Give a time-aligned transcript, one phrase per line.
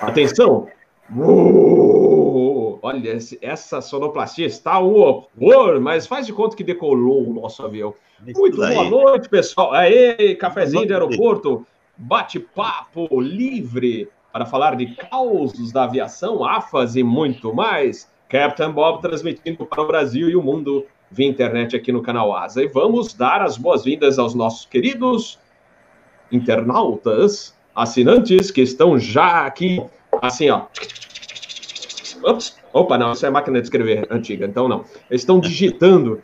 [0.00, 0.68] Atenção!
[1.14, 7.64] Uh, olha, essa sonoplastia está o horror, mas faz de conta que decolou o nosso
[7.64, 7.94] avião.
[8.20, 9.72] Muito boa noite, pessoal.
[9.72, 11.66] Aê, cafezinho de aeroporto,
[11.96, 18.10] bate-papo livre para falar de causos da aviação, AFAS e muito mais.
[18.28, 22.62] Captain Bob transmitindo para o Brasil e o mundo via internet aqui no canal Asa.
[22.62, 25.38] E vamos dar as boas-vindas aos nossos queridos
[26.30, 29.82] internautas, assinantes que estão já aqui,
[30.20, 30.66] assim, ó.
[32.24, 32.60] Ups.
[32.72, 34.84] Opa, não, isso é máquina de escrever antiga, então não.
[35.10, 36.22] Eles estão digitando.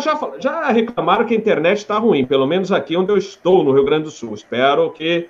[0.00, 3.72] Já, já reclamaram que a internet está ruim, pelo menos aqui onde eu estou, no
[3.72, 4.34] Rio Grande do Sul.
[4.34, 5.28] Espero que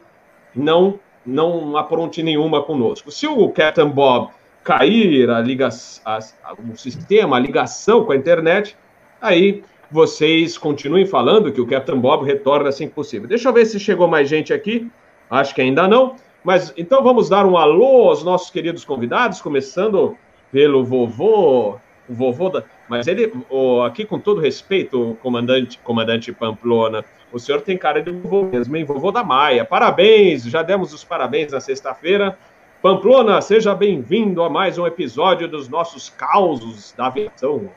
[0.55, 3.11] não não apronte nenhuma conosco.
[3.11, 4.31] Se o Captain Bob
[4.65, 5.69] cair a liga,
[6.05, 8.77] a, a, o sistema, a ligação com a internet,
[9.21, 13.29] aí vocês continuem falando que o Captain Bob retorna assim que possível.
[13.29, 14.91] Deixa eu ver se chegou mais gente aqui.
[15.33, 16.17] Acho que ainda não.
[16.45, 20.15] Mas então vamos dar um alô aos nossos queridos convidados, começando
[20.53, 22.63] pelo vovô, o vovô da.
[22.87, 27.03] Mas ele, oh, aqui com todo respeito, comandante, comandante Pamplona,
[27.33, 28.85] o senhor tem cara de vovô mesmo, hein?
[28.85, 29.65] Vovô da Maia.
[29.65, 32.37] Parabéns, já demos os parabéns na sexta-feira.
[32.83, 37.71] Pamplona, seja bem-vindo a mais um episódio dos nossos causos da aviação.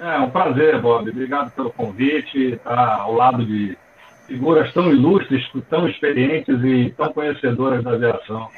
[0.00, 1.10] É um prazer, Bob.
[1.10, 2.54] Obrigado pelo convite.
[2.54, 3.76] Estar ao lado de
[4.30, 8.48] figuras tão ilustres, tão experientes e tão conhecedoras da aviação.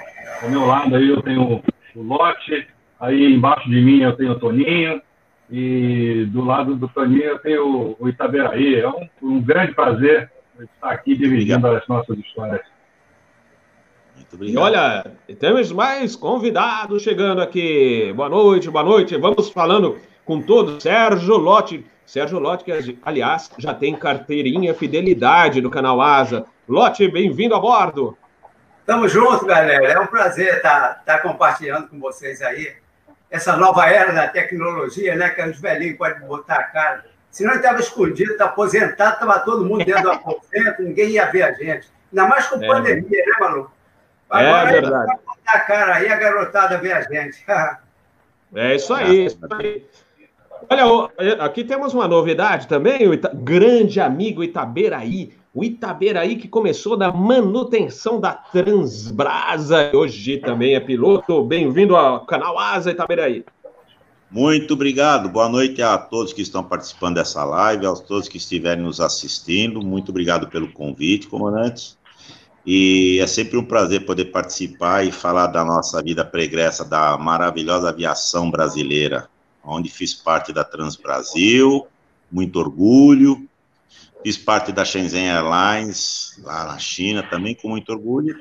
[0.43, 1.63] Ao meu lado aí eu tenho
[1.97, 2.69] o Lote,
[3.01, 5.01] aí embaixo de mim eu tenho o Toninho,
[5.51, 8.81] e do lado do Toninho eu tenho o Itaberaí.
[8.81, 12.61] É um, um grande prazer estar aqui dividindo as nossas histórias.
[14.15, 14.55] Muito obrigado.
[14.55, 15.07] E olha,
[15.41, 18.13] temos mais convidados chegando aqui.
[18.15, 19.17] Boa noite, boa noite.
[19.17, 20.83] Vamos falando com todos.
[20.83, 21.83] Sérgio Lote.
[22.07, 26.45] Sérgio Lote, que aliás já tem carteirinha fidelidade no canal Asa.
[26.69, 28.17] Lote, bem-vindo a bordo.
[28.85, 29.93] Tamo junto, galera.
[29.93, 32.75] É um prazer estar, estar compartilhando com vocês aí
[33.33, 35.31] essa nova era da tecnologia, né?
[35.31, 37.07] Que os velhinhos podem botar a cara.
[37.31, 41.43] Se não estava escondido, está aposentado, estava todo mundo dentro do aposento, ninguém ia ver
[41.45, 41.89] a gente.
[42.13, 42.67] Ainda mais com é.
[42.67, 43.73] pandemia, né, maluco?
[44.31, 45.13] É Agora, é verdade.
[45.25, 47.43] botar a cara aí, a garotada vê a gente.
[48.55, 49.87] é isso aí, isso aí.
[50.69, 53.31] Olha, aqui temos uma novidade também, o Ita...
[53.35, 61.45] grande amigo Itaberaí, o Itaberaí que começou na manutenção da Transbrasa, hoje também é piloto.
[61.45, 63.45] Bem-vindo ao canal Asa Itaberaí.
[64.31, 68.83] Muito obrigado, boa noite a todos que estão participando dessa live, a todos que estiverem
[68.83, 69.83] nos assistindo.
[69.83, 71.99] Muito obrigado pelo convite, comandante.
[72.65, 77.91] E é sempre um prazer poder participar e falar da nossa vida pregressa, da maravilhosa
[77.91, 79.29] aviação brasileira
[79.65, 81.87] onde fiz parte da Transbrasil,
[82.31, 83.47] muito orgulho.
[84.23, 88.41] Fiz parte da Shenzhen Airlines, lá na China, também com muito orgulho.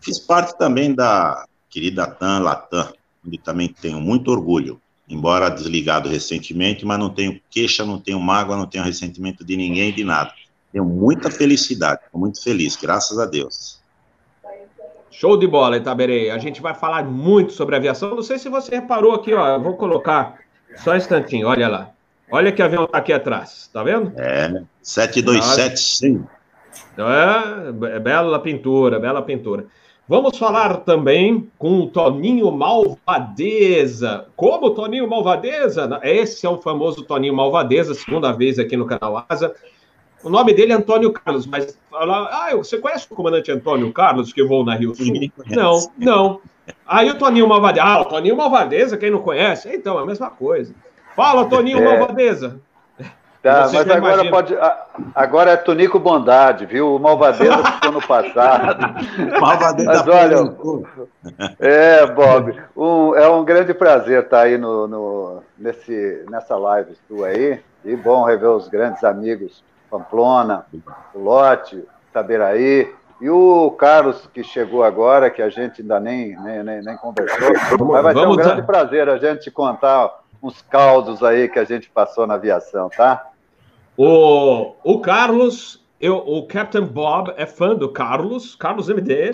[0.00, 2.92] Fiz parte também da querida TAM Latam,
[3.26, 4.80] onde também tenho muito orgulho.
[5.08, 9.92] Embora desligado recentemente, mas não tenho queixa, não tenho mágoa, não tenho ressentimento de ninguém,
[9.92, 10.32] de nada.
[10.72, 13.82] Tenho muita felicidade, estou muito feliz, graças a Deus.
[15.10, 16.30] Show de bola, Itaberei.
[16.30, 18.16] A gente vai falar muito sobre aviação.
[18.16, 19.54] Não sei se você reparou aqui, ó.
[19.54, 20.40] Eu vou colocar
[20.76, 21.90] só um instantinho, olha lá.
[22.30, 24.12] Olha que avião tá aqui atrás, tá vendo?
[24.16, 26.24] É, 727, sim.
[26.96, 29.66] É, é bela pintura, bela pintura.
[30.06, 34.26] Vamos falar também com o Toninho Malvadeza.
[34.36, 35.98] Como Toninho Malvadeza?
[36.02, 39.54] Esse é o famoso Toninho Malvadeza, segunda vez aqui no canal Asa.
[40.22, 44.42] O nome dele é Antônio Carlos, mas ah, você conhece o comandante Antônio Carlos que
[44.42, 45.30] voou na Rio Sul?
[45.46, 46.40] Não, não.
[46.86, 47.86] Aí o Toninho Malvadeza.
[47.86, 49.68] Ah, o Toninho Malvadeza, quem não conhece?
[49.74, 50.74] Então, é a mesma coisa.
[51.14, 51.98] Fala, Toninho é.
[51.98, 52.60] Malvadeza.
[53.44, 54.30] Tá, Você mas agora imagina.
[54.30, 54.56] pode.
[55.14, 56.96] Agora é Tonico Bondade, viu?
[56.96, 58.80] O Malvadeza ficou no passado.
[59.38, 60.56] Malvadeza mas olha,
[61.60, 67.26] é, Bob, um, é um grande prazer estar aí no, no, nesse, nessa live tua
[67.26, 67.60] aí.
[67.84, 70.64] E bom rever os grandes amigos Pamplona,
[71.14, 76.62] o Lote, Taberaí, e o Carlos, que chegou agora, que a gente ainda nem, nem,
[76.62, 77.52] nem, nem conversou,
[77.86, 81.88] mas vai ser um grande prazer a gente contar uns causos aí que a gente
[81.88, 83.30] passou na aviação, tá?
[83.96, 89.32] O, o Carlos, eu, o Captain Bob é fã do Carlos, Carlos MD,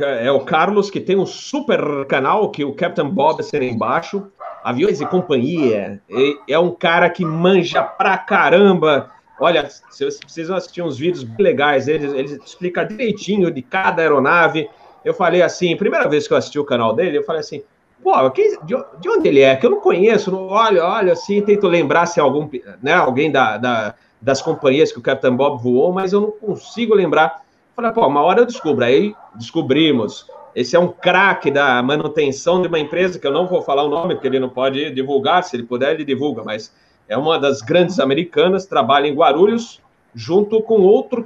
[0.00, 4.30] é o Carlos que tem um super canal que o Captain Bob é embaixo,
[4.62, 6.00] Aviões e Companhia,
[6.48, 12.06] é um cara que manja pra caramba Olha, vocês precisam assistir uns vídeos legais, ele,
[12.06, 14.68] ele explica direitinho de cada aeronave.
[15.04, 17.62] Eu falei assim, primeira vez que eu assisti o canal dele, eu falei assim,
[18.02, 19.54] pô, quem, de, de, onde ele é?
[19.56, 22.48] Que eu não conheço, não, olha, olha, assim, tento lembrar se é algum,
[22.82, 26.94] né, alguém da, da, das companhias que o Captain Bob voou, mas eu não consigo
[26.94, 27.42] lembrar.
[27.76, 28.84] falei, pô, uma hora eu descubro.
[28.84, 30.26] Aí descobrimos.
[30.54, 33.88] Esse é um craque da manutenção de uma empresa, que eu não vou falar o
[33.88, 36.74] nome, porque ele não pode divulgar, se ele puder, ele divulga, mas
[37.08, 39.80] é uma das grandes americanas, trabalha em Guarulhos,
[40.14, 41.24] junto com outro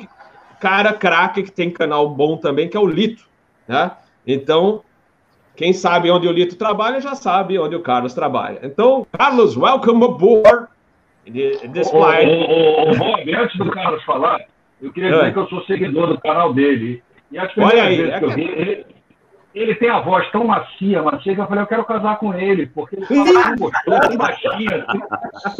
[0.60, 3.24] cara craque que tem canal bom também, que é o Lito,
[3.66, 3.90] né?
[4.24, 4.82] Então,
[5.56, 8.60] quem sabe onde o Lito trabalha, já sabe onde o Carlos trabalha.
[8.62, 10.68] Então, Carlos, welcome aboard.
[11.26, 12.26] Despite...
[12.26, 14.40] O, o, antes do Carlos falar,
[14.80, 15.30] eu queria dizer é.
[15.32, 17.02] que eu sou seguidor do canal dele.
[17.30, 18.86] E as primeiras Olha aí, vezes é que eu vi,
[19.54, 22.66] ele, tem a voz tão macia, macia, que eu falei, eu quero casar com ele,
[22.66, 25.00] porque ele fala tão gostoso, tão baixinho, assim,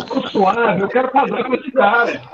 [0.07, 2.23] tão suave, eu quero casar com esse cara.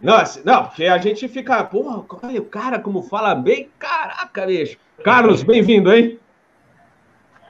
[0.00, 4.76] Nossa, não, porque a gente fica, porra, olha o cara como fala bem, caraca, bicho.
[5.02, 6.20] Carlos, bem-vindo, hein?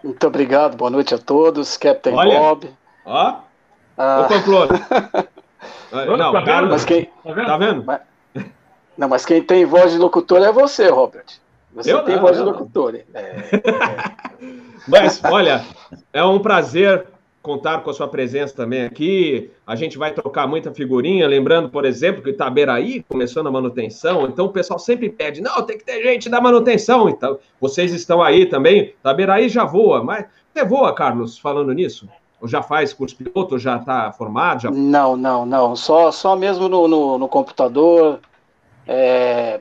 [0.04, 2.70] Muito obrigado, boa noite a todos, Captain olha, Bob.
[3.04, 3.40] Ó,
[3.98, 4.20] ah.
[4.20, 4.80] ô Pamplona.
[6.16, 7.82] não, tá Carlos, mas quem, tá vendo?
[7.84, 8.00] Mas,
[8.96, 11.26] não, mas quem tem voz de locutor é você, Robert.
[11.74, 12.94] Você eu tem não, voz de locutor.
[12.94, 13.44] É, é.
[14.86, 15.64] Mas, olha,
[16.12, 17.06] é um prazer
[17.44, 19.50] contar com a sua presença também aqui.
[19.66, 24.46] A gente vai trocar muita figurinha, lembrando, por exemplo, que Itaberaí começou na manutenção, então
[24.46, 27.08] o pessoal sempre pede, não, tem que ter gente da manutenção.
[27.08, 28.94] Então, vocês estão aí também.
[29.00, 32.08] Itaberaí já voa, mas você voa, Carlos, falando nisso?
[32.40, 34.62] Ou já faz curso piloto, já está formado?
[34.62, 34.70] Já...
[34.70, 35.76] Não, não, não.
[35.76, 38.20] Só, só mesmo no, no, no computador,
[38.86, 39.60] é,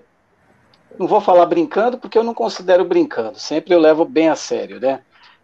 [0.98, 4.80] não vou falar brincando, porque eu não considero brincando, sempre eu levo bem a sério,
[4.80, 5.02] né?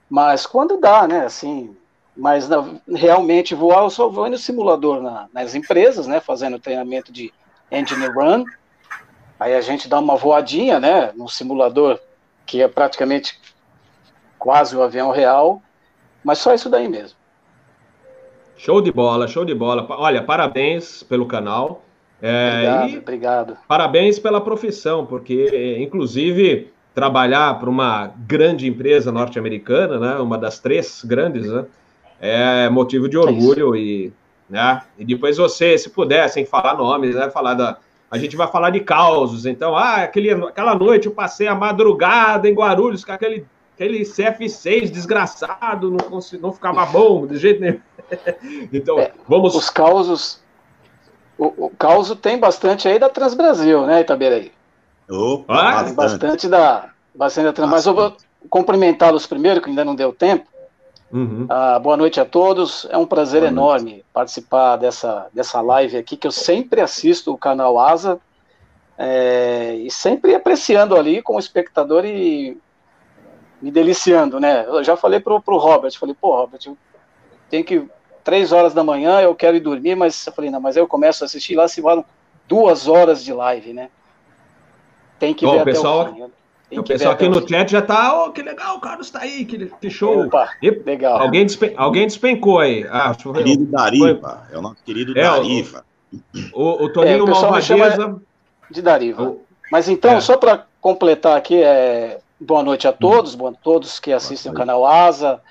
[0.09, 1.75] Mas quando dá, né, assim,
[2.15, 2.49] mas
[2.87, 7.31] realmente voar, eu só vou no simulador na, nas empresas, né, fazendo treinamento de
[7.71, 8.43] engine run,
[9.39, 11.99] aí a gente dá uma voadinha, né, no simulador,
[12.45, 13.39] que é praticamente
[14.37, 15.61] quase o avião real,
[16.23, 17.17] mas só isso daí mesmo.
[18.57, 19.85] Show de bola, show de bola.
[19.89, 21.81] Olha, parabéns pelo canal.
[22.21, 23.57] É, obrigado, obrigado.
[23.67, 31.01] Parabéns pela profissão, porque, inclusive, trabalhar para uma grande empresa norte-americana, né, uma das três
[31.03, 31.65] grandes, né,
[32.19, 34.13] é motivo de orgulho é e,
[34.49, 37.77] né, e depois você, se puder, sem falar nomes, né, falar da,
[38.11, 42.49] a gente vai falar de causos, então, ah, aquele, aquela noite eu passei a madrugada
[42.49, 43.45] em Guarulhos com aquele,
[43.75, 47.79] aquele CF6 desgraçado, não, não ficava bom de jeito nenhum.
[48.73, 49.55] então, é, vamos...
[49.55, 50.41] Os causos
[51.39, 54.51] o, o caos tem bastante aí da Transbrasil, né, Itaberaí?
[55.09, 55.95] Opa, ah, bastante.
[55.95, 58.15] bastante da bastante da Trans, mas eu vou
[58.49, 60.47] cumprimentá-los primeiro, que ainda não deu tempo.
[61.11, 61.47] Uhum.
[61.49, 62.85] Ah, boa noite a todos.
[62.89, 64.05] É um prazer boa enorme noite.
[64.13, 68.19] participar dessa, dessa live aqui, que eu sempre assisto o canal Asa
[68.97, 72.57] é, e sempre apreciando ali como espectador e
[73.61, 74.65] me deliciando, né?
[74.67, 76.61] Eu já falei pro, pro Robert, falei, pô, Robert,
[77.49, 77.85] tenho que
[78.23, 81.23] três horas da manhã, eu quero ir dormir, mas eu falei, não, mas eu começo
[81.23, 82.03] a assistir lá, se vão
[82.47, 83.89] duas horas de live, né?
[85.19, 86.21] Tem que Bom, ver o pessoal, até o fim.
[86.21, 86.29] Né?
[86.79, 89.65] o pessoal aqui no chat já tá, oh, que legal, o Carlos tá aí, que,
[89.65, 90.25] que show.
[90.25, 91.19] Opa, e, legal.
[91.19, 92.85] Alguém, despen, alguém despencou aí.
[92.89, 95.85] Ah, querido Dariva, é o nosso querido é, Dariva.
[96.53, 98.21] O, o Toninho é, Malvadeza...
[98.69, 99.23] De Dariva.
[99.23, 100.21] O, Mas então, é.
[100.21, 104.55] só para completar aqui, é, boa noite a todos, boa a todos que assistem o
[104.55, 105.41] canal Asa,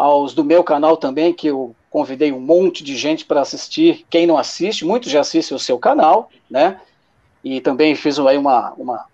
[0.00, 4.06] aos do meu canal também, que eu convidei um monte de gente para assistir.
[4.08, 6.80] Quem não assiste, muitos já assistem o seu canal, né?
[7.44, 9.04] E também fiz aí uma, uma,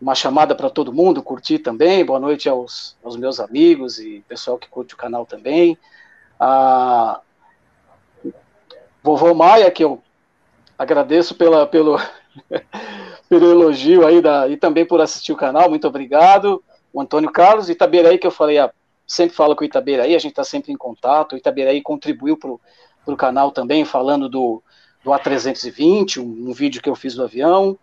[0.00, 2.02] uma chamada para todo mundo curtir também.
[2.02, 5.76] Boa noite aos, aos meus amigos e pessoal que curte o canal também.
[6.40, 7.20] A
[9.02, 10.02] vovô Maia, que eu
[10.78, 12.00] agradeço pela, pelo,
[13.28, 16.64] pelo elogio aí da, e também por assistir o canal, muito obrigado.
[16.90, 18.70] O Antônio Carlos Itabiraí, que eu falei há
[19.06, 21.32] sempre falo com o Itaberaí, a gente está sempre em contato.
[21.32, 24.62] O Itaberaí contribuiu para o canal também, falando do,
[25.04, 27.78] do A320, um, um, vídeo que eu fiz do avião.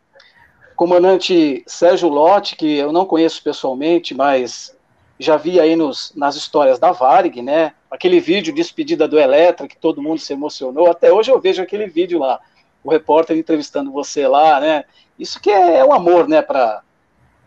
[0.76, 4.76] Comandante Sérgio Lotti, que eu não conheço pessoalmente, mas
[5.20, 7.74] já vi aí nos, nas histórias da Varig, né?
[7.92, 10.90] Aquele vídeo despedida do Eletra, que todo mundo se emocionou.
[10.90, 12.40] Até hoje eu vejo aquele vídeo lá,
[12.84, 14.86] o repórter entrevistando você lá, né?
[15.18, 16.82] Isso que é, é um amor, né, para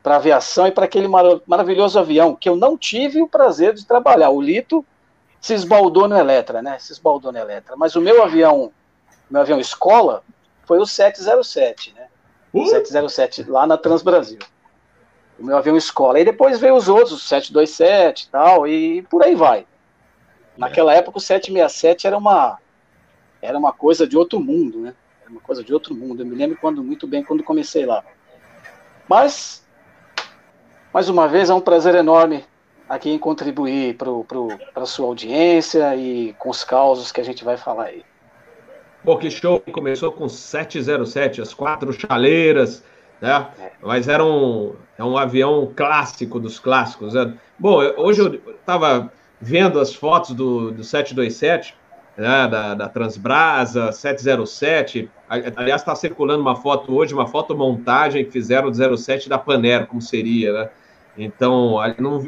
[0.02, 3.72] para a aviação e para aquele mar maravilhoso avião que eu não tive o prazer
[3.72, 4.30] de trabalhar.
[4.30, 4.84] O Lito
[5.40, 6.78] se esbaldou no Eletra, né?
[6.78, 7.76] Se esbaldou no Eletra.
[7.76, 8.72] Mas o meu avião,
[9.30, 10.22] meu avião escola,
[10.64, 12.08] foi o 707, né?
[12.52, 12.66] Uh!
[12.66, 14.40] 707 lá na Transbrasil.
[15.38, 16.20] O meu avião escola.
[16.20, 19.66] E depois veio os outros, o 727 e tal, e por aí vai.
[20.56, 22.58] Naquela época o 767 era uma
[23.40, 24.94] era uma coisa de outro mundo, né?
[25.22, 26.22] Era uma coisa de outro mundo.
[26.22, 28.04] Eu me lembro quando muito bem quando comecei lá.
[29.08, 29.66] Mas
[30.92, 32.44] mais uma vez, é um prazer enorme
[32.88, 37.56] aqui em contribuir para a sua audiência e com os causos que a gente vai
[37.56, 38.04] falar aí.
[39.02, 39.60] Pô, que show!
[39.72, 42.84] Começou com 707, as quatro chaleiras,
[43.20, 43.48] né?
[43.80, 47.14] Mas era um, é um avião clássico dos clássicos.
[47.14, 47.34] Né?
[47.58, 51.74] Bom, hoje eu estava vendo as fotos do, do 727,
[52.16, 55.10] né, da, da Transbrasa, 707.
[55.56, 60.02] Aliás, está circulando uma foto hoje, uma fotomontagem que fizeram do 07 da Panera, como
[60.02, 60.70] seria, né?
[61.16, 61.76] Então,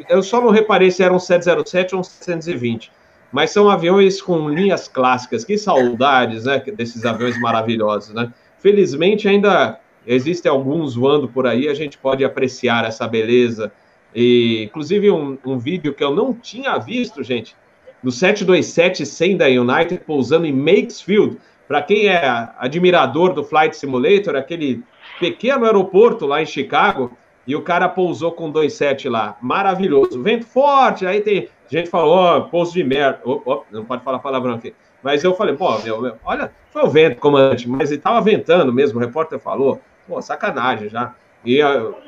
[0.09, 2.91] eu só não reparei se era um 707 ou um 720.
[3.31, 5.43] Mas são aviões com linhas clássicas.
[5.43, 6.59] Que saudades, né?
[6.59, 8.31] Desses aviões maravilhosos, né?
[8.59, 13.71] Felizmente ainda existem alguns voando por aí, a gente pode apreciar essa beleza.
[14.13, 17.55] E, inclusive, um, um vídeo que eu não tinha visto, gente,
[18.01, 21.37] do 727-100 da United pousando em Makesfield.
[21.67, 24.83] Para quem é admirador do Flight Simulator, aquele
[25.19, 29.37] pequeno aeroporto lá em Chicago, e o cara pousou com 2.7 lá.
[29.41, 30.21] Maravilhoso.
[30.21, 33.19] Vento forte, aí tem gente falou, ó, oh, pouso de merda.
[33.23, 34.73] Oh, oh, não pode falar palavrão aqui.
[35.01, 38.73] Mas eu falei, pô, meu, meu, olha, foi o vento, comandante, mas ele tava ventando
[38.73, 39.79] mesmo, o repórter falou.
[40.07, 41.13] Pô, sacanagem já.
[41.43, 41.59] E,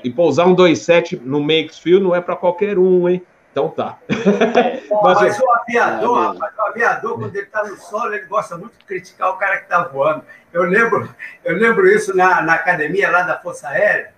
[0.04, 3.22] e pousar um 2.7 no Makesfield não é para qualquer um, hein?
[3.52, 3.98] Então tá.
[5.04, 8.78] mas, mas o aviador, rapaz, o aviador, quando ele está no solo, ele gosta muito
[8.78, 10.24] de criticar o cara que está voando.
[10.52, 11.08] Eu lembro,
[11.44, 14.17] eu lembro isso na, na academia lá da Força Aérea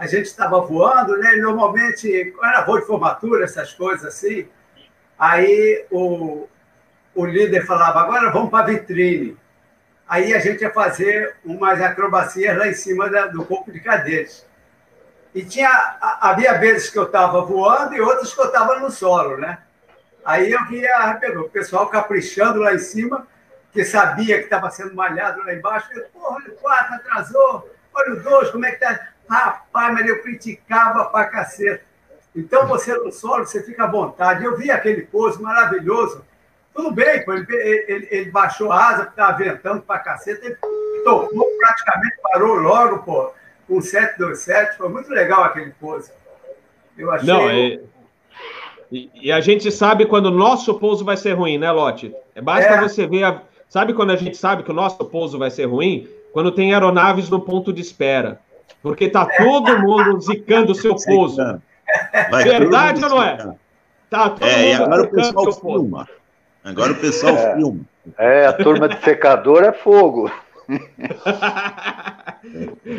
[0.00, 1.36] a gente estava voando, né?
[1.36, 4.48] E normalmente, era voo de formatura, essas coisas assim,
[5.18, 6.48] aí o,
[7.14, 9.36] o líder falava, agora vamos para a vitrine.
[10.08, 14.46] Aí a gente ia fazer umas acrobacias lá em cima da, do corpo de cadetes.
[15.34, 15.68] E tinha,
[16.00, 19.58] havia vezes que eu estava voando e outras que eu estava no solo, né?
[20.24, 23.26] Aí eu via o pessoal caprichando lá em cima,
[23.70, 25.92] que sabia que estava sendo malhado lá embaixo.
[25.92, 29.10] Eu, Porra, olha o 4 atrasou, olha o 2, como é que está?
[29.30, 31.84] Rapaz, mas eu criticava pra caceta.
[32.34, 34.44] Então, você no solo, você fica à vontade.
[34.44, 36.24] Eu vi aquele pouso maravilhoso.
[36.74, 40.44] Tudo bem, pô, ele, ele, ele baixou a asa, estava ventando pra caceta.
[40.44, 40.56] Ele
[41.04, 43.32] tocou, praticamente parou logo, pô,
[43.68, 44.76] com 727.
[44.76, 46.10] Foi muito legal aquele pouso.
[46.98, 47.28] Eu achei.
[47.28, 47.80] Não, é...
[48.90, 52.12] E, e, a gente sabe quando o nosso pouso vai ser ruim, né, Lote?
[52.42, 52.80] Basta é.
[52.80, 53.22] você ver.
[53.22, 53.42] A...
[53.68, 56.08] Sabe quando a gente sabe que o nosso pouso vai ser ruim?
[56.32, 58.40] Quando tem aeronaves no ponto de espera.
[58.82, 61.36] Porque tá todo mundo zicando o seu pouso.
[62.30, 63.36] Vai Verdade ou não é?
[64.08, 66.08] Tá todo é, mundo e agora o pessoal filma.
[66.64, 67.80] Agora o pessoal é, filma.
[68.18, 70.30] É, a turma de secador é fogo.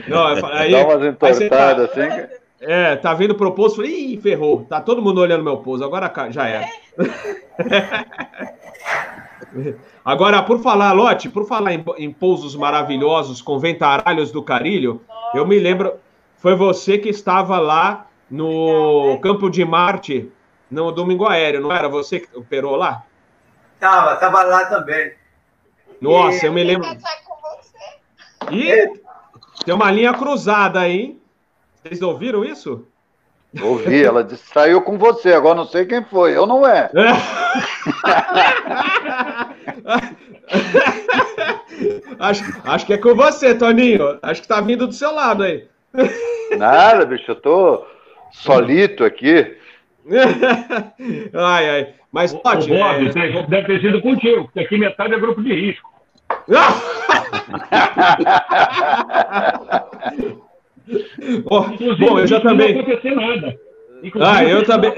[0.08, 2.28] Não, aí, Dá umas entortadas tá, assim.
[2.62, 4.64] É, tá vindo pro pouso, falei, ih, ferrou.
[4.66, 6.70] Tá todo mundo olhando meu pouso, agora já é.
[10.04, 15.02] Agora, por falar, Lote, por falar em, em pousos maravilhosos com ventaralhos do Carilho,
[15.34, 15.94] eu me lembro,
[16.38, 20.32] foi você que estava lá no Campo de Marte,
[20.70, 23.04] no domingo aéreo, não era você que operou lá?
[23.80, 25.14] Tava, tava lá também.
[26.00, 26.48] Nossa, e...
[26.48, 26.88] eu me lembro.
[28.50, 28.92] E é.
[29.64, 31.20] tem uma linha cruzada aí.
[31.76, 32.88] Vocês ouviram isso?
[33.60, 36.90] Ouvi, ela disse, saiu com você, agora não sei quem foi, eu não é.
[42.18, 44.18] acho, acho que é com você, Toninho.
[44.22, 45.68] Acho que tá vindo do seu lado aí.
[46.58, 47.86] Nada, bicho, eu tô
[48.32, 49.58] solito aqui.
[51.34, 51.94] ai, ai.
[52.10, 52.70] Mas pode.
[52.70, 53.12] Bob, é...
[53.48, 55.92] deve ter sido contigo, porque aqui metade é grupo de risco.
[61.46, 61.62] oh,
[61.98, 62.74] bom, eu já também.
[62.74, 63.60] Não aconteceu nada.
[64.04, 64.94] Inclusive, ah, eu também.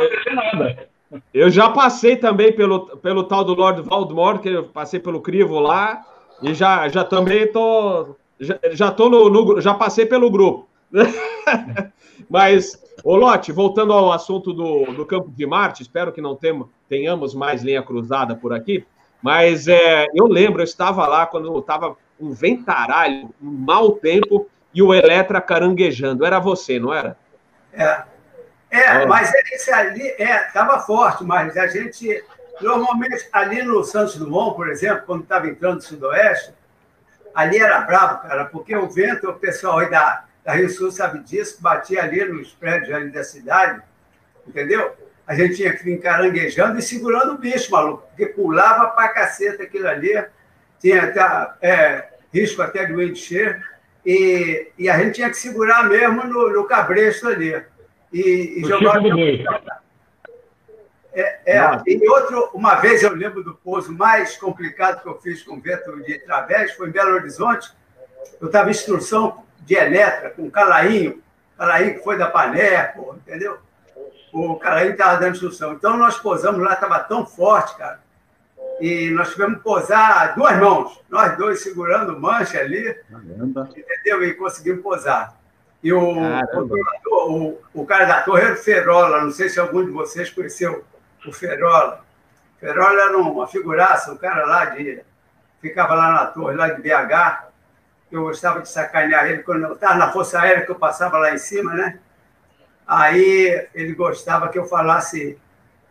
[1.33, 5.59] Eu já passei também pelo, pelo tal do Lord Voldemort, que eu passei pelo crivo
[5.59, 6.01] lá,
[6.41, 8.15] e já, já também tô.
[8.39, 10.67] Já, já tô no, no, Já passei pelo grupo.
[12.29, 16.69] Mas, ô Lote, voltando ao assunto do, do campo de Marte, espero que não temo,
[16.89, 18.85] tenhamos mais linha cruzada por aqui.
[19.21, 24.81] Mas é, eu lembro, eu estava lá quando estava um ventaralho, um mau tempo, e
[24.81, 26.25] o Eletra caranguejando.
[26.25, 27.17] Era você, não era?
[27.73, 28.03] É.
[28.73, 32.23] É, mas esse ali estava é, forte, mas a gente,
[32.59, 36.55] normalmente, ali no Santos Dumont, por exemplo, quando estava entrando no Sudoeste,
[37.35, 41.19] ali era bravo, cara, porque o vento, o pessoal aí da, da Rio Sul sabe
[41.19, 43.79] disso, batia ali nos prédios ali da cidade,
[44.47, 44.95] entendeu?
[45.27, 49.61] A gente tinha que vir caranguejando e segurando o bicho, maluco, porque pulava pra caceta
[49.61, 50.25] aquilo ali,
[50.79, 53.72] tinha até, é, risco até de shear,
[54.05, 57.63] e, e a gente tinha que segurar mesmo no, no cabresto ali
[58.11, 59.01] e, e jogar.
[61.15, 65.43] É, é, e outro, uma vez eu lembro do pouso mais complicado que eu fiz
[65.43, 67.71] com vento de través, foi em Belo Horizonte.
[68.41, 71.21] Eu estava em instrução de Eletra com o Calainho,
[71.55, 73.59] Calainho que foi da Pané, pô, entendeu?
[74.33, 75.73] O Calainho estava dando instrução.
[75.73, 78.01] Então nós pousamos lá, estava tão forte, cara.
[78.83, 83.69] E nós tivemos que posar duas mãos, nós dois segurando mancha ali, Caramba.
[83.69, 84.25] entendeu?
[84.25, 85.37] E conseguimos posar.
[85.81, 86.01] E o,
[87.07, 90.83] o, o, cara da torre era o Ferola, não sei se algum de vocês conheceu
[91.25, 92.03] o Ferola.
[92.57, 95.01] O Ferola era uma figuraça, um cara lá de.
[95.61, 97.51] ficava lá na torre, lá de BH.
[98.11, 101.33] Eu gostava de sacanear ele quando eu estava na Força Aérea, que eu passava lá
[101.33, 101.99] em cima, né?
[102.85, 105.39] Aí ele gostava que eu falasse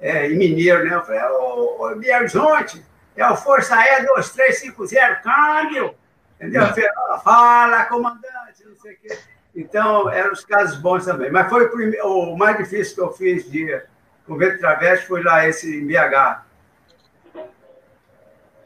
[0.02, 0.96] é, em mineiro, né?
[0.96, 2.84] Eu falei, ô, ô Biarzonte,
[3.16, 5.94] é o Força Aérea 2350, câmbio!
[6.36, 6.62] Entendeu?
[6.62, 7.18] É.
[7.22, 9.18] Fala, comandante, não sei o quê.
[9.54, 11.30] Então, eram os casos bons também.
[11.30, 13.80] Mas foi o, primeiro, o mais difícil que eu fiz de
[14.26, 16.42] com vento travesti foi lá esse em BH.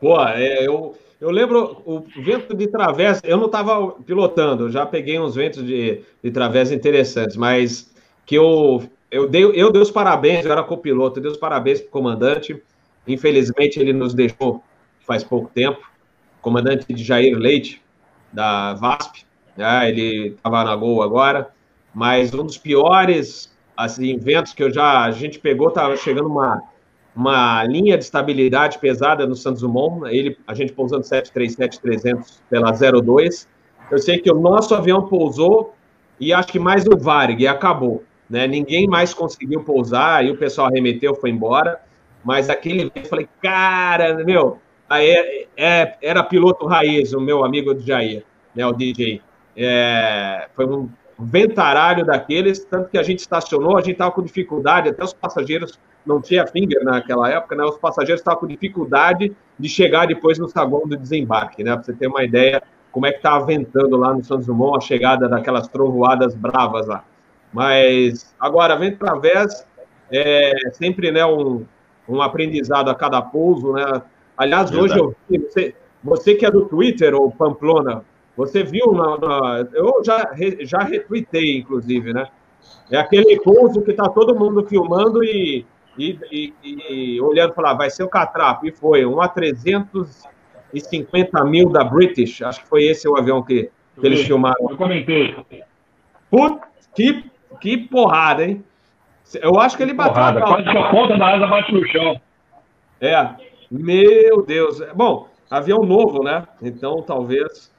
[0.00, 5.18] Pô, é, eu, eu lembro o vento de través, eu não estava pilotando, já peguei
[5.18, 7.90] uns ventos de, de través interessantes, mas
[8.26, 11.80] que eu, eu, dei, eu dei os parabéns, eu era copiloto, eu dei os parabéns
[11.80, 12.62] para o comandante.
[13.06, 14.62] Infelizmente, ele nos deixou
[15.06, 15.80] faz pouco tempo.
[16.40, 17.82] Comandante de Jair Leite,
[18.32, 19.24] da VASP,
[19.56, 19.88] né?
[19.88, 21.50] ele estava na Gol agora,
[21.94, 26.62] mas um dos piores assim, ventos que eu já a gente pegou, estava chegando uma,
[27.14, 33.46] uma linha de estabilidade pesada no Santos Dumont, ele, a gente pousando 737-300 pela 02.
[33.90, 35.74] Eu sei que o nosso avião pousou
[36.18, 38.02] e acho que mais o Varig e acabou.
[38.28, 38.46] Né?
[38.46, 41.80] Ninguém mais conseguiu pousar, e o pessoal arremeteu, foi embora.
[42.24, 47.72] Mas aquele eu falei, cara, meu, aí é, é, era piloto raiz, o meu amigo
[47.72, 49.22] do Jair, né, o DJ.
[49.56, 54.88] É, foi um ventaralho daqueles, tanto que a gente estacionou, a gente estava com dificuldade,
[54.88, 59.68] até os passageiros, não tinha finger naquela época, né, os passageiros estavam com dificuldade de
[59.68, 63.18] chegar depois no saguão do desembarque, né, para você ter uma ideia como é que
[63.18, 67.04] estava ventando lá no Santos Dumont, a chegada daquelas trovoadas bravas lá.
[67.52, 69.66] Mas, agora, vento através
[70.10, 71.64] é sempre né, um,
[72.08, 74.02] um aprendizado a cada pouso, né?
[74.36, 74.92] Aliás, Verdade.
[74.92, 78.04] hoje eu vi, você, você que é do Twitter, ou Pamplona,
[78.36, 82.28] você viu, na, na, eu já, já retuitei, inclusive, né?
[82.90, 85.64] É aquele pouso que está todo mundo filmando e,
[85.98, 88.66] e, e, e olhando falar, vai ser o Catrapo.
[88.66, 94.06] E foi, um A350 mil da British, acho que foi esse o avião que, que
[94.06, 94.70] eles filmaram.
[94.70, 95.34] Eu comentei.
[96.30, 96.60] Putz,
[96.94, 97.24] que,
[97.60, 98.64] que porrada, hein?
[99.42, 100.14] Eu acho que ele bateu.
[100.14, 102.20] Porrada, quase que a ponta da asa bate no chão.
[103.00, 103.28] É,
[103.70, 104.80] meu Deus.
[104.94, 106.46] Bom, avião novo, né?
[106.62, 107.74] Então talvez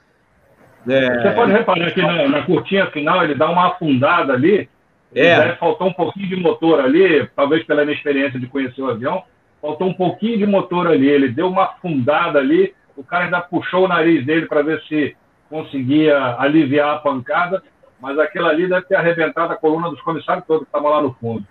[0.89, 1.21] é...
[1.21, 4.69] Você pode reparar que na, na, curtinha final ele dá uma afundada ali.
[5.13, 5.53] É.
[5.55, 9.23] Faltou um pouquinho de motor ali, talvez pela inexperiência de conhecer o avião.
[9.61, 11.07] Faltou um pouquinho de motor ali.
[11.07, 12.73] Ele deu uma afundada ali.
[12.95, 15.15] O cara ainda puxou o nariz dele para ver se
[15.49, 17.61] conseguia aliviar a pancada.
[17.99, 21.13] Mas aquilo ali deve ter arrebentado a coluna dos comissários todos que estavam lá no
[21.13, 21.45] fundo.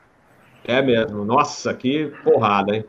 [0.64, 1.24] É mesmo.
[1.24, 2.84] Nossa, que porrada, hein?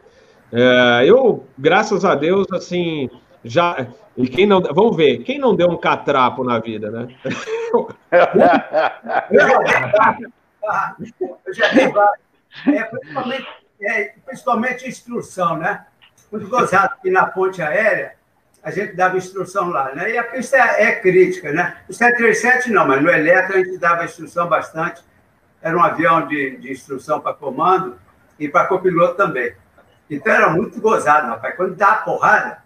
[0.51, 3.09] É, eu, graças a Deus, assim,
[3.43, 3.87] já.
[4.15, 4.61] E quem não.
[4.61, 7.07] Vamos ver, quem não deu um catrapo na vida, né?
[7.71, 7.89] Eu
[11.53, 11.93] já dei
[12.75, 13.47] é, principalmente,
[13.81, 15.85] é, principalmente instrução, né?
[16.31, 18.16] Muito gozado que na ponte aérea
[18.67, 20.11] a gente dava instrução lá, né?
[20.11, 21.77] E a pista é, é crítica, né?
[21.87, 25.01] O 737 não, mas no Eletro a gente dava instrução bastante.
[25.61, 27.97] Era um avião de, de instrução para comando
[28.37, 29.55] e para copiloto também.
[30.09, 31.55] Então era muito gozado, rapaz.
[31.55, 32.61] Quando dá porrada,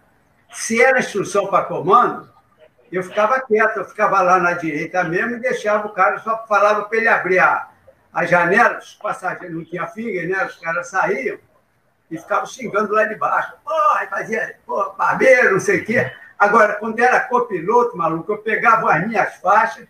[0.52, 2.28] se era instrução para comando,
[2.90, 6.82] eu ficava quieto, eu ficava lá na direita mesmo e deixava o cara, só falava
[6.82, 7.68] para ele abrir a,
[8.12, 10.44] a janela, os passageiros não tinha finger, né?
[10.46, 11.38] Os caras saíam
[12.12, 13.54] e ficavam xingando lá de baixo.
[13.64, 16.12] Porra, fazia, porra, barbeiro, não sei o quê.
[16.38, 19.86] Agora, quando era copiloto, maluco, eu pegava as minhas faixas,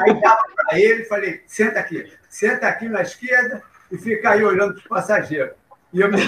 [0.00, 4.42] aí dava para ele e falei, senta aqui, senta aqui na esquerda e fica aí
[4.42, 5.54] olhando para os passageiros.
[5.92, 6.18] E eu me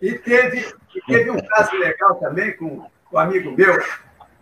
[0.00, 0.74] E teve,
[1.06, 3.78] teve um caso legal também com um amigo meu,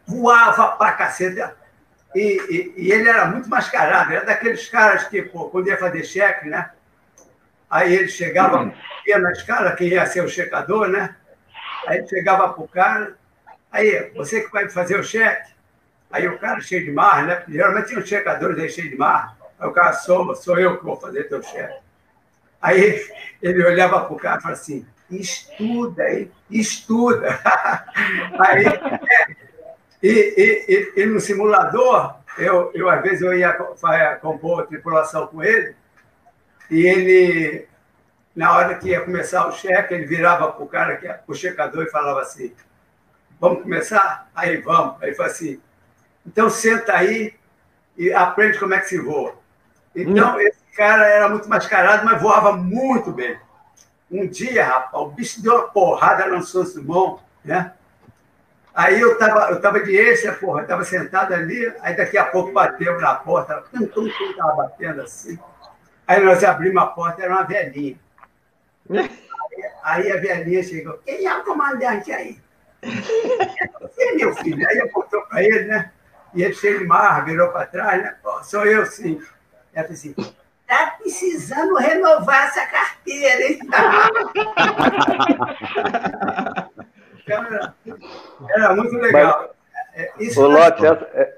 [0.07, 1.43] voava pra cacete.
[2.15, 6.05] E, e, e, ele era muito mascarado, era daqueles caras que, pô, quando ia fazer
[6.05, 6.71] cheque, né?
[7.71, 8.75] Aí ele chegava,
[9.07, 11.15] ia na escala, quem ia ser o checador, né?
[11.87, 13.17] Aí ele chegava pro cara,
[13.71, 15.51] aí, você que vai fazer o cheque?
[16.11, 17.45] Aí o cara cheio de mar, né?
[17.49, 19.37] Geralmente tinha os checadores aí cheio de mar.
[19.59, 21.79] Aí o cara soma, sou eu que vou fazer teu cheque.
[22.61, 23.09] Aí
[23.41, 26.31] ele olhava pro cara e falava assim, estuda, hein?
[26.51, 27.39] estuda.
[28.39, 29.37] Aí, é,
[30.03, 33.53] e, e, e, no simulador, eu, eu às vezes eu ia
[34.21, 35.75] compor tripulação com ele,
[36.71, 37.69] e ele,
[38.35, 41.85] na hora que ia começar o cheque, ele virava para o cara, que o checador,
[41.85, 42.55] e falava assim:
[43.41, 44.31] Vamos começar?
[44.35, 45.03] Aí vamos.
[45.03, 45.61] Aí ele falou assim:
[46.27, 47.35] Então senta aí
[47.97, 49.35] e aprende como é que se voa.
[49.95, 50.41] Então, hum.
[50.41, 53.39] esse cara era muito mascarado, mas voava muito bem.
[54.11, 57.73] um dia, rapaz, o bicho deu uma porrada no Santos Dumont, né?
[58.73, 62.53] Aí eu estava eu tava de esse, porra, estava sentado ali, aí daqui a pouco
[62.53, 65.39] bateu na porta, tum, tum, tum, tava batendo assim.
[66.11, 67.96] Aí nós abrimos a porta, era uma velhinha.
[68.90, 69.07] Aí,
[69.85, 72.37] aí a velhinha chegou, quem é o comandante aí?
[73.81, 74.68] Você, meu filho?
[74.68, 75.92] Aí eu contou para ele, né?
[76.35, 78.16] E ele cheio de mar, virou para trás, né?
[78.20, 79.23] Pô, sou eu, sim.
[79.73, 80.12] Ela falou assim,
[80.66, 83.61] tá precisando renovar essa carteira, hein?
[87.29, 87.73] era,
[88.49, 89.55] era, muito legal.
[89.94, 91.37] Mas, é, Isso o Lote, essa, é,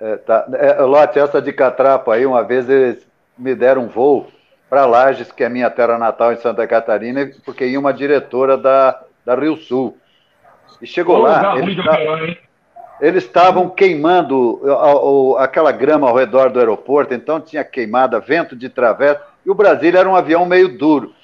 [0.00, 3.08] é, tá, é, Lote, essa de catrapo aí, uma vez eles
[3.40, 4.30] me deram um voo
[4.68, 9.00] para Lages, que é minha terra natal em Santa Catarina, porque ia uma diretora da,
[9.24, 9.96] da Rio Sul.
[10.80, 11.58] E chegou oh, lá.
[11.58, 11.76] Eles,
[13.00, 14.60] eles estavam queimando
[15.38, 20.00] aquela grama ao redor do aeroporto, então tinha queimada, vento de travessa, e o Brasília
[20.00, 21.14] era um avião meio duro.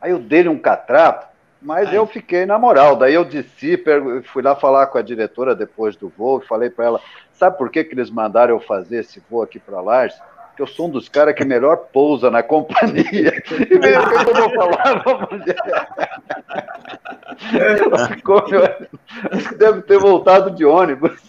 [0.00, 1.26] Aí eu dei um catrapo,
[1.60, 1.96] mas Ai.
[1.96, 2.94] eu fiquei na moral.
[2.96, 3.82] Daí eu desci,
[4.24, 7.00] fui lá falar com a diretora depois do voo e falei para ela:
[7.32, 10.20] sabe por que, que eles mandaram eu fazer esse voo aqui para Lages?
[10.56, 13.42] Que eu sou um dos caras que melhor pousa na companhia.
[13.70, 15.28] E mesmo que eu vou falar, vamos
[17.54, 18.44] Ela ficou,
[19.30, 21.20] acho que deve ter voltado de ônibus.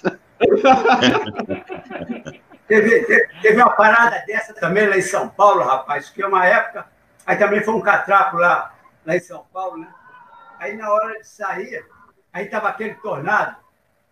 [2.67, 6.45] Teve, teve, teve, uma parada dessa também lá em São Paulo, rapaz, que é uma
[6.45, 6.85] época.
[7.25, 8.73] Aí também foi um catrapo lá,
[9.05, 9.87] lá em São Paulo, né?
[10.59, 11.85] Aí na hora de sair,
[12.31, 13.55] aí tava aquele tornado,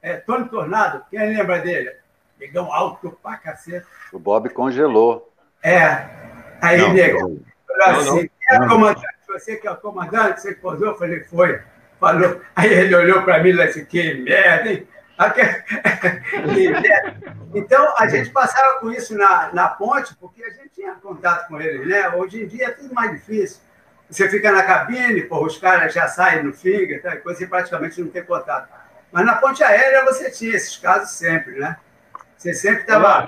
[0.02, 1.92] é, Tony Tornado, quem lembra dele?
[2.40, 3.86] Negão alto pra cacete.
[4.12, 5.32] O Bob congelou.
[5.64, 6.06] É.
[6.62, 7.42] Aí, não, nego,
[7.84, 8.66] falou assim, não, não.
[8.66, 10.88] é comandante, você que é o comandante, você que posou?
[10.88, 11.62] Eu falei, foi.
[12.00, 12.42] Falou.
[12.56, 14.88] Aí ele olhou para mim e disse, que merda, hein?
[17.56, 21.62] Então, a gente passava com isso na, na ponte, porque a gente tinha contato com
[21.62, 22.10] eles, né?
[22.10, 23.62] Hoje em dia é tudo mais difícil.
[24.10, 27.16] Você fica na cabine, pô, os caras já saem no finger, tá?
[27.16, 28.68] coisa você praticamente não tem contato.
[29.10, 31.78] Mas na ponte aérea você tinha esses casos sempre, né?
[32.46, 33.26] Você sempre estava.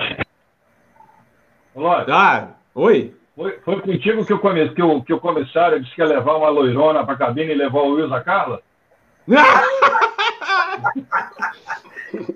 [2.08, 3.16] Ah, oi?
[3.36, 6.36] Foi, foi contigo que o, come, que, o, que o comissário disse que ia levar
[6.36, 8.62] uma loirona para a cabine e levar o Wilson a Carla?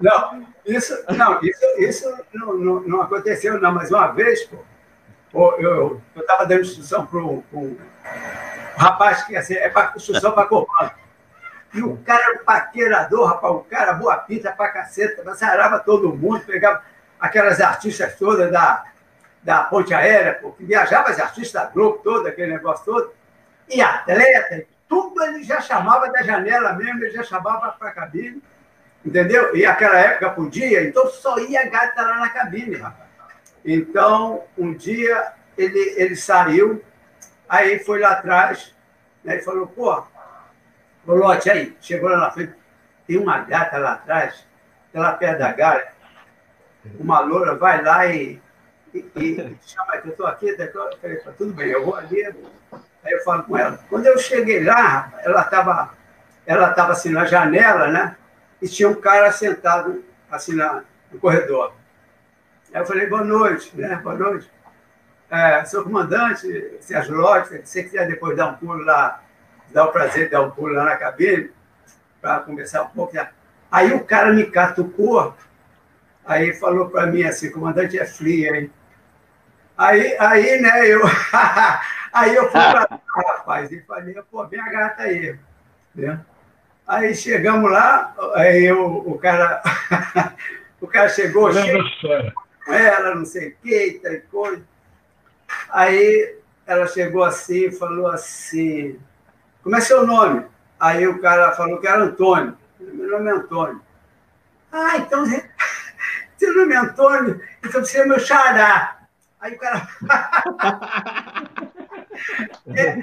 [0.02, 4.50] não, isso, não, isso, isso não, não, não, aconteceu, não, mas uma vez,
[5.32, 7.78] pô, eu estava dando instrução para um
[8.76, 11.00] rapaz que ia ser, é pra, instrução para comando.
[11.73, 16.15] E o cara era um paquerador, rapaz, o cara boa pinta pra caceta, sarava todo
[16.15, 16.84] mundo, pegava
[17.19, 18.84] aquelas artistas todas da,
[19.41, 23.13] da ponte aérea, pô, que viajava as artistas da Globo todo, aquele negócio todo,
[23.69, 28.43] e atleta, tudo ele já chamava da janela mesmo, ele já chamava para a cabine,
[29.05, 29.55] entendeu?
[29.55, 33.10] E aquela época podia, então só ia gata lá na cabine, rapaz.
[33.63, 36.84] Então, um dia ele, ele saiu,
[37.47, 38.75] aí foi lá atrás,
[39.23, 40.03] né, e falou, pô,
[41.05, 42.53] Ô, Lote, aí, chegou lá na frente,
[43.07, 44.45] tem uma gata lá atrás,
[44.93, 45.91] lá perto da galha,
[46.99, 48.41] uma loura vai lá e,
[48.93, 50.55] e, e chama, eu estou aqui,
[51.01, 53.79] falei, tá tudo bem, eu vou ali, aí eu falo com ela.
[53.89, 56.01] Quando eu cheguei lá, ela estava
[56.45, 58.15] ela tava assim na janela, né?
[58.61, 61.73] E tinha um cara sentado assim na, no corredor.
[62.73, 63.95] Aí eu falei, boa noite, né?
[63.97, 64.51] Boa noite.
[65.29, 69.23] É, sou comandante, Sérgio Lote, se você quiser depois dar um pulo lá
[69.71, 71.51] dá o prazer de dar um pulo lá na cabine
[72.21, 73.13] para conversar um pouco.
[73.71, 75.36] Aí o cara me catucou,
[76.25, 78.71] aí falou para mim assim, comandante é fria, hein?
[79.77, 81.01] Aí, aí né, eu,
[82.13, 82.99] aí eu fui para lá,
[83.38, 85.38] rapaz, e falei, pô, vem a gata aí.
[85.95, 86.19] Né?
[86.88, 89.62] Aí chegamos lá, aí o, o cara,
[90.79, 91.84] o cara chegou, cheio
[92.65, 94.62] com ela, não sei o que, e coisa.
[95.69, 98.99] Aí ela chegou assim e falou assim,
[99.63, 100.45] como é seu nome?
[100.80, 102.58] Aí o cara falou que era Antônio.
[102.80, 103.82] Meu nome é Antônio.
[104.71, 105.26] Ah, então
[106.38, 108.97] seu nome é Antônio, então você é meu xará.
[109.39, 109.88] Aí o cara.
[112.76, 112.97] é, é,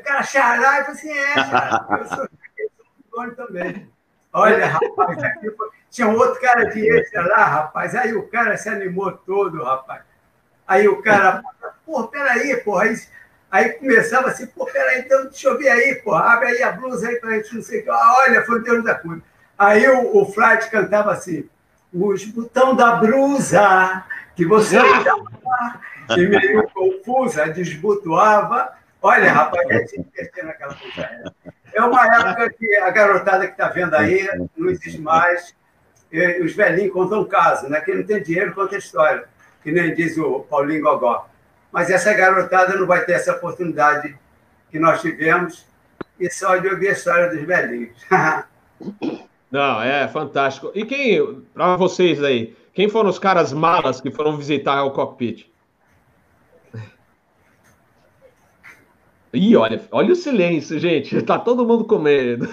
[0.00, 1.86] o cara xará, e falou assim: é, xará.
[1.98, 2.70] Eu sou, eu
[3.06, 3.90] Antônio também.
[4.32, 5.70] Olha, rapaz, aqui foi...
[5.90, 7.94] tinha um outro cara de esse lá, rapaz.
[7.94, 10.02] Aí o cara se animou todo, rapaz.
[10.66, 11.42] Aí o cara,
[11.84, 12.84] pô, peraí, porra.
[12.84, 12.96] Aí
[13.50, 17.08] Aí começava assim, pô, peraí, então deixa eu ver aí, pô, abre aí a blusa
[17.08, 17.90] aí pra gente, não sei o que.
[17.90, 19.22] Ah, olha, foi Deus da Cunha.
[19.58, 21.48] Aí o, o Flight cantava assim,
[21.92, 24.04] os botão da blusa
[24.34, 24.76] que você
[26.16, 28.72] e meio confusa, desbutuava.
[29.00, 31.32] Olha, rapaz, a gente divertia naquela coisa.
[31.72, 35.54] É uma época que a garotada que está vendo aí não existe mais.
[36.12, 37.80] E os velhinhos contam um caso, né?
[37.80, 39.24] Quem não tem dinheiro conta história,
[39.62, 41.28] que nem diz o Paulinho Gogó.
[41.76, 44.16] Mas essa garotada não vai ter essa oportunidade
[44.70, 45.66] que nós tivemos
[46.18, 47.94] e só de ouvir a história dos velhinhos.
[49.52, 50.72] Não, é fantástico.
[50.74, 55.52] E quem, para vocês aí, quem foram os caras malas que foram visitar o cockpit?
[59.34, 61.20] Ih, olha, olha o silêncio, gente.
[61.24, 62.48] Tá todo mundo com medo.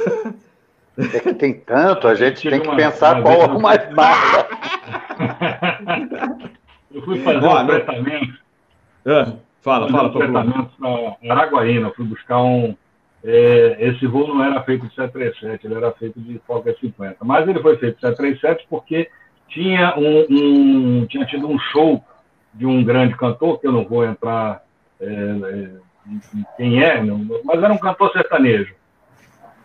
[0.98, 4.50] É que tem tanto, a gente tem que pensar qual é o mais mala.
[6.94, 8.43] Eu fui fazer um tratamento.
[9.06, 11.92] Ah, fala, fala, um tratamento para Araguaína.
[11.92, 12.76] Fui buscar um.
[13.24, 17.18] É, esse voo não era feito de 737, ele era feito de Fokker 50.
[17.24, 19.10] Mas ele foi feito de 737 porque
[19.48, 22.04] tinha, um, um, tinha tido um show
[22.54, 24.62] de um grande cantor, que eu não vou entrar
[25.00, 25.70] é, é,
[26.08, 27.02] em quem é,
[27.44, 28.76] mas era um cantor sertanejo.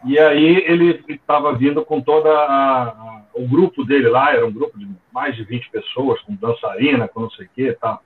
[0.05, 4.53] E aí ele estava vindo com toda a, a, o grupo dele lá, era um
[4.53, 8.03] grupo de mais de 20 pessoas, com dançarina, com não sei o que e tal.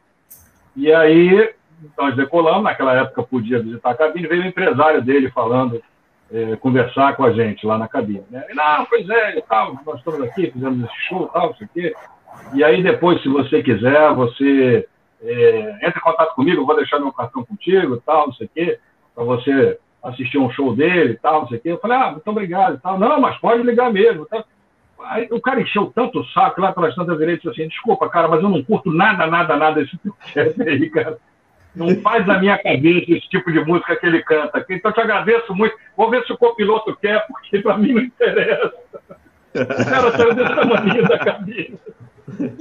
[0.76, 1.52] E aí
[1.96, 5.82] nós decolamos, naquela época podia visitar a cabine, veio o empresário dele falando,
[6.32, 8.24] é, conversar com a gente lá na cabine.
[8.30, 8.44] Né?
[8.50, 11.70] E, não, pois é, tal, nós estamos aqui, fizemos esse show, tal, não sei o
[11.72, 11.94] quê.
[12.54, 14.88] E aí depois, se você quiser, você
[15.22, 18.50] é, entra em contato comigo, eu vou deixar meu cartão contigo, tal, não sei o
[18.50, 18.78] quê,
[19.14, 21.68] para você assistir um show dele tal, não sei o quê.
[21.70, 22.98] Eu falei, ah, muito obrigado tal.
[22.98, 24.26] Não, mas pode ligar mesmo.
[24.26, 24.44] Tá?
[25.06, 28.42] Aí o cara encheu tanto o saco lá pelas tantas vezes assim, desculpa, cara, mas
[28.42, 31.18] eu não curto nada, nada, nada desse teu chefe aí, cara.
[31.74, 34.64] Não faz na minha cabeça esse tipo de música que ele canta.
[34.68, 35.74] Então eu te agradeço muito.
[35.96, 38.74] Vou ver se o copiloto quer, porque para mim não interessa.
[39.54, 41.94] O cara saiu desse tamanho da cabeça.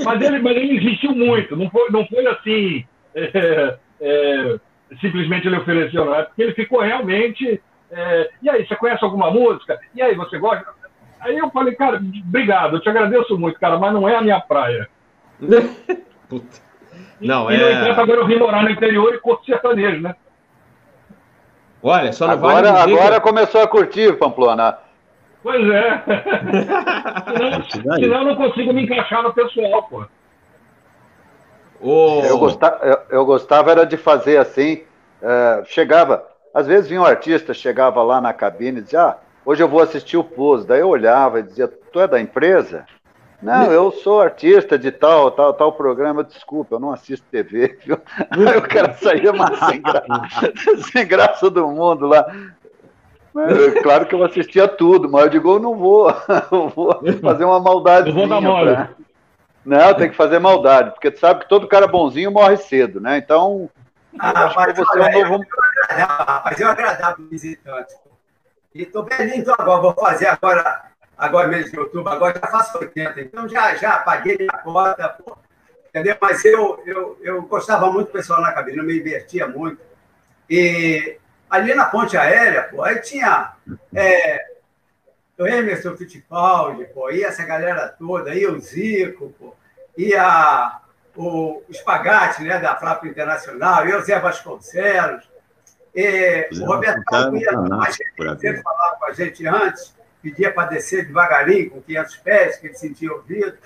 [0.04, 1.56] Mas ele, mas ele insistiu muito.
[1.56, 2.86] Não foi, não foi assim.
[3.14, 4.60] É, é,
[5.00, 6.24] simplesmente ele ofereceu, não é?
[6.24, 7.62] Porque ele ficou realmente.
[7.92, 9.78] É, e aí, você conhece alguma música?
[9.94, 10.66] E aí, você gosta?
[11.22, 14.40] Aí eu falei, cara, obrigado, eu te agradeço muito, cara, mas não é a minha
[14.40, 14.90] praia.
[16.28, 16.60] Puta.
[17.20, 17.58] Não, e, é...
[17.58, 20.16] no entanto, agora eu vim morar no interior e curto sertanejo, né?
[21.84, 24.78] Olha, só não agora, vale agora começou a curtir, Pamplona.
[25.44, 26.04] Pois é.
[27.72, 30.06] senão, senão eu não consigo me encaixar no pessoal, pô.
[31.80, 32.22] Oh.
[32.24, 34.84] Eu, gostava, eu, eu, gostava era de fazer assim,
[35.22, 39.64] é, chegava, às vezes vinha um artista, chegava lá na cabine e dizia, ah, hoje
[39.64, 40.68] eu vou assistir o pouso.
[40.68, 42.86] Daí eu olhava e dizia, tu é da empresa?
[43.42, 47.98] Não, eu sou artista de tal, tal, tal programa, desculpa, eu não assisto TV, viu?
[48.30, 50.04] Aí o cara saía mais sem, gra...
[50.92, 52.24] sem graça do mundo lá.
[53.82, 56.10] Claro que eu assistia tudo, mas eu digo, eu não vou,
[56.52, 58.10] eu vou fazer uma maldade.
[58.10, 58.76] Eu vou dar mole.
[58.76, 58.90] Pra...
[59.66, 63.18] Não, tem que fazer maldade, porque tu sabe que todo cara bonzinho morre cedo, né?
[63.18, 63.70] Então,
[64.20, 65.44] ah, rapaz, você olha, é um novo...
[65.44, 67.94] eu, rapaz, eu agradável visitante.
[68.74, 69.06] E estou
[69.36, 73.76] então agora, vou fazer agora, agora mês de outubro, agora já faço 80, então já,
[73.76, 75.38] já paguei minha cota, pô,
[75.90, 76.16] entendeu?
[76.22, 79.82] Mas eu, eu, eu gostava muito do pessoal na cabine, eu me divertia muito.
[80.50, 81.18] E
[81.50, 83.54] ali na ponte aérea, pô, aí tinha
[83.94, 84.52] é,
[85.38, 89.54] o Emerson Fittipaldi, pô, e essa galera toda, e o Zico, pô,
[89.98, 90.80] e a,
[91.14, 95.30] o Spagatti, né, da Flap Internacional, e o Zé Vasconcelos,
[95.96, 97.50] e o Roberto Calvia,
[98.40, 102.76] sempre falava com a gente antes, pedia para descer devagarinho, com 500 pés, que ele
[102.76, 103.58] sentia ouvido.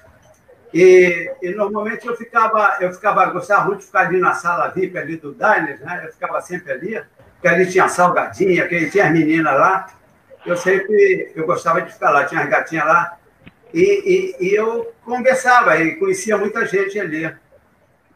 [0.74, 4.98] E, e, normalmente eu ficava, eu ficava, gostava muito de ficar ali na sala VIP
[4.98, 6.02] ali do Diners, né?
[6.06, 7.02] Eu ficava sempre ali,
[7.34, 9.88] porque ali tinha salgadinha, que tinha as meninas lá
[10.46, 13.18] eu sempre eu gostava de ficar lá, tinha as gatinhas lá,
[13.74, 17.36] e, e, e, eu conversava e conhecia muita gente ali.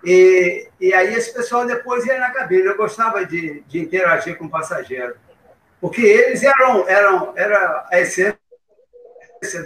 [0.03, 2.65] E, e aí esse pessoal depois ia na cabine.
[2.65, 5.15] Eu gostava de, de interagir com o passageiro,
[5.81, 8.37] porque eles eram, eram era a essência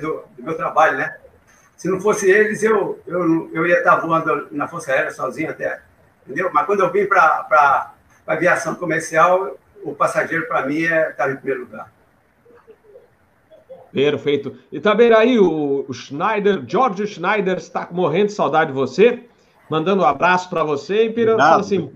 [0.02, 1.17] do, do meu trabalho, né?
[1.78, 5.82] Se não fosse eles, eu, eu, eu ia estar voando na Força Aérea sozinho até,
[6.26, 6.50] entendeu?
[6.54, 7.91] Mas quando eu vim para a
[8.26, 11.91] aviação comercial, o passageiro, para mim, é, em primeiro lugar.
[13.91, 14.58] Perfeito.
[14.72, 19.24] E também aí o Schneider, George Schneider está morrendo de saudade de você,
[19.74, 21.90] mandando um abraço para você e Pira fala assim,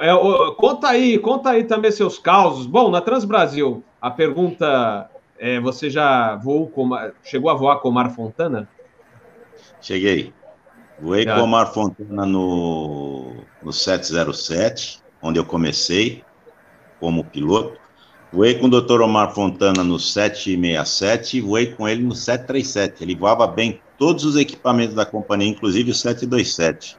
[0.00, 0.10] é,
[0.56, 2.64] conta aí, conta aí também seus causos.
[2.64, 6.88] Bom, na Transbrasil, a pergunta é, você já voou com,
[7.22, 8.66] chegou a voar com o Mar Fontana?
[9.78, 10.32] Cheguei.
[10.98, 11.36] Voei já.
[11.36, 16.24] com o Mar Fontana no, no 707, onde eu comecei
[16.98, 17.78] como piloto.
[18.32, 19.02] Voei com o Dr.
[19.02, 23.04] Omar Fontana no 767 e voei com ele no 737.
[23.04, 26.96] Ele voava bem todos os equipamentos da companhia, inclusive o 727.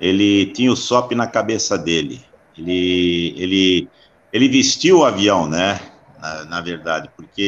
[0.00, 2.20] Ele tinha o SOP na cabeça dele.
[2.56, 3.88] Ele, ele,
[4.32, 5.80] ele vestiu o avião, né?
[6.20, 7.42] Na, na verdade, porque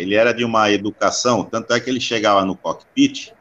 [0.00, 3.32] ele era de uma educação, tanto é que ele chegava no cockpit,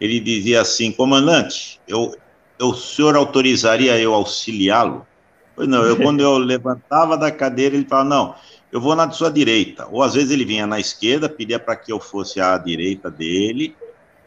[0.00, 2.14] ele dizia assim, comandante, eu,
[2.58, 5.06] eu, o senhor autorizaria eu auxiliá-lo?
[5.54, 8.34] Pois não, eu quando eu levantava da cadeira, ele falava, não,
[8.72, 9.88] eu vou na sua direita.
[9.90, 13.76] Ou às vezes ele vinha na esquerda, pedia para que eu fosse à direita dele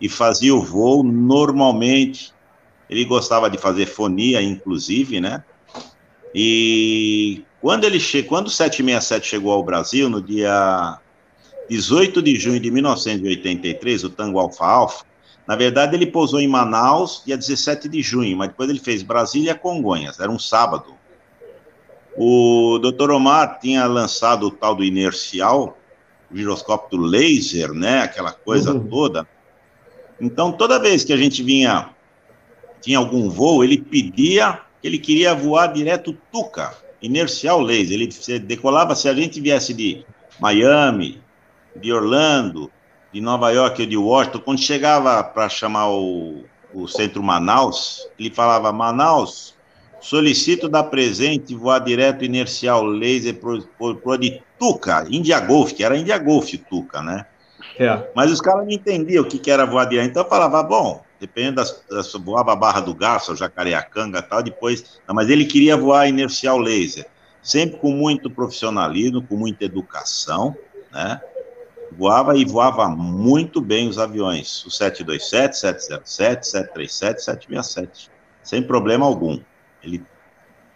[0.02, 2.34] e fazia o voo normalmente.
[2.90, 5.44] Ele gostava de fazer fonia, inclusive, né?
[6.34, 8.24] E quando ele che...
[8.24, 11.00] quando o 767 chegou ao Brasil, no dia
[11.70, 15.06] 18 de junho de 1983, o Tango Alfa Alfa,
[15.48, 19.56] na verdade ele pousou em Manaus dia 17 de junho, mas depois ele fez Brasília
[19.56, 20.96] Congonhas, era um sábado.
[22.18, 23.12] O Dr.
[23.12, 25.78] Omar tinha lançado o tal do inercial,
[26.30, 28.88] o giroscópio do laser, né, aquela coisa uhum.
[28.88, 29.28] toda.
[30.22, 31.90] Então, toda vez que a gente vinha,
[32.80, 38.00] tinha algum voo, ele pedia, ele queria voar direto Tuca, inercial laser.
[38.00, 40.06] Ele decolava, se a gente viesse de
[40.40, 41.22] Miami,
[41.76, 42.72] de Orlando,
[43.12, 48.30] de Nova York ou de Washington, quando chegava para chamar o, o centro Manaus, ele
[48.30, 49.56] falava, Manaus,
[50.02, 53.62] Solicito dar presente voar direto inercial laser pro,
[53.98, 57.28] pro de Tuca, India Golf, que era India Golf Tuca, né?
[57.82, 58.12] É.
[58.16, 60.12] Mas os caras não entendiam o que, que era voar direto.
[60.12, 64.22] Então eu falava, bom, depende das, das voava a Barra do Garça, o Jacareacanga e
[64.22, 65.02] tal, depois.
[65.08, 67.08] Não, mas ele queria voar inercial laser,
[67.42, 70.56] sempre com muito profissionalismo, com muita educação,
[70.92, 71.20] né?
[71.98, 78.12] Voava e voava muito bem os aviões, o 727, 707, 737, 767,
[78.44, 79.40] sem problema algum.
[79.84, 80.02] Ele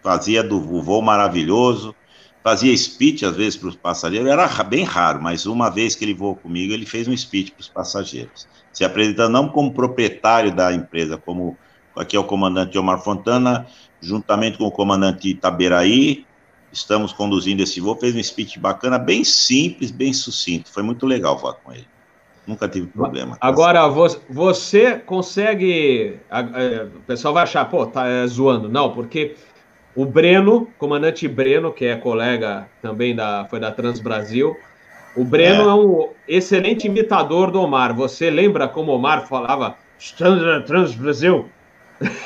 [0.04, 1.96] fazia do voo maravilhoso,
[2.46, 6.14] fazia speech às vezes para os passageiros, era bem raro, mas uma vez que ele
[6.14, 10.72] voou comigo, ele fez um speech para os passageiros, se apresentando não como proprietário da
[10.72, 11.58] empresa, como
[11.96, 13.66] aqui é o comandante Omar Fontana,
[14.00, 16.24] juntamente com o comandante Itaberaí,
[16.72, 21.40] estamos conduzindo esse voo, fez um speech bacana, bem simples, bem sucinto, foi muito legal
[21.40, 21.88] voar com ele.
[22.46, 23.40] Nunca tive problema.
[23.42, 23.88] Agora,
[24.30, 26.20] você consegue.
[26.96, 28.70] O pessoal vai achar, pô, tá é, zoando.
[28.70, 29.36] Não, porque
[29.96, 34.56] o Breno, comandante Breno, que é colega também da, foi da Trans Brasil,
[35.16, 35.68] o Breno é.
[35.68, 37.96] é um excelente imitador do Omar.
[37.96, 39.78] Você lembra como o Omar falava
[40.66, 41.50] Trans Brasil?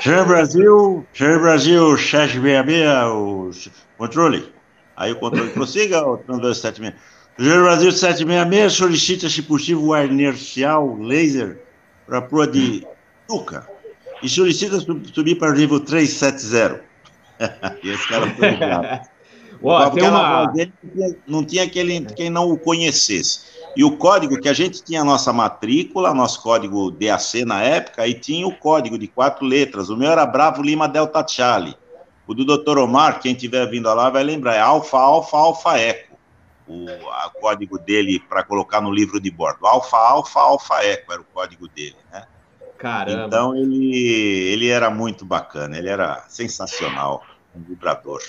[0.01, 3.51] Trans Brasil, Trans Brasil, 766, o
[3.97, 4.51] controle.
[4.97, 6.95] Aí o controle prossiga, o Trans 276.
[7.37, 11.59] O Brasil 766 solicita, se possível, o ar inercial laser
[12.07, 12.85] para a proa de
[13.27, 13.67] Tuca
[14.23, 16.88] e solicita subir para o nível 370.
[17.83, 19.09] esse cara foi ligado.
[19.61, 20.45] Ué, tem uma...
[20.47, 20.73] dele
[21.27, 23.59] não tinha aquele, quem não o conhecesse.
[23.75, 28.07] E o código que a gente tinha a nossa matrícula, nosso código DAC na época,
[28.07, 29.89] e tinha o código de quatro letras.
[29.89, 31.75] O meu era Bravo Lima Delta Charlie.
[32.25, 32.77] O do Dr.
[32.77, 36.09] Omar, quem tiver vindo lá vai lembrar, é Alfa Alfa Alfa Eco
[36.69, 39.65] o a código dele para colocar no livro de bordo.
[39.65, 42.25] Alfa, Alfa, Alfa Eco era o código dele, né?
[42.79, 43.27] Caramba.
[43.27, 47.21] Então ele, ele era muito bacana, ele era sensacional,
[47.55, 48.21] um vibrador.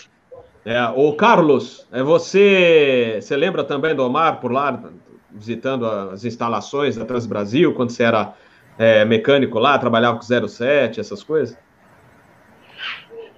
[0.65, 4.83] É, o Carlos, é você, você lembra também do Omar por lá,
[5.31, 8.35] visitando as instalações da Trans Brasil, quando você era
[8.77, 11.57] é, mecânico lá, trabalhava com 07, essas coisas?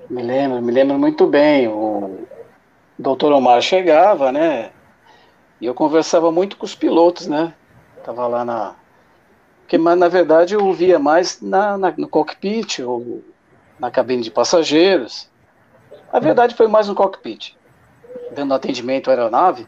[0.08, 1.68] Me lembro, me lembro muito bem.
[1.68, 2.26] O
[2.98, 4.70] doutor Omar chegava, né?
[5.60, 7.54] E eu conversava muito com os pilotos, né?
[8.02, 8.74] Tava lá na.
[9.72, 13.24] Porque, na verdade, eu via mais na, na, no cockpit ou
[13.78, 15.30] na cabine de passageiros.
[16.12, 17.56] A verdade foi mais no cockpit,
[18.32, 19.66] dando atendimento à aeronave.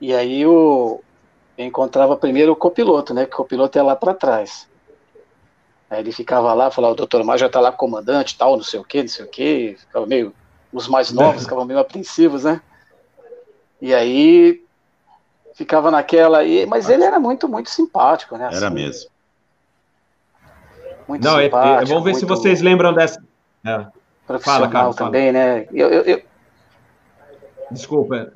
[0.00, 1.04] E aí eu,
[1.56, 3.26] eu encontrava primeiro o copiloto, né?
[3.26, 4.68] Que o copiloto é lá para trás.
[5.88, 8.80] Aí ele ficava lá, falava, o doutor Mar já tá lá comandante, tal, não sei
[8.80, 9.76] o que, não sei o que.
[9.78, 10.34] Ficava meio.
[10.72, 12.60] Os mais novos ficavam meio apreensivos, né?
[13.80, 14.64] E aí
[15.54, 16.44] ficava naquela.
[16.44, 18.46] E, mas ele era muito, muito simpático, né?
[18.46, 19.10] Assim, era mesmo.
[21.08, 21.82] Muito Não, é, é, simpático.
[21.82, 23.22] É, vamos ver se vocês lembram dessa.
[23.64, 23.86] É.
[24.26, 25.44] Profissional fala, Carlos, também, fala.
[25.44, 25.66] né?
[25.72, 26.22] Eu, eu, eu...
[27.70, 28.32] Desculpa.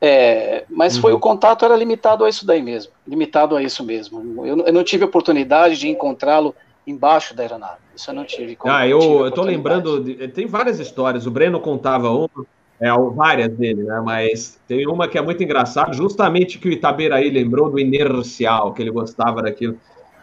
[0.00, 1.02] É, mas uhum.
[1.02, 4.46] foi o contato era limitado a isso daí mesmo, limitado a isso mesmo.
[4.46, 6.54] Eu, eu não tive oportunidade de encontrá-lo
[6.86, 7.78] embaixo da aeronave.
[7.96, 8.56] Isso eu não tive.
[8.64, 11.26] Ah, eu, eu tô lembrando, de, tem várias histórias.
[11.26, 12.46] O Breno contava uma
[12.80, 14.00] é, várias dele, né?
[14.04, 18.82] Mas tem uma que é muito engraçada, justamente que o Itaberaí lembrou do inercial, que
[18.82, 19.76] ele gostava daquilo.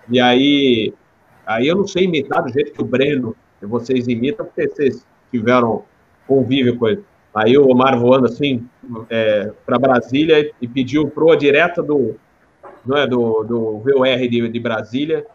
[0.09, 0.93] E aí,
[1.45, 5.83] aí eu não sei imitar do jeito que o Breno, vocês imitam, porque vocês tiveram
[6.27, 7.03] convívio com ele.
[7.33, 8.65] Aí o Omar voando assim
[9.09, 12.15] é, para Brasília e pediu proa direta do,
[12.85, 15.25] não é, do, do VOR de, de Brasília.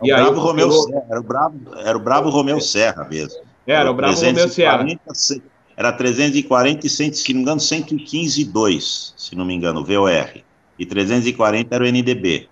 [0.00, 3.06] É o e aí, Bravo Romeu Serra, era o Bravo, era o Bravo Romeu Serra
[3.08, 3.40] mesmo.
[3.64, 4.84] Era, o Bravo Romeu Serra
[5.76, 10.42] era 340 e, se não me engano, 115,2, se não me engano, VOR.
[10.78, 12.48] E 340 era o NDB.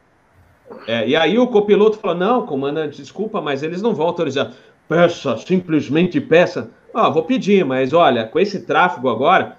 [0.86, 4.52] É, e aí o copiloto falou, não, comandante, desculpa, mas eles não vão autorizar.
[4.88, 6.70] Peça, simplesmente peça.
[6.94, 9.58] Ah, vou pedir, mas olha, com esse tráfego agora,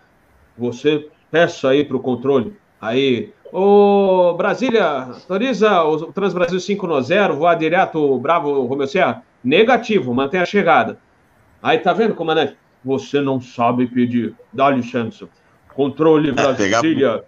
[0.58, 2.56] você peça aí para o controle.
[2.80, 9.24] Aí, ô Brasília, autoriza o Transbrasil 5 no 0, voar direto Bravo Romeu Serra?
[9.44, 10.98] Negativo, mantém a chegada.
[11.62, 12.58] Aí, tá vendo, comandante?
[12.84, 14.36] Você não sabe pedir.
[14.52, 15.28] Dá licença.
[15.74, 17.24] Controle é, Brasília.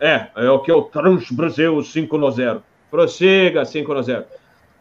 [0.00, 2.62] É, é o que é o Transbrasil 5 no 0.
[2.90, 4.24] Prossiga 5 no 0.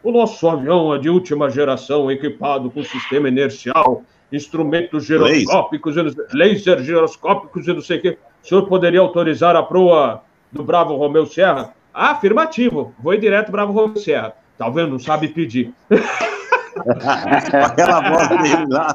[0.03, 6.83] O nosso avião é de última geração, equipado com sistema inercial, instrumentos giroscópicos, laser, laser
[6.83, 8.17] giroscópicos e não sei o quê.
[8.43, 11.73] O senhor poderia autorizar a proa do Bravo Romeu Serra?
[11.93, 12.95] Ah, afirmativo.
[12.99, 14.33] Vou ir direto Bravo Romeu Serra.
[14.57, 14.91] Tá vendo?
[14.91, 15.71] Não sabe pedir.
[17.65, 18.93] Aquela voz dele lá.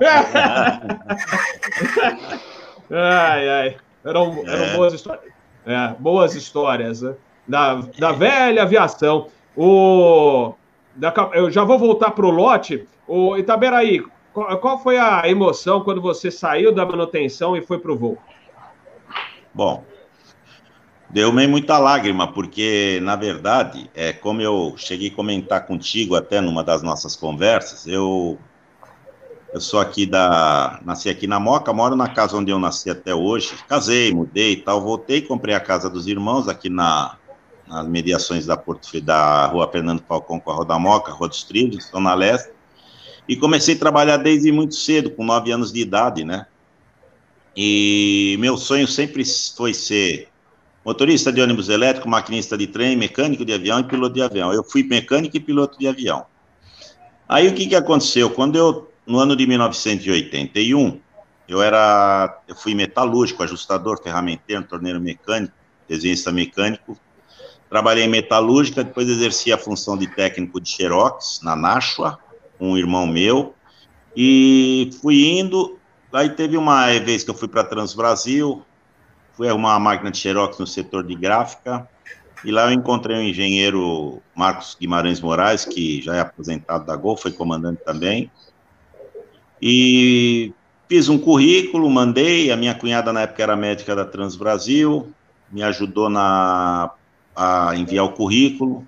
[2.90, 3.76] ai, ai.
[4.04, 4.76] Eram, eram é.
[4.76, 5.32] boas histórias.
[5.66, 7.14] É, boas histórias né?
[7.46, 9.28] da, da velha aviação.
[9.56, 10.54] O
[11.34, 12.86] eu já vou voltar para o lote.
[13.06, 14.02] O Itaberaí,
[14.32, 18.18] qual, qual foi a emoção quando você saiu da manutenção e foi para o voo?
[19.52, 19.84] Bom,
[21.08, 26.40] deu meio muita lágrima, porque, na verdade, é como eu cheguei a comentar contigo até
[26.40, 28.38] numa das nossas conversas, eu,
[29.52, 30.80] eu sou aqui da.
[30.84, 33.54] Nasci aqui na Moca, moro na casa onde eu nasci até hoje.
[33.68, 37.16] Casei, mudei e tal, voltei, comprei a casa dos irmãos aqui na,
[37.66, 41.44] nas mediações da, Porto, da Rua Fernando Falcão com a Rua da Moca, Rua dos
[41.44, 42.50] Trilhos, Zona Leste,
[43.28, 46.46] e comecei a trabalhar desde muito cedo, com nove anos de idade, né?
[47.56, 49.24] E meu sonho sempre
[49.56, 50.28] foi ser
[50.86, 54.52] motorista de ônibus elétrico, maquinista de trem, mecânico de avião e piloto de avião.
[54.52, 56.24] Eu fui mecânico e piloto de avião.
[57.28, 58.30] Aí o que, que aconteceu?
[58.30, 61.00] Quando eu, no ano de 1981,
[61.48, 65.52] eu era, eu fui metalúrgico, ajustador, ferramenteiro, torneiro mecânico,
[65.88, 66.96] desenhista mecânico,
[67.68, 72.18] Trabalhei em metalúrgica, depois exerci a função de técnico de xerox na Nashua,
[72.60, 73.54] um irmão meu,
[74.16, 75.76] e fui indo.
[76.12, 78.62] Aí teve uma vez que eu fui para Transbrasil,
[79.36, 81.88] fui arrumar uma máquina de xerox no setor de gráfica,
[82.44, 87.16] e lá eu encontrei o engenheiro Marcos Guimarães Moraes, que já é aposentado da Gol,
[87.16, 88.30] foi comandante também,
[89.60, 90.52] e
[90.88, 95.12] fiz um currículo, mandei, a minha cunhada na época era médica da Transbrasil,
[95.50, 96.90] me ajudou na
[97.36, 98.86] a enviar o currículo.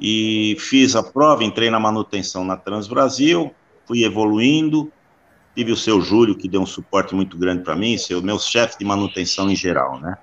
[0.00, 3.54] E fiz a prova, entrei na manutenção na Transbrasil,
[3.86, 4.90] fui evoluindo,
[5.56, 8.78] tive o seu Júlio, que deu um suporte muito grande para mim, seu meu chefe
[8.78, 10.16] de manutenção em geral, né?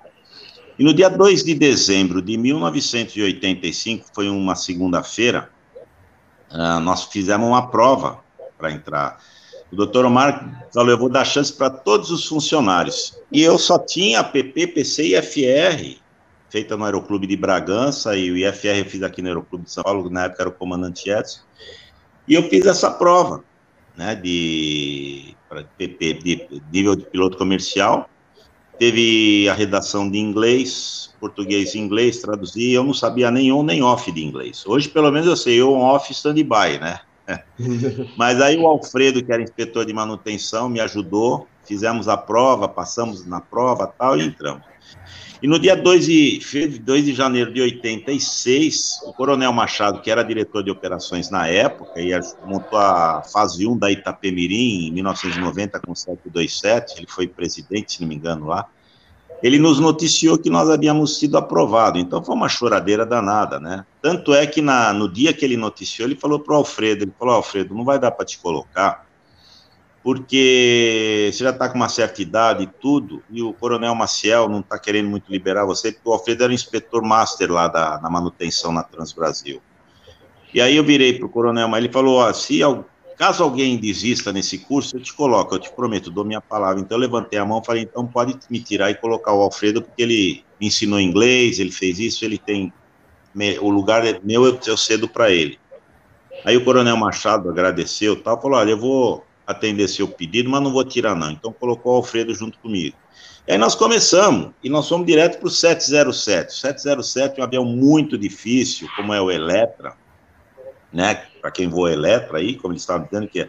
[0.78, 5.50] E no dia 2 de dezembro de 1985, foi uma segunda-feira,
[6.50, 8.20] uh, nós fizemos uma prova
[8.56, 9.18] para entrar.
[9.70, 13.18] O doutor Omar falou, eu vou dar chance para todos os funcionários.
[13.30, 16.04] E eu só tinha PP, PC e FR
[16.54, 19.82] feita no Aeroclube de Bragança, e o IFR eu fiz aqui no Aeroclube de São
[19.82, 21.40] Paulo, na época era o comandante Edson,
[22.28, 23.42] e eu fiz essa prova,
[23.96, 25.34] né, de,
[25.78, 28.08] de, de nível de piloto comercial,
[28.78, 33.82] teve a redação de inglês, português e inglês, traduzir, eu não sabia nem on nem
[33.82, 34.64] off de inglês.
[34.66, 37.00] Hoje, pelo menos, eu sei on, off, stand-by, né?
[38.18, 43.24] Mas aí o Alfredo, que era inspetor de manutenção, me ajudou, fizemos a prova, passamos
[43.24, 44.62] na prova tal, e entramos.
[45.44, 50.22] E no dia 2 de, 2 de janeiro de 86, o Coronel Machado, que era
[50.22, 55.94] diretor de operações na época, e montou a fase 1 da Itapemirim em 1990 com
[55.94, 58.64] 727, ele foi presidente, se não me engano, lá.
[59.42, 63.84] Ele nos noticiou que nós havíamos sido aprovados, então foi uma choradeira danada, né?
[64.00, 67.12] Tanto é que na, no dia que ele noticiou, ele falou para o Alfredo, ele
[67.18, 69.03] falou, Alfredo, não vai dar para te colocar,
[70.04, 74.60] porque você já está com uma certa idade e tudo, e o Coronel Maciel não
[74.60, 78.10] está querendo muito liberar você, porque o Alfredo era o inspetor master lá da, na
[78.10, 79.62] manutenção na Transbrasil.
[80.52, 82.60] E aí eu virei para o Coronel, mas ele falou, ó, se
[83.16, 86.82] caso alguém desista nesse curso, eu te coloco, eu te prometo, dou minha palavra.
[86.82, 89.80] Então eu levantei a mão e falei, então pode me tirar e colocar o Alfredo,
[89.80, 92.70] porque ele me ensinou inglês, ele fez isso, ele tem,
[93.58, 95.58] o lugar é meu, eu, cedo para ele.
[96.44, 100.72] Aí o Coronel Machado agradeceu tal, falou, olha, eu vou atender seu pedido, mas não
[100.72, 101.30] vou tirar não.
[101.30, 102.96] Então colocou o Alfredo junto comigo.
[103.46, 106.48] E aí nós começamos, e nós fomos direto para o 707.
[106.48, 109.94] O 707 é um avião muito difícil, como é o Eletra,
[110.90, 111.26] né?
[111.40, 113.48] Para quem voa Eletra aí, como eles estavam dizendo, que é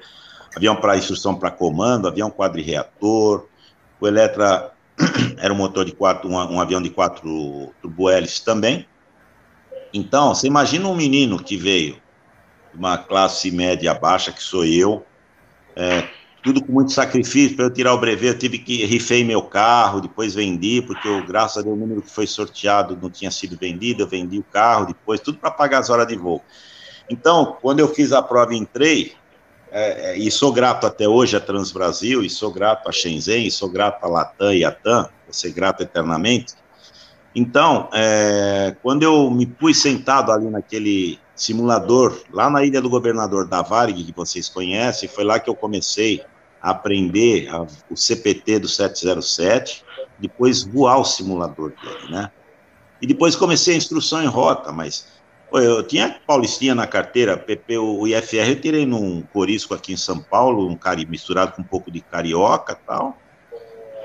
[0.55, 3.47] avião para instrução para comando, avião quadri-reator.
[3.99, 4.73] O Eletra
[5.37, 8.85] era um motor de quatro, um, um avião de quatro turbohélices também.
[9.93, 11.93] Então, você imagina um menino que veio
[12.73, 15.05] de uma classe média baixa, que sou eu,
[15.75, 16.07] é,
[16.43, 17.55] tudo com muito sacrifício.
[17.55, 21.25] Para eu tirar o brevet, eu tive que rifei meu carro, depois vendi, porque eu,
[21.25, 24.43] graças a Deus o número que foi sorteado não tinha sido vendido, eu vendi o
[24.43, 26.43] carro depois, tudo para pagar as horas de voo.
[27.09, 29.13] Então, quando eu fiz a prova e entrei,
[29.71, 33.51] é, é, e sou grato até hoje a Transbrasil, e sou grato a Shenzhen, e
[33.51, 36.53] sou grato a Latam e a TAM, vou ser grato eternamente.
[37.35, 43.45] Então, é, quando eu me pus sentado ali naquele simulador, lá na Ilha do Governador
[43.45, 46.23] da Varig, que vocês conhecem, foi lá que eu comecei
[46.61, 49.83] a aprender a, o CPT do 707,
[50.17, 52.31] depois voar o simulador dele, né?
[53.01, 55.07] E depois comecei a instrução em rota, mas
[55.51, 59.97] pô, eu tinha Paulistinha na carteira, PP, o IFR eu tirei num corisco aqui em
[59.97, 63.17] São Paulo, um cari misturado com um pouco de carioca tal.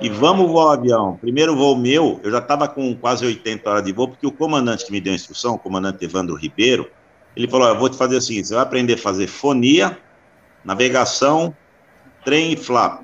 [0.01, 1.19] E vamos voar o avião.
[1.21, 4.87] Primeiro voo meu, eu já estava com quase 80 horas de voo, porque o comandante
[4.87, 6.91] que me deu a instrução, o comandante Evandro Ribeiro,
[7.37, 9.99] ele falou: eu vou te fazer o seguinte: você vai aprender a fazer fonia,
[10.65, 11.55] navegação,
[12.25, 13.03] trem e flap.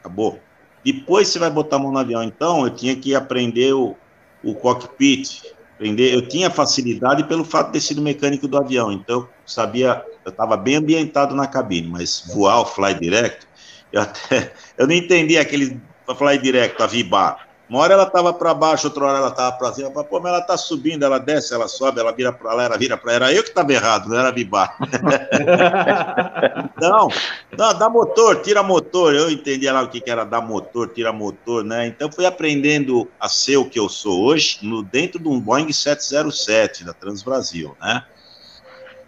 [0.00, 0.40] Acabou.
[0.84, 2.22] Depois você vai botar a mão no avião.
[2.22, 3.96] Então, eu tinha que aprender o,
[4.42, 5.42] o cockpit.
[5.74, 6.14] Aprender.
[6.14, 8.90] Eu tinha facilidade pelo fato de ter sido mecânico do avião.
[8.92, 13.46] Então, eu sabia, eu estava bem ambientado na cabine, mas voar o fly direct,
[13.92, 15.80] eu até, eu não entendi aquele
[16.16, 17.47] fly direct, a vibar.
[17.68, 19.90] Uma hora ela estava para baixo, outra hora ela estava para cima.
[19.90, 22.96] Pô, mas ela está subindo, ela desce, ela sobe, ela vira para lá, ela vira
[22.96, 24.74] para Era eu que estava errado, não era Bibar.
[26.80, 27.08] não,
[27.56, 29.14] não, dá motor, tira motor.
[29.14, 31.86] Eu entendia lá o que, que era dar motor, tira motor, né?
[31.86, 35.70] Então fui aprendendo a ser o que eu sou hoje no, dentro de um Boeing
[35.70, 38.02] 707 da Transbrasil, né?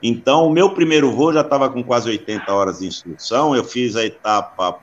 [0.02, 3.54] Então, o meu primeiro voo já estava com quase 80 horas de instrução.
[3.54, 4.78] Eu fiz a etapa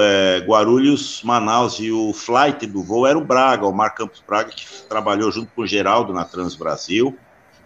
[0.00, 4.50] é, Guarulhos, Manaus, e o flight do voo era o Braga, o Mar Campos Braga,
[4.50, 7.16] que trabalhou junto com o Geraldo na Trans Brasil,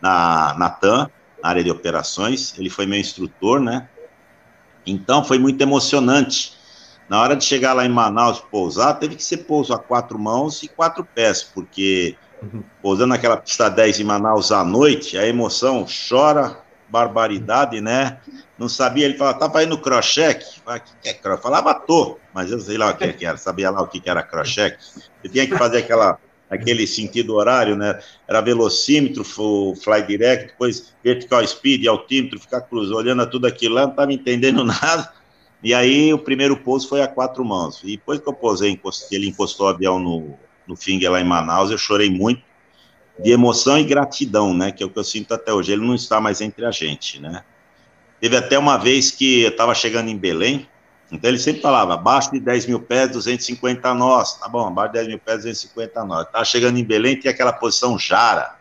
[0.01, 1.11] na, na TAM,
[1.43, 2.55] na área de operações.
[2.59, 3.89] Ele foi meu instrutor, né?
[4.87, 6.55] Então foi muito emocionante.
[7.09, 10.63] Na hora de chegar lá em Manaus pousar, teve que ser pouso a quatro mãos
[10.63, 12.63] e quatro pés, porque uhum.
[12.81, 16.59] pousando naquela pista 10 em Manaus à noite, a emoção chora,
[16.89, 18.19] barbaridade, né?
[18.59, 21.37] Não sabia, ele falava, tava no crochê, ah, que, é?
[21.37, 24.09] Falava, tô, mas eu sei lá o que, que era, sabia lá o que, que
[24.09, 24.77] era crochê.
[25.25, 28.01] Eu tinha que fazer aquela, aquele sentido horário, né?
[28.29, 33.91] Era velocímetro, fly direct, depois vertical speed, altímetro, ficar cruzando, olhando tudo aquilo lá, não
[33.91, 35.13] estava entendendo nada.
[35.61, 37.81] E aí o primeiro pouso foi a quatro mãos.
[37.83, 38.79] E depois que eu posei,
[39.11, 42.43] ele encostou o avião no, no Finger lá em Manaus, eu chorei muito
[43.19, 44.71] de emoção e gratidão, né?
[44.71, 45.73] Que é o que eu sinto até hoje.
[45.73, 47.43] Ele não está mais entre a gente, né?
[48.25, 50.67] Teve até uma vez que eu estava chegando em Belém,
[51.13, 54.39] então ele sempre falava, abaixo de 10 mil pés, 250 nós.
[54.39, 56.27] Tá bom, abaixo de 10 mil pés, 250 nós.
[56.27, 58.57] Estava chegando em Belém, tinha aquela posição Jara.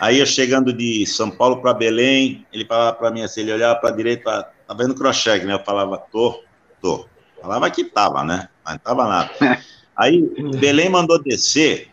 [0.00, 3.78] Aí eu chegando de São Paulo para Belém, ele falava para mim assim, ele olhava
[3.78, 5.54] para a direita, tá vendo crochê, né?
[5.54, 6.42] Eu falava, tô,
[6.82, 7.06] tô.
[7.40, 8.48] Falava que tava, né?
[8.64, 9.30] Mas não tava nada.
[9.96, 11.90] Aí Belém mandou descer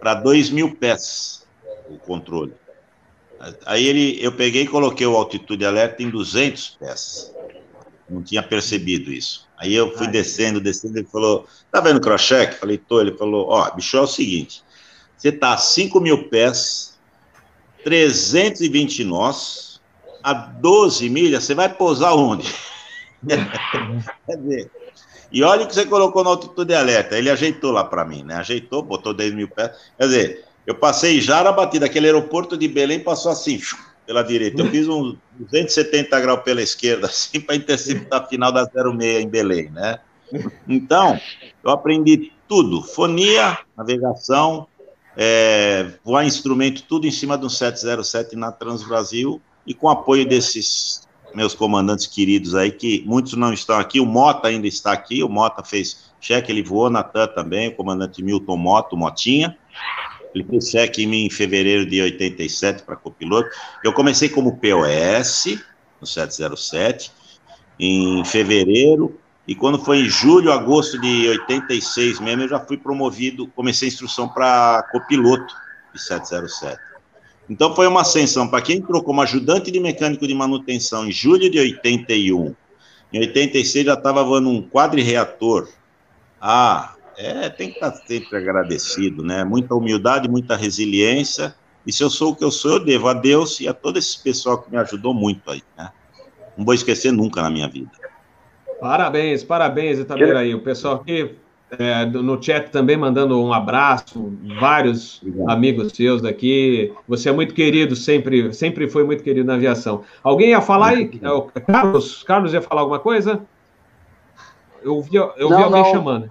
[0.00, 1.46] para 2 mil pés
[1.88, 2.52] o controle.
[3.64, 7.34] Aí ele, eu peguei e coloquei o altitude alerta em 200 pés.
[8.08, 9.48] Não tinha percebido isso.
[9.56, 12.50] Aí eu fui Ai, descendo, descendo, ele falou, tá vendo o crochê?
[12.52, 13.00] Falei, tô.
[13.00, 14.62] Ele falou, ó, bicho, é o seguinte,
[15.16, 16.98] você tá a 5 mil pés,
[17.84, 19.80] 320 nós,
[20.22, 22.52] a 12 milhas, você vai pousar onde?
[24.26, 24.70] Quer dizer,
[25.32, 27.16] e olha o que você colocou na altitude alerta.
[27.16, 28.34] Ele ajeitou lá para mim, né?
[28.36, 29.70] Ajeitou, botou 10 mil pés.
[29.96, 33.60] Quer dizer, eu passei já na batida, aquele aeroporto de Belém passou assim,
[34.06, 34.62] pela direita.
[34.62, 39.28] Eu fiz um 270 graus pela esquerda, assim, para interceptar a final da 06 em
[39.28, 39.98] Belém, né?
[40.68, 41.18] Então,
[41.64, 44.68] eu aprendi tudo: fonia, navegação,
[45.16, 51.52] é, voar instrumento, tudo em cima um 707 na Transbrasil e com apoio desses meus
[51.52, 55.64] comandantes queridos aí, que muitos não estão aqui, o Mota ainda está aqui, o Mota
[55.64, 59.56] fez cheque, ele voou na TAM também, o comandante Milton Moto, Motinha,
[60.34, 63.50] ele fez cheque em mim em fevereiro de 87 para copiloto,
[63.84, 65.58] eu comecei como POS,
[66.00, 67.12] no 707,
[67.78, 73.48] em fevereiro, e quando foi em julho, agosto de 86 mesmo, eu já fui promovido,
[73.48, 75.52] comecei a instrução para copiloto
[75.92, 76.78] de 707.
[77.48, 81.50] Então foi uma ascensão para quem entrou como ajudante de mecânico de manutenção em julho
[81.50, 82.54] de 81.
[83.12, 85.68] Em 86 já estava voando um quadri-reator.
[86.40, 89.44] Ah, é, tem que estar sempre agradecido, né?
[89.44, 91.54] Muita humildade, muita resiliência.
[91.86, 93.98] E se eu sou o que eu sou, eu devo a Deus e a todo
[93.98, 95.90] esse pessoal que me ajudou muito aí, né?
[96.56, 97.90] Não vou esquecer nunca na minha vida.
[98.80, 100.54] Parabéns, parabéns, Itabiraí.
[100.54, 101.34] O pessoal que
[101.78, 105.50] é, no chat também mandando um abraço, vários Obrigado.
[105.50, 106.92] amigos seus aqui.
[107.06, 110.02] Você é muito querido, sempre, sempre foi muito querido na aviação.
[110.22, 111.10] Alguém ia falar aí?
[111.54, 113.42] É Carlos, Carlos ia falar alguma coisa?
[114.82, 115.90] Eu vi, eu não, vi alguém não.
[115.90, 116.30] chamando.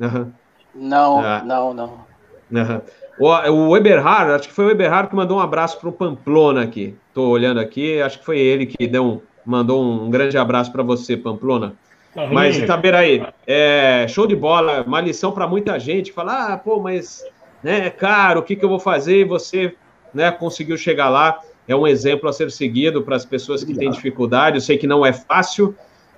[0.00, 0.32] Uhum.
[0.74, 1.42] Não, ah.
[1.44, 2.06] não, não.
[2.50, 2.80] Uhum.
[3.18, 3.28] O,
[3.68, 6.94] o Eberhard, acho que foi o Eberhard que mandou um abraço para o Pamplona aqui.
[7.08, 10.82] Estou olhando aqui, acho que foi ele que deu um, mandou um, grande abraço para
[10.82, 11.74] você, Pamplona.
[12.14, 16.12] Tá mas, Itaberaí, é, show de bola, uma lição para muita gente.
[16.12, 17.24] Falar, ah, pô, mas
[17.62, 19.20] né, é caro, o que, que eu vou fazer?
[19.20, 19.74] E você
[20.12, 21.40] né, conseguiu chegar lá.
[21.68, 24.56] É um exemplo a ser seguido para as pessoas que têm dificuldade.
[24.56, 25.74] Eu sei que não é fácil,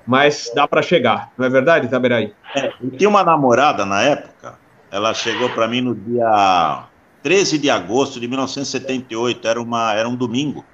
[0.08, 1.30] mas dá para chegar.
[1.36, 2.32] Não é verdade, Itaberaí?
[2.56, 4.58] É, eu tinha uma namorada na época,
[4.90, 6.86] ela chegou para mim no dia
[7.22, 10.64] 13 de agosto de 1978, era, uma, era um domingo.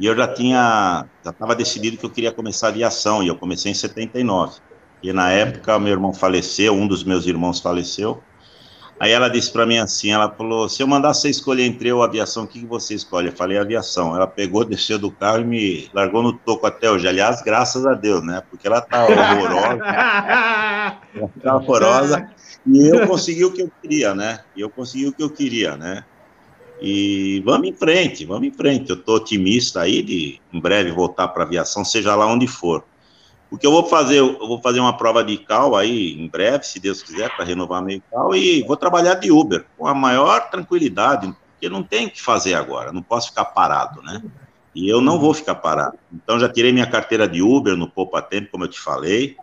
[0.00, 3.36] E eu já tinha, já estava decidido que eu queria começar a aviação, e eu
[3.36, 4.58] comecei em 79.
[5.00, 8.20] E na época, meu irmão faleceu, um dos meus irmãos faleceu.
[8.98, 12.00] Aí ela disse para mim assim, ela falou, se eu mandar você escolher entre eu
[12.00, 13.28] e aviação, o que, que você escolhe?
[13.28, 14.14] Eu falei, aviação.
[14.14, 17.06] Ela pegou, desceu do carro e me largou no toco até hoje.
[17.08, 18.42] Aliás, graças a Deus, né?
[18.48, 19.84] Porque ela tá horrorosa.
[21.14, 22.30] ela tá horrorosa.
[22.66, 24.40] E eu consegui o que eu queria, né?
[24.56, 26.04] E eu consegui o que eu queria, né?
[26.80, 28.90] E vamos em frente, vamos em frente.
[28.90, 32.84] Eu estou otimista aí de em breve voltar para a aviação, seja lá onde for.
[33.54, 36.66] O que eu vou fazer, eu vou fazer uma prova de cal aí em breve,
[36.66, 40.50] se Deus quiser, para renovar meio cal, e vou trabalhar de Uber com a maior
[40.50, 44.20] tranquilidade, porque não tem o que fazer agora, não posso ficar parado, né?
[44.74, 45.96] E eu não vou ficar parado.
[46.12, 49.36] Então já tirei minha carteira de Uber no Poupa Tempo, como eu te falei.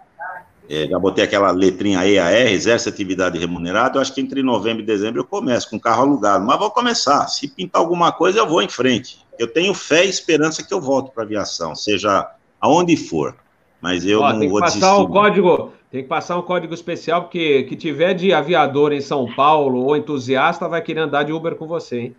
[0.69, 4.85] É, já botei aquela letrinha EAR, exerce atividade remunerada, eu acho que entre novembro e
[4.85, 8.61] dezembro eu começo com carro alugado, mas vou começar, se pintar alguma coisa eu vou
[8.61, 13.35] em frente, eu tenho fé e esperança que eu volto para aviação, seja aonde for,
[13.81, 15.01] mas eu Ó, não tem vou que passar desistir.
[15.01, 19.33] Um código, tem que passar um código especial, porque que tiver de aviador em São
[19.33, 22.15] Paulo ou entusiasta vai querer andar de Uber com você, hein?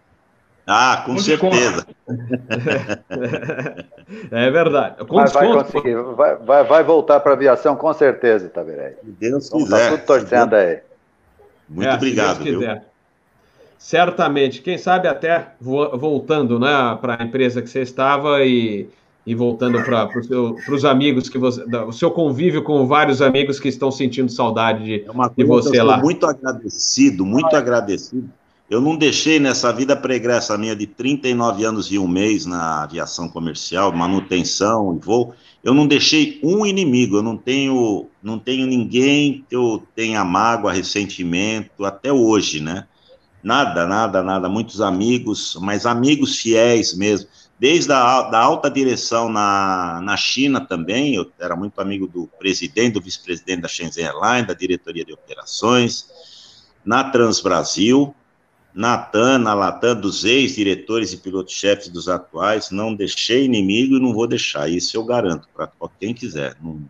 [0.66, 1.86] Ah, com certeza.
[4.30, 5.04] é verdade.
[5.06, 8.94] Com vai, vai conseguir, vai, vai, vai voltar para a aviação com certeza, Itaberei.
[9.02, 9.90] Deus então, quiser.
[9.90, 10.80] Tá tudo torcendo aí.
[11.68, 12.44] Muito é, obrigado.
[12.44, 12.60] Viu?
[13.76, 14.62] Certamente.
[14.62, 18.88] Quem sabe até voltando né, para a empresa que você estava e,
[19.26, 21.64] e voltando para pro os amigos que você.
[21.86, 25.98] O seu convívio com vários amigos que estão sentindo saudade de, é de você lá.
[25.98, 28.28] Muito agradecido, muito agradecido
[28.72, 33.28] eu não deixei nessa vida pregressa minha de 39 anos e um mês na aviação
[33.28, 39.44] comercial, manutenção e voo, eu não deixei um inimigo, eu não tenho, não tenho ninguém
[39.46, 42.86] que eu tenha mágoa, ressentimento, até hoje, né?
[43.42, 47.28] Nada, nada, nada, muitos amigos, mas amigos fiéis mesmo,
[47.62, 52.94] desde a da alta direção na, na China também, eu era muito amigo do presidente,
[52.94, 58.12] do vice-presidente da Shenzhen Airlines, da diretoria de operações, na Transbrasil,
[58.74, 64.26] Natan, na Latam, dos ex-diretores e pilotos-chefes dos atuais, não deixei inimigo e não vou
[64.26, 66.56] deixar, isso eu garanto, para quem quiser.
[66.60, 66.82] Não,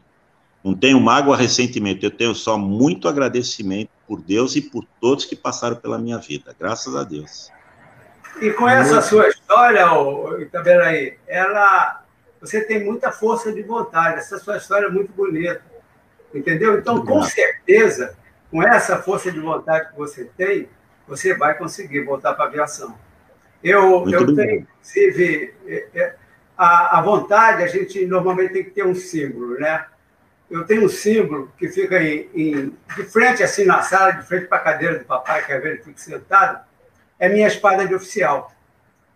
[0.64, 5.36] não tenho mágoa, ressentimento, eu tenho só muito agradecimento por Deus e por todos que
[5.36, 7.50] passaram pela minha vida, graças a Deus.
[8.40, 9.86] E com essa sua história,
[10.40, 12.04] Itaberaí, ela,
[12.40, 15.62] você tem muita força de vontade, essa sua história é muito bonita,
[16.34, 16.78] entendeu?
[16.78, 18.16] Então, com certeza,
[18.50, 20.68] com essa força de vontade que você tem,
[21.06, 22.96] você vai conseguir voltar para a aviação.
[23.62, 26.14] Eu, eu tenho, inclusive, é, é,
[26.56, 29.86] a, a vontade, a gente normalmente tem que ter um símbolo, né?
[30.50, 34.46] Eu tenho um símbolo que fica em, em, de frente, assim, na sala, de frente
[34.46, 36.64] para a cadeira do papai, que ver ele fica sentado,
[37.22, 38.50] é minha espada de oficial.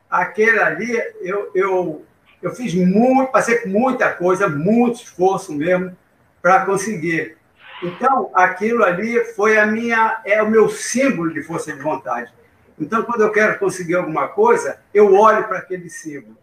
[0.09, 2.07] Aquele ali, eu, eu,
[2.41, 5.95] eu fiz muito, passei por muita coisa, muito esforço mesmo,
[6.41, 7.37] para conseguir.
[7.83, 12.33] Então, aquilo ali foi a minha, é o meu símbolo de força de vontade.
[12.79, 16.39] Então, quando eu quero conseguir alguma coisa, eu olho para aquele símbolo.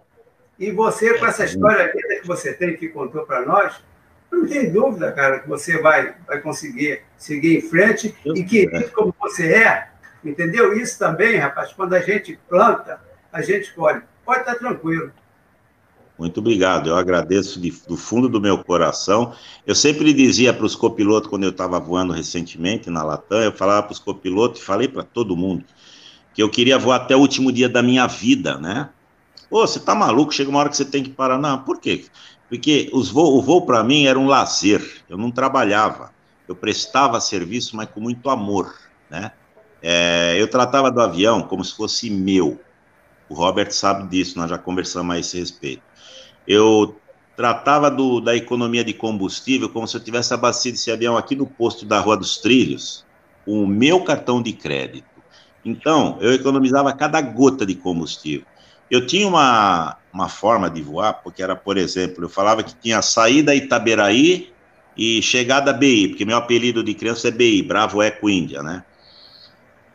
[0.60, 3.82] E você, com essa história que você tem, que contou para nós,
[4.30, 9.16] não tem dúvida, cara, que você vai, vai conseguir seguir em frente e que, como
[9.18, 9.93] você é,
[10.24, 10.74] entendeu?
[10.74, 13.00] Isso também, rapaz, quando a gente planta,
[13.32, 14.02] a gente colhe.
[14.26, 15.12] Pode estar tranquilo.
[16.18, 19.34] Muito obrigado, eu agradeço de, do fundo do meu coração.
[19.66, 23.84] Eu sempre dizia para os copilotos, quando eu estava voando recentemente na Latam, eu falava
[23.84, 25.66] para os copilotos, e falei para todo mundo,
[26.34, 28.90] que eu queria voar até o último dia da minha vida, né?
[29.50, 30.34] Pô, você tá maluco?
[30.34, 31.38] Chega uma hora que você tem que parar.
[31.38, 32.06] Não, por quê?
[32.48, 36.12] Porque os o voo para mim era um lazer, eu não trabalhava.
[36.48, 38.76] Eu prestava serviço, mas com muito amor,
[39.10, 39.32] né?
[39.84, 42.60] É, eu tratava do avião como se fosse meu.
[43.30, 45.84] O Robert sabe disso, nós já conversamos a esse respeito
[46.48, 46.96] eu
[47.36, 51.48] tratava do, da economia de combustível como se eu tivesse abastecido esse avião aqui no
[51.48, 53.06] posto da Rua dos Trilhos,
[53.46, 55.08] com o meu cartão de crédito.
[55.66, 58.46] Então, eu economizava cada gota de combustível.
[58.92, 63.02] Eu tinha uma, uma forma de voar, porque era, por exemplo, eu falava que tinha
[63.02, 64.52] saída Itaberaí
[64.96, 68.84] e chegada BI, porque meu apelido de criança é BI, Bravo Eco Índia, né?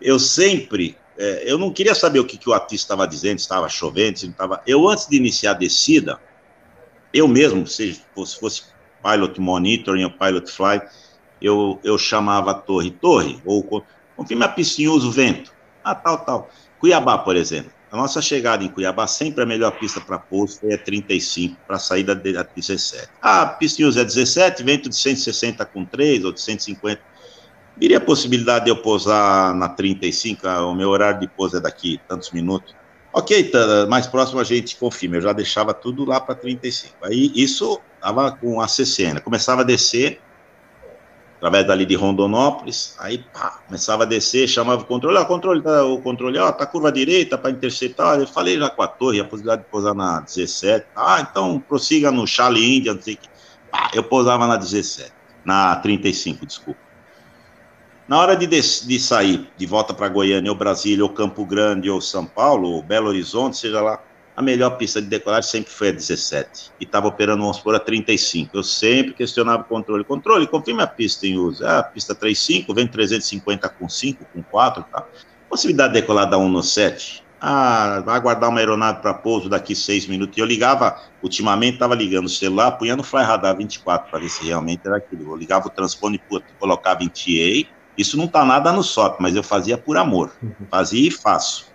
[0.01, 3.69] Eu sempre é, eu não queria saber o que, que o artista estava dizendo, estava
[3.69, 4.63] chovendo, se não estava.
[4.65, 6.21] Eu, antes de iniciar a descida,
[7.13, 8.63] eu mesmo, se fosse, fosse
[9.03, 10.81] pilot monitoring ou pilot fly,
[11.43, 13.85] eu, eu chamava a torre, torre, ou
[14.17, 15.53] confirme a pista em uso, vento.
[15.83, 16.51] Ah, tal, tal.
[16.79, 17.73] Cuiabá, por exemplo.
[17.91, 22.15] A nossa chegada em Cuiabá, sempre a melhor pista para pouso a 35, para saída
[22.15, 23.09] da 17.
[23.21, 27.01] Ah, a pista é 17, vento de 160 com 3 ou de 150.
[27.81, 31.61] Viria a possibilidade de eu pousar na 35, ah, o meu horário de pouso é
[31.61, 32.75] daqui tantos minutos.
[33.13, 36.97] Ok, tá, mais próximo a gente confirma, eu já deixava tudo lá para 35.
[37.03, 40.21] Aí isso estava com a CCN, começava a descer,
[41.37, 45.85] através dali de Rondonópolis, aí pá, começava a descer, chamava o controle, ó, controle, tá,
[45.85, 49.25] o controle, ó, tá curva direita para interceptar, eu falei já com a torre, a
[49.25, 53.29] possibilidade de pousar na 17, ah, então prossiga no Charlie India, não sei o que,
[53.71, 55.13] pá, eu pousava na 17,
[55.45, 56.88] na 35, desculpa.
[58.09, 62.01] Na hora de, de sair de volta para Goiânia, ou Brasília, ou Campo Grande, ou
[62.01, 64.03] São Paulo, ou Belo Horizonte, seja lá,
[64.35, 67.79] a melhor pista de decolagem sempre foi a 17 e estava operando, vamos supor, a
[67.81, 68.57] 35.
[68.57, 70.05] Eu sempre questionava o controle.
[70.05, 71.67] Controle, confirme a pista em uso.
[71.67, 75.05] Ah, pista 35, vem 350 com 5, com 4, tá?
[75.51, 77.23] Possibilidade de decolar da 1 no 7.
[77.39, 80.39] Ah, vai aguardar uma aeronave para pouso daqui 6 minutos.
[80.39, 84.31] E eu ligava, ultimamente estava ligando o celular, punha no Fly Radar 24 para ver
[84.31, 85.33] se realmente era aquilo.
[85.33, 86.23] Eu ligava o transponder,
[86.59, 87.78] colocava em TA.
[87.99, 90.31] Isso não está nada no SOP, mas eu fazia por amor.
[90.41, 90.55] Uhum.
[90.71, 91.67] Fazia e faço.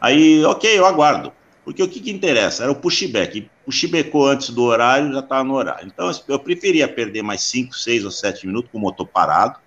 [0.00, 1.30] Aí, ok, eu aguardo.
[1.64, 2.62] Porque o que, que interessa?
[2.62, 3.50] Era o pushback.
[3.64, 5.86] Pushbackou antes do horário, já estava no horário.
[5.86, 9.58] Então, eu preferia perder mais 5, 6 ou 7 minutos com o motor parado,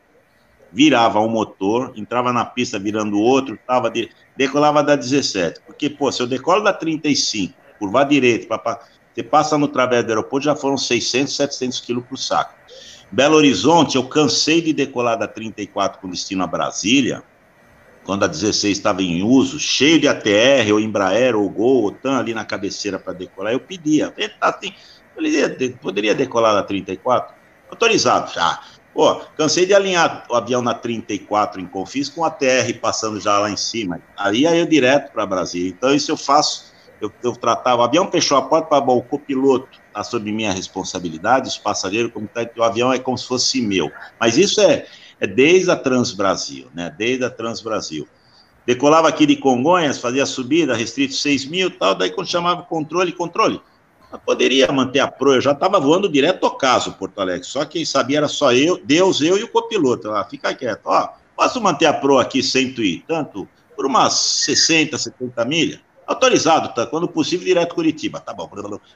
[0.71, 5.61] virava um motor, entrava na pista virando outro, tava de, decolava da 17.
[5.65, 8.79] Porque, pô, se eu decolo da 35, curva direita, pra,
[9.13, 12.56] você passa no través do aeroporto, já foram 600, 700 quilos para o saco.
[13.11, 17.23] Belo Horizonte, eu cansei de decolar da 34 com destino a Brasília,
[18.03, 22.17] quando a 16 estava em uso, cheio de ATR, ou Embraer, ou Gol, ou TAM
[22.17, 24.73] ali na cabeceira para decolar, eu pedia, assim,
[25.17, 27.35] eu poderia decolar na 34?
[27.69, 28.61] Autorizado, já.
[28.93, 33.37] Pô, cansei de alinhar o avião na 34 em Confis com a TR passando já
[33.37, 34.01] lá em cima.
[34.17, 35.69] Aí ia eu direto para Brasília.
[35.69, 36.73] Então, isso eu faço.
[36.99, 41.47] Eu, eu tratava, o avião fechou a porta para o copiloto está sob minha responsabilidade,
[41.47, 43.91] os passageiros, como tá, o avião é como se fosse meu.
[44.19, 44.85] Mas isso é,
[45.19, 46.93] é desde a Transbrasil, né?
[46.95, 48.07] Desde a Transbrasil.
[48.65, 53.61] Decolava aqui de Congonhas, fazia subida, restrito 6 mil tal, daí quando chamava controle, controle.
[54.11, 57.65] Eu poderia manter a pro, eu já estava voando direto ao caso, Porto Alegre, só
[57.65, 60.11] quem sabia era só eu, Deus, eu e o copiloto.
[60.11, 64.97] Ah, fica quieto, ó, posso manter a pro aqui cento e tanto, por umas 60,
[64.97, 65.79] 70 milhas?
[66.07, 66.87] Autorizado, tá?
[66.87, 68.21] Quando possível, direto Curitiba.
[68.21, 68.49] Tá bom.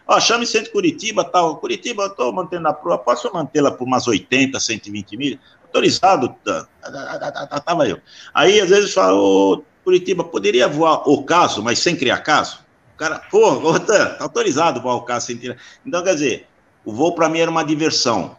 [0.07, 1.57] Ó, chame centro Curitiba, tal.
[1.57, 5.39] Curitiba, eu estou mantendo a pro, posso mantê-la por umas 80, 120 milhas?
[5.71, 7.99] autorizado, tá, tá, tá, tava eu.
[8.33, 12.59] Aí, às vezes, fala, ô, Curitiba, poderia voar o caso, mas sem criar caso?
[12.93, 15.55] O cara, pô, tá autorizado voar o caso sem criar.
[15.85, 16.47] Então, quer dizer,
[16.85, 18.35] o voo para mim era uma diversão.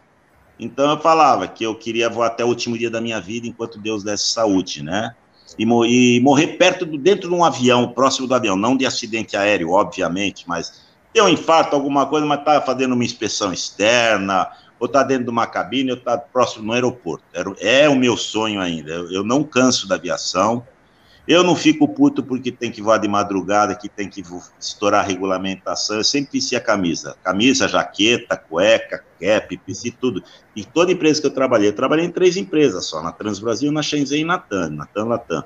[0.59, 3.79] Então, eu falava que eu queria voar até o último dia da minha vida, enquanto
[3.79, 5.15] Deus desse saúde, né?
[5.57, 9.37] E, e morrer perto, do, dentro de um avião, próximo do avião, não de acidente
[9.37, 10.81] aéreo, obviamente, mas
[11.13, 14.49] ter um infarto, alguma coisa, mas estava fazendo uma inspeção externa,
[14.79, 17.23] ou está dentro de uma cabine, ou está próximo no aeroporto.
[17.59, 18.91] É, o meu sonho ainda.
[18.91, 20.65] Eu, não canso da aviação.
[21.25, 24.21] Eu não fico puto porque tem que voar de madrugada, que tem que
[24.59, 25.97] estourar a regulamentação.
[25.97, 27.15] Eu sempre a camisa.
[27.23, 30.21] Camisa, jaqueta, cueca, cap, PC, tudo.
[30.53, 33.81] E toda empresa que eu trabalhei, eu trabalhei em três empresas só, na Transbrasil, na
[33.81, 35.43] Shenzhen e na TAM, na TAM Latam.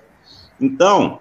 [0.59, 1.19] Então,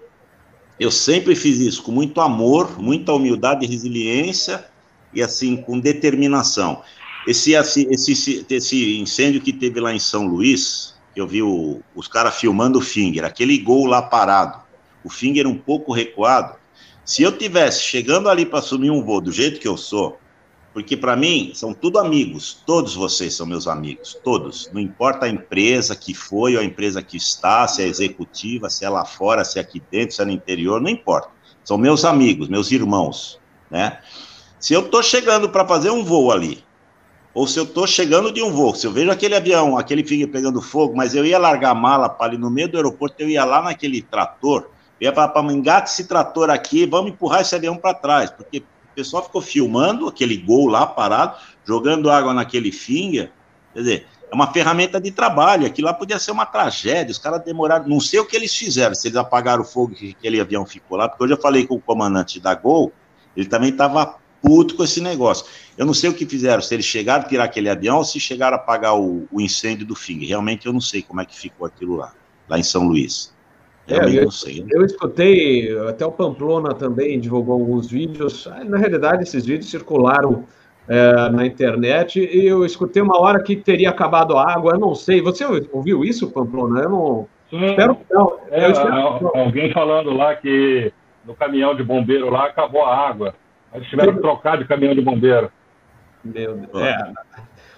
[0.79, 4.65] eu sempre fiz isso com muito amor, muita humildade e resiliência,
[5.13, 6.81] e assim, com determinação.
[7.27, 12.35] Esse, esse, esse incêndio que teve lá em São Luís, eu vi o, os caras
[12.35, 14.61] filmando o Finger, aquele gol lá parado,
[15.03, 16.55] o Finger um pouco recuado.
[17.03, 20.19] Se eu tivesse chegando ali para assumir um voo do jeito que eu sou,
[20.73, 24.69] porque para mim são tudo amigos, todos vocês são meus amigos, todos.
[24.71, 28.85] Não importa a empresa que foi ou a empresa que está, se é executiva, se
[28.85, 31.29] é lá fora, se é aqui dentro, se é no interior, não importa.
[31.63, 33.39] São meus amigos, meus irmãos,
[33.71, 33.99] né?
[34.59, 36.66] Se eu estou chegando para fazer um voo ali
[37.37, 40.27] ou se eu estou chegando de um voo, se eu vejo aquele avião, aquele finger
[40.27, 43.29] pegando fogo, mas eu ia largar a mala para ali no meio do aeroporto, eu
[43.29, 47.77] ia lá naquele trator, eu ia para engate esse trator aqui, vamos empurrar esse avião
[47.77, 53.31] para trás, porque o pessoal ficou filmando aquele gol lá parado, jogando água naquele finger,
[53.71, 57.43] quer dizer, é uma ferramenta de trabalho, aquilo lá podia ser uma tragédia, os caras
[57.43, 60.65] demoraram, não sei o que eles fizeram, se eles apagaram o fogo que aquele avião
[60.65, 62.91] ficou lá, porque hoje eu falei com o comandante da Gol,
[63.35, 65.45] ele também estava puto com esse negócio.
[65.77, 68.19] Eu não sei o que fizeram, se eles chegaram a tirar aquele avião ou se
[68.19, 70.25] chegaram a apagar o, o incêndio do Fing.
[70.25, 72.13] Realmente eu não sei como é que ficou aquilo lá,
[72.49, 73.35] lá em São Luís.
[73.87, 74.65] É, eu, não sei.
[74.69, 78.45] Eu escutei, até o Pamplona também divulgou alguns vídeos.
[78.47, 80.43] Ah, na realidade, esses vídeos circularam
[80.89, 84.73] é, na internet e eu escutei uma hora que teria acabado a água.
[84.73, 85.21] Eu não sei.
[85.21, 86.81] Você ouviu isso, Pamplona?
[86.81, 87.27] Eu não.
[87.49, 87.65] Sim.
[87.65, 88.37] Espero que não.
[88.51, 89.31] É, espero...
[89.33, 90.91] Alguém falando lá que
[91.25, 93.35] no caminhão de bombeiro lá acabou a água.
[93.77, 95.51] Eles tiveram que trocar de caminhão de bombeiro.
[96.23, 96.83] Meu Deus.
[96.83, 97.13] É.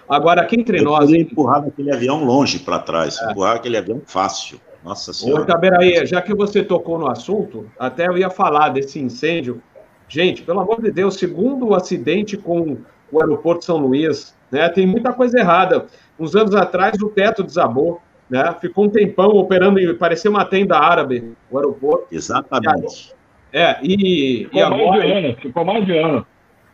[0.08, 1.10] Agora, aqui entre eu nós.
[1.12, 3.30] empurrar aquele avião longe para trás, é.
[3.30, 4.60] empurrar aquele avião fácil.
[4.84, 5.42] Nossa Senhora.
[5.42, 9.62] Ô, Taberaí, já que você tocou no assunto, até eu ia falar desse incêndio.
[10.08, 12.78] Gente, pelo amor de Deus, segundo o acidente com
[13.12, 15.86] o aeroporto São Luís, né, tem muita coisa errada.
[16.18, 21.34] Uns anos atrás, o teto desabou, né, ficou um tempão operando, parecia uma tenda árabe,
[21.50, 22.06] o aeroporto.
[22.10, 23.14] Exatamente.
[23.52, 24.86] É, e, ficou e agora...
[24.86, 26.26] Mais de ano, ficou mais de ano.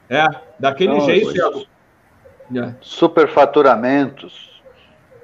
[0.08, 0.26] É,
[0.58, 1.68] daquele Não, jeito.
[2.54, 2.74] É.
[2.80, 4.62] Superfaturamentos.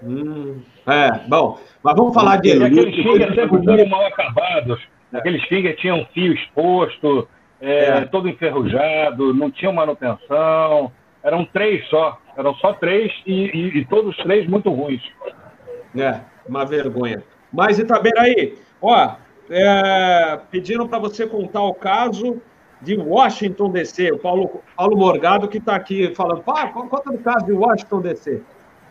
[0.02, 2.48] Hum, é, bom, mas vamos falar de.
[2.48, 4.80] E aqueles fingers sempre foram mal acabados.
[5.12, 7.28] Aqueles fingers tinham fio exposto,
[7.60, 8.00] é, é.
[8.06, 10.90] todo enferrujado, não tinham manutenção.
[11.22, 12.18] Eram três só.
[12.36, 15.02] Eram só três e, e, e todos três muito ruins.
[15.96, 17.22] É, uma vergonha.
[17.52, 19.14] Mas Itaberaí, ó,
[19.50, 22.40] é, pediram para você contar o caso
[22.80, 27.46] de Washington DC, o Paulo, Paulo Morgado que está aqui falando, pá, conta do caso
[27.46, 28.42] de Washington DC.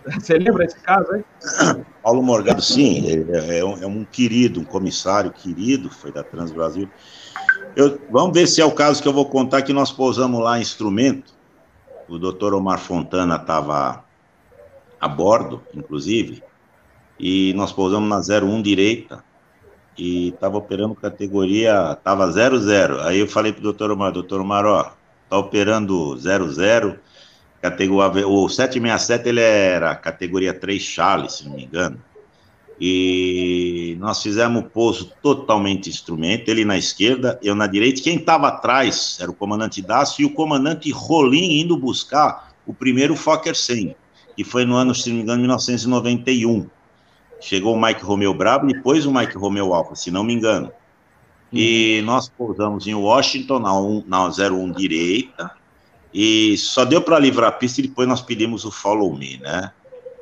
[0.19, 1.23] Você lembra desse caso, hein?
[2.01, 6.51] Paulo Morgado, sim, é, é, um, é, um, querido, um comissário querido, foi da Trans
[6.51, 6.89] Brasil.
[7.75, 10.59] Eu, vamos ver se é o caso que eu vou contar que nós pousamos lá
[10.59, 11.33] instrumento.
[12.09, 14.03] O doutor Omar Fontana estava
[14.99, 16.43] a bordo, inclusive,
[17.19, 19.23] e nós pousamos na 01 direita
[20.01, 23.01] e estava operando categoria, estava 00.
[23.01, 24.91] Aí eu falei para o doutor Omar, doutor Omar, ó,
[25.29, 26.97] tá operando 00,
[27.61, 32.01] categoria, o 767 ele era categoria 3 Charlie, se não me engano.
[32.79, 38.01] E nós fizemos o pouso totalmente instrumento, ele na esquerda, eu na direita.
[38.01, 43.15] Quem estava atrás era o comandante Dácio e o comandante Rolim indo buscar o primeiro
[43.15, 43.95] Fokker 100,
[44.35, 46.67] que foi no ano, se não me engano, 1991.
[47.41, 50.71] Chegou o Mike Romeo Bravo e depois o Mike Romeo Alpha, se não me engano.
[51.51, 53.71] E nós pousamos em Washington, na,
[54.05, 55.51] na 01 direita,
[56.13, 59.71] e só deu para livrar a pista e depois nós pedimos o follow me, né?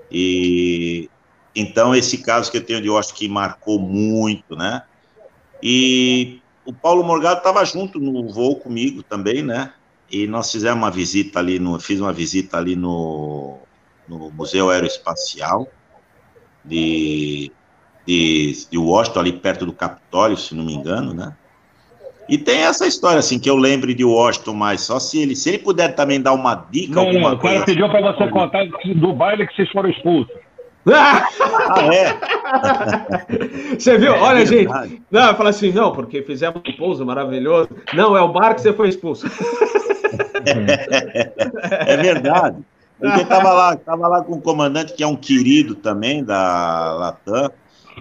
[0.09, 1.09] E
[1.55, 4.83] então esse caso que eu tenho de Washington que marcou muito, né?
[5.61, 9.73] E o Paulo Morgado estava junto no voo comigo também, né?
[10.09, 13.59] E nós fizemos uma visita ali no, fiz uma visita ali no,
[14.07, 15.67] no Museu Aeroespacial
[16.63, 17.51] de,
[18.05, 21.35] de, de Washington, ali perto do Capitólio, se não me engano, né?
[22.29, 25.49] E tem essa história, assim, que eu lembre de Washington, mas só se ele, se
[25.49, 28.65] ele puder também dar uma dica, não, alguma não, o cara pediu para você contar
[28.95, 30.31] do baile que vocês foram expulsos.
[30.93, 31.27] ah,
[31.91, 32.15] é?
[33.75, 34.13] você viu?
[34.13, 35.01] É, Olha, é gente.
[35.11, 37.69] Não, fala assim, não, porque fizemos um pouso maravilhoso.
[37.93, 39.27] Não, é o bar que você foi expulso.
[41.87, 42.57] é verdade.
[42.99, 47.49] Porque estava lá, tava lá com o comandante, que é um querido também da Latam,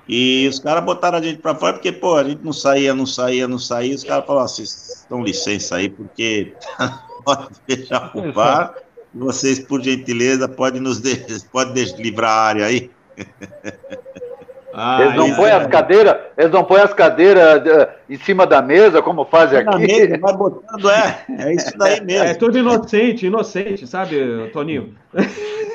[0.09, 3.07] e os caras botaram a gente para fora, porque, pô, a gente não saía, não
[3.07, 3.95] saía, não saía.
[3.95, 4.65] Os caras falaram assim:
[5.09, 6.55] dão licença aí, porque
[7.25, 8.75] pode deixar o bar.
[9.15, 11.17] Vocês, por gentileza, podem nos de...
[11.51, 12.91] pode livrar a área aí.
[14.81, 15.55] Ah, eles não põem é.
[15.55, 19.77] as cadeiras, eles não põem as cadeiras uh, em cima da mesa, como fazem aqui.
[19.77, 21.25] Mesa, vai botando, é.
[21.29, 22.29] É isso daí mesmo.
[22.29, 24.95] É tudo inocente, inocente, sabe, Toninho?
[25.15, 25.23] É.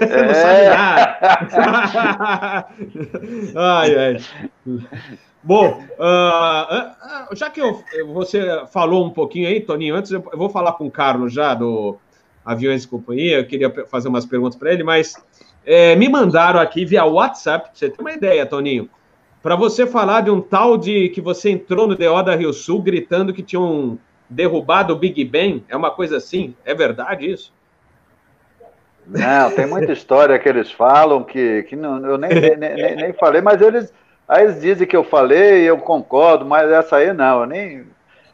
[0.24, 2.68] não sabe nada.
[3.58, 4.18] ai, ai.
[5.44, 7.84] Bom, uh, já que eu,
[8.14, 11.98] você falou um pouquinho aí, Toninho, antes eu vou falar com o Carlos já do
[12.46, 15.22] Aviões e Companhia, eu queria fazer umas perguntas para ele, mas
[15.66, 18.90] é, me mandaram aqui via WhatsApp, pra você ter uma ideia, Toninho,
[19.42, 22.82] para você falar de um tal de que você entrou no DO da Rio Sul
[22.82, 24.00] gritando que tinham
[24.30, 25.64] derrubado o Big Ben.
[25.68, 26.56] É uma coisa assim?
[26.64, 27.54] É verdade isso?
[29.06, 33.42] Não, tem muita história que eles falam que, que não, eu nem, nem, nem, falei,
[33.42, 33.94] mas eles,
[34.26, 37.86] aí eles dizem que eu falei, eu concordo, mas essa aí não, eu nem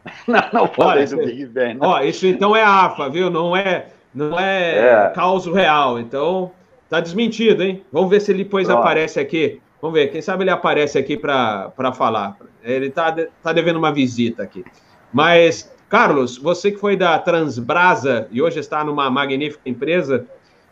[0.27, 1.73] não, não falei Olha, do Big Ben.
[1.73, 1.87] Não.
[1.87, 3.31] Ó, isso então é AFA, viu?
[3.31, 5.11] Não é, não é, é.
[5.15, 5.99] caos real.
[5.99, 6.51] Então,
[6.89, 7.83] Tá desmentido, hein?
[7.91, 9.61] Vamos ver se ele depois aparece aqui.
[9.81, 12.35] Vamos ver, quem sabe ele aparece aqui para falar.
[12.63, 14.65] Ele tá, tá devendo uma visita aqui.
[15.13, 20.25] Mas, Carlos, você que foi da Transbrasa e hoje está numa magnífica empresa,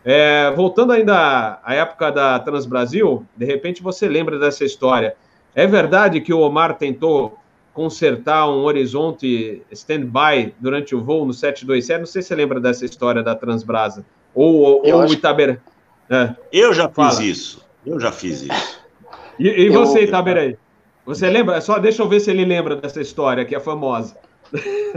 [0.03, 5.15] é, voltando ainda à época da Transbrasil, de repente você lembra dessa história.
[5.53, 7.37] É verdade que o Omar tentou
[7.73, 11.99] consertar um horizonte stand-by durante o voo no 727?
[11.99, 14.03] Não sei se você lembra dessa história da Transbrasa.
[14.33, 15.61] Ou, ou o Itaber...
[16.09, 16.35] É.
[16.51, 17.23] Eu já fiz Fala.
[17.23, 17.65] isso.
[17.85, 18.79] Eu já fiz isso.
[19.39, 20.03] E, e você, eu...
[20.03, 20.57] Itaberei?
[21.05, 21.61] Você lembra?
[21.61, 24.15] Só deixa eu ver se ele lembra dessa história que é famosa.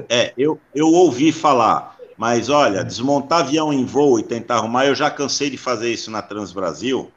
[0.08, 4.94] É, eu, eu ouvi falar, Mas olha, desmontar avião em voo e tentar arrumar, eu
[4.94, 7.11] já cansei de fazer isso na Transbrasil,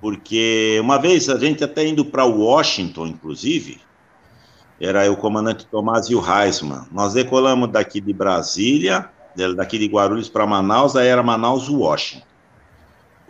[0.00, 3.82] porque uma vez a gente até indo para Washington, inclusive,
[4.80, 6.86] era o comandante Tomás e o Heisman.
[6.90, 9.10] Nós decolamos daqui de Brasília,
[9.54, 12.24] daqui de Guarulhos para Manaus, aí era Manaus-Washington.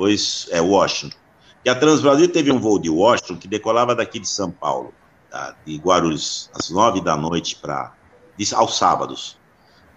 [0.01, 1.15] Pois é, Washington.
[1.63, 4.95] E a Transbrasil teve um voo de Washington que decolava daqui de São Paulo,
[5.31, 5.55] tá?
[5.67, 7.93] de Guarulhos, às nove da noite para
[8.55, 9.37] aos sábados.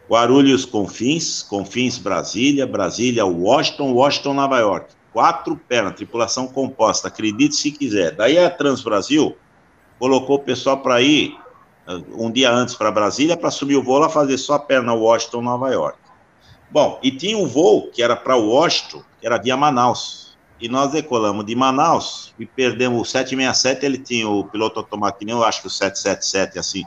[0.09, 4.87] Guarulhos, Confins, Confins, Brasília, Brasília, Washington, Washington, Nova York.
[5.13, 8.11] Quatro pernas, tripulação composta, acredite se quiser.
[8.11, 9.37] Daí a Transbrasil
[9.97, 11.33] colocou o pessoal para ir
[11.87, 14.93] uh, um dia antes para Brasília para subir o voo lá fazer só a perna
[14.93, 16.02] Washington, Nova York.
[16.73, 20.23] Bom, e tinha um voo que era para Washington, que era via Manaus
[20.63, 25.25] e nós decolamos de Manaus e perdemos o 767, ele tinha o piloto automático, que
[25.25, 26.83] nem eu acho que o 777, assim,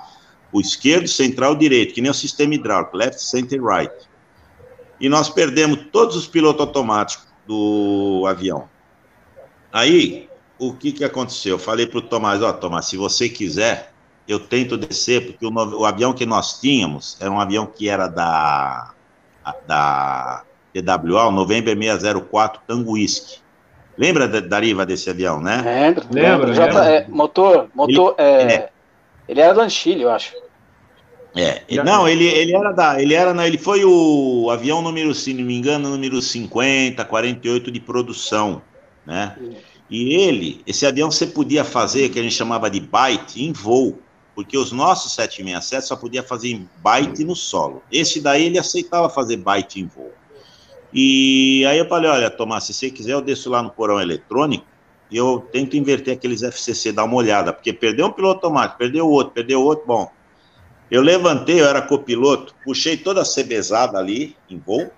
[0.51, 3.95] o esquerdo, central, direito, que nem o sistema hidráulico, left, center, right.
[4.99, 8.67] E nós perdemos todos os pilotos automáticos do avião.
[9.71, 10.27] Aí,
[10.59, 11.57] o que que aconteceu?
[11.57, 13.93] Eu falei para o Tomás, ó, oh, Tomás, se você quiser,
[14.27, 18.09] eu tento descer, porque o, o, avião que nós tínhamos era um avião que era
[18.09, 18.95] da,
[19.67, 20.43] da
[20.73, 23.39] TWA, o November 604 Tango Whisky.
[23.99, 25.63] Lembra, Dariva, desse avião, né?
[25.65, 26.49] Lembro, lembro.
[26.49, 26.75] lembro.
[26.75, 28.69] Tá, é, motor, motor, ele, é, é.
[29.27, 30.35] ele era do Anchille, eu acho.
[31.35, 35.45] É, não, ele, ele era da, ele era, ele foi o avião número, se não
[35.45, 38.63] me engano, número 50, 48 de produção,
[39.05, 39.37] né?
[39.89, 43.99] E ele, esse avião você podia fazer, que a gente chamava de byte, em voo,
[44.37, 47.83] porque os nossos 767 só podia fazer byte no solo.
[47.91, 50.13] Esse daí ele aceitava fazer byte em voo.
[50.93, 54.67] E aí eu falei, olha, Tomás, se você quiser, eu desço lá no porão eletrônico
[55.11, 59.09] e eu tento inverter aqueles FCC, dar uma olhada, porque perdeu um piloto automático, perdeu
[59.09, 60.11] outro, perdeu outro, bom.
[60.91, 64.91] Eu levantei, eu era copiloto, puxei toda a cebezada ali, em voo,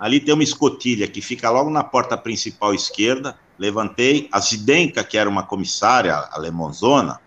[0.00, 5.18] ali tem uma escotilha que fica logo na porta principal esquerda, levantei, a Zidenka, que
[5.18, 7.20] era uma comissária alemonzona,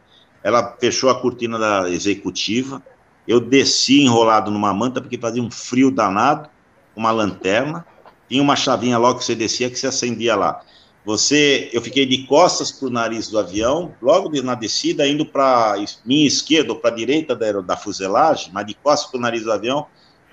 [0.47, 2.81] ela fechou a cortina da executiva,
[3.27, 6.49] eu desci enrolado numa manta, porque fazia um frio danado,
[6.95, 7.85] uma lanterna,
[8.29, 10.61] tinha uma chavinha logo que você descia que se acendia lá.
[11.03, 15.75] Você, eu fiquei de costas para o nariz do avião, logo na descida, indo para
[16.05, 19.43] minha esquerda ou para a direita da, da fuselagem, mas de costas para o nariz
[19.43, 19.85] do avião,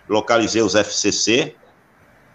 [0.09, 1.57] localizei os FCC,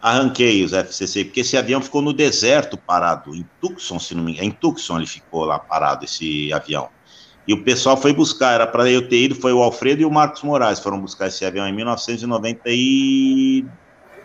[0.02, 4.34] arranquei os FCC, porque esse avião ficou no deserto parado, em Tucson, se não me
[4.34, 6.90] engano, em Tucson ele ficou lá parado, esse avião.
[7.50, 10.12] E o pessoal foi buscar, era para eu ter ido, foi o Alfredo e o
[10.12, 13.66] Marcos Moraes foram buscar esse avião em 1992.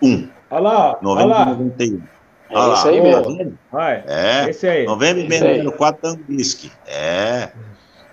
[0.03, 0.29] 1.
[0.51, 1.47] Olha lá, olha lá.
[1.47, 2.03] 91.
[2.51, 2.87] É lá.
[2.87, 3.59] aí mesmo.
[3.73, 4.05] Vai.
[4.07, 4.51] É.
[4.51, 4.85] Esse aí.
[4.85, 6.71] Novembro vendendo 4 Tanguisque.
[6.87, 7.49] É.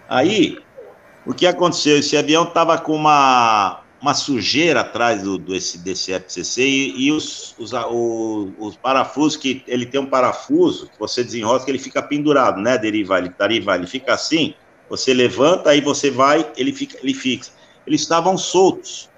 [0.07, 0.57] Aí,
[1.25, 1.97] o que aconteceu?
[1.97, 7.11] Esse avião tava com uma, uma sujeira atrás do, do esse, desse FCC e, e
[7.11, 12.01] os, os, o, os parafusos, que ele tem um parafuso que você desenrosca, ele fica
[12.01, 13.17] pendurado, né, Deriva?
[13.17, 14.55] Ele, deriva, ele fica assim,
[14.91, 17.53] você levanta, aí você vai, ele fica, ele fixa.
[17.87, 19.09] Eles estavam soltos.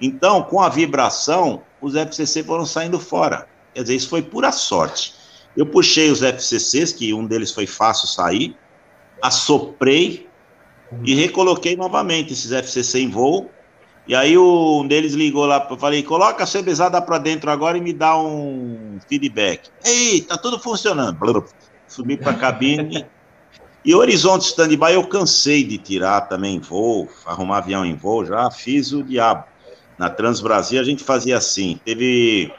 [0.00, 3.46] Então, com a vibração, os FCC foram saindo fora.
[3.74, 5.14] Quer dizer, isso foi pura sorte.
[5.54, 8.56] Eu puxei os FCCs, que um deles foi fácil sair,
[9.20, 10.26] assoprei
[11.04, 13.50] e recoloquei novamente esses FCC em voo.
[14.08, 17.80] E aí um deles ligou lá, eu falei, coloca a CBzada para dentro agora e
[17.82, 19.68] me dá um feedback.
[19.84, 21.44] Ei, tá tudo funcionando.
[21.86, 23.04] Subi para a cabine.
[23.84, 28.92] E Horizonte Standby eu cansei de tirar também voo, arrumar avião em voo, já fiz
[28.92, 29.44] o diabo
[30.00, 31.78] na Transbrasil a gente fazia assim.
[31.84, 32.50] Teve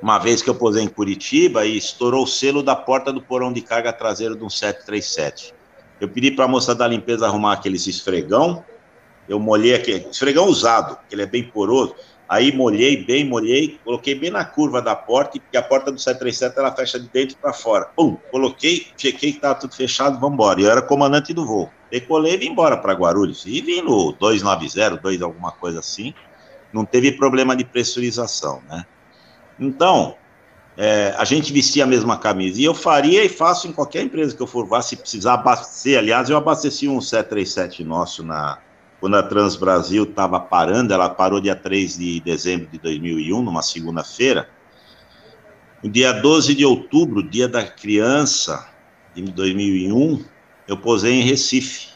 [0.00, 3.52] uma vez que eu posei em Curitiba e estourou o selo da porta do porão
[3.52, 5.52] de carga traseiro de um 737.
[6.00, 8.64] Eu pedi para a moça da limpeza arrumar aqueles esfregão.
[9.28, 11.96] Eu molhei aquele esfregão usado, ele é bem poroso.
[12.30, 16.56] Aí molhei bem, molhei, coloquei bem na curva da porta, porque a porta do 737
[16.56, 17.86] ela fecha de dentro para fora.
[17.96, 20.60] Pum, coloquei, chequei que estava tudo fechado, vamos embora.
[20.60, 21.68] Eu era comandante do voo.
[21.90, 23.44] Decolei e vim embora para Guarulhos.
[23.46, 26.14] E vim no 290, 2 alguma coisa assim
[26.72, 28.84] não teve problema de pressurização, né?
[29.58, 30.16] Então,
[30.76, 32.60] é, a gente vestia a mesma camisa.
[32.60, 35.98] E eu faria e faço em qualquer empresa que eu for vá, se precisar abastecer.
[35.98, 38.58] Aliás, eu abasteci um 737 nosso na,
[39.00, 43.62] quando a Trans Brasil estava parando, ela parou dia 3 de dezembro de 2001, numa
[43.62, 44.46] segunda-feira.
[45.82, 48.68] No dia 12 de outubro, dia da criança,
[49.14, 50.22] de 2001,
[50.68, 51.88] eu posei em Recife.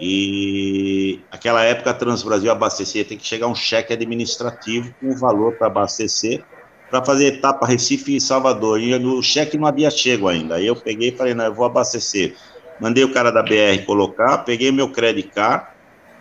[0.00, 5.52] E aquela época a Transbrasil abastecia, tem que chegar um cheque administrativo com o valor
[5.52, 6.44] para abastecer,
[6.90, 8.80] para fazer etapa Recife e Salvador.
[8.80, 10.56] E o cheque não havia chego ainda.
[10.56, 12.36] Aí eu peguei e falei, não, eu vou abastecer.
[12.80, 15.77] Mandei o cara da BR colocar, peguei meu credit card,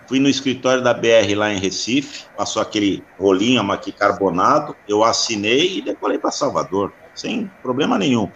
[0.07, 5.77] fui no escritório da BR lá em Recife, passou aquele rolinho aqui carbonado, eu assinei
[5.77, 8.31] e decolei para Salvador, sem problema nenhum.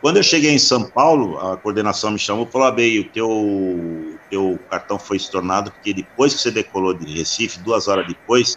[0.00, 4.18] Quando eu cheguei em São Paulo, a coordenação me chamou e falou: Abei, o teu,
[4.28, 8.56] teu cartão foi estornado, porque depois que você decolou de Recife, duas horas depois,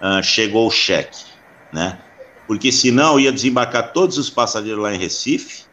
[0.00, 1.26] uh, chegou o cheque,
[1.70, 1.98] né?
[2.46, 5.66] Porque senão ia desembarcar todos os passageiros lá em Recife,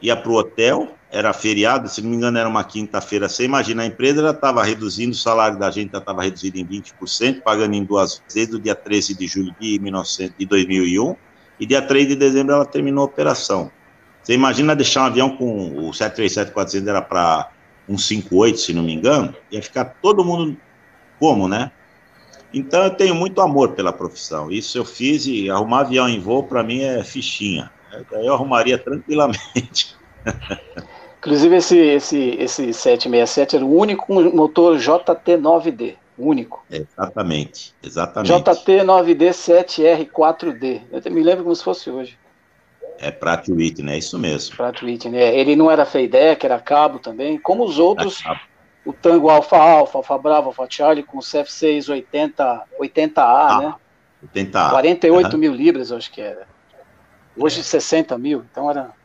[0.00, 3.82] ia para o hotel, era feriado, se não me engano era uma quinta-feira, você imagina,
[3.82, 8.22] a empresa estava reduzindo, o salário da gente estava reduzido em 20%, pagando em duas
[8.32, 11.16] vezes, do dia 13 de julho de, 1900, de 2001,
[11.58, 13.70] e dia 3 de dezembro ela terminou a operação.
[14.22, 17.50] Você imagina deixar um avião com o 737-400 era para
[17.88, 20.56] um 58, se não me engano, ia ficar todo mundo
[21.18, 21.72] como, né?
[22.52, 24.50] Então eu tenho muito amor pela profissão.
[24.50, 27.70] Isso eu fiz e arrumar avião em voo para mim é fichinha.
[28.10, 29.96] Eu arrumaria tranquilamente.
[31.28, 36.64] Inclusive esse esse esse 767 era o único motor JT9D, único.
[36.70, 38.32] Exatamente, exatamente.
[38.32, 39.30] JT9D
[40.08, 40.80] 7R4D.
[40.90, 42.18] Eu me lembro como se fosse hoje.
[42.98, 44.56] É Pratt Whitney, é isso mesmo.
[44.56, 45.38] Pratt Whitney, é.
[45.38, 48.22] Ele não era FEIDEC, era cabo também, como os outros.
[48.84, 53.74] O Tango Alfa Alfa, Alfa Bravo, Alfa Charlie, com o CF6 80, 80A, ah, né?
[54.34, 54.70] 80A.
[54.70, 55.38] 48 uhum.
[55.38, 56.48] mil libras, eu acho que era.
[57.36, 57.62] Hoje é.
[57.62, 58.97] 60 mil, então era.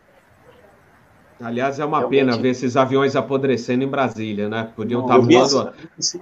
[1.41, 2.19] Aliás, é uma Realmente.
[2.19, 4.69] pena ver esses aviões apodrecendo em Brasília, né?
[4.75, 5.73] Podiam estar voando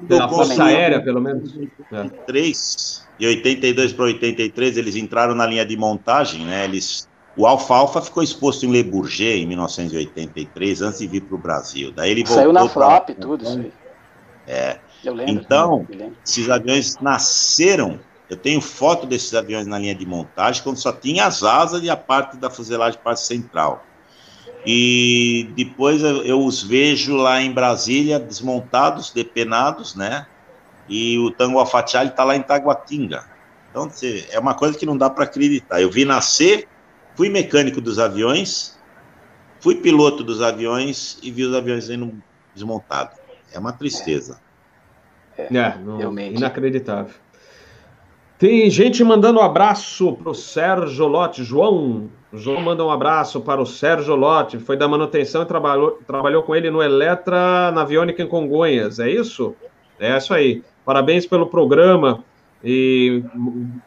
[0.07, 1.53] pela Força Aérea, pelo menos.
[1.91, 2.03] É.
[2.25, 6.65] 3 e 82 para 83, eles entraram na linha de montagem, né?
[6.65, 11.37] Eles o alfalfa ficou exposto em Le Bourget em 1983, antes de vir para o
[11.37, 11.91] Brasil.
[11.91, 13.15] Daí ele Saiu na FLAP, pra...
[13.15, 13.73] tudo isso aí.
[14.47, 14.79] É.
[15.03, 16.15] Lembro, então, lembro.
[16.25, 17.99] esses aviões nasceram.
[18.29, 21.89] Eu tenho foto desses aviões na linha de montagem, quando só tinha as asas e
[21.89, 23.83] a parte da fuselagem, parte central.
[24.65, 30.27] E depois eu, os vejo lá em Brasília, desmontados, depenados, né?
[30.87, 33.25] E o Tango Alfatiali está lá em Taguatinga.
[33.69, 33.89] Então,
[34.29, 35.81] é uma coisa que não dá para acreditar.
[35.81, 36.67] Eu vi nascer
[37.15, 38.79] Fui mecânico dos aviões,
[39.59, 42.21] fui piloto dos aviões e vi os aviões sendo
[42.55, 43.17] desmontados.
[43.53, 44.39] É uma tristeza.
[45.37, 47.13] É, é não, inacreditável.
[48.37, 51.43] Tem gente mandando um abraço para o Sérgio Lote.
[51.43, 54.57] João, João manda um abraço para o Sérgio Lote.
[54.57, 58.99] Foi da manutenção e trabalhou, trabalhou com ele no Eletra, na Aviônica em Congonhas.
[58.99, 59.55] É isso?
[59.99, 60.63] É isso aí.
[60.85, 62.23] Parabéns pelo programa.
[62.63, 63.23] E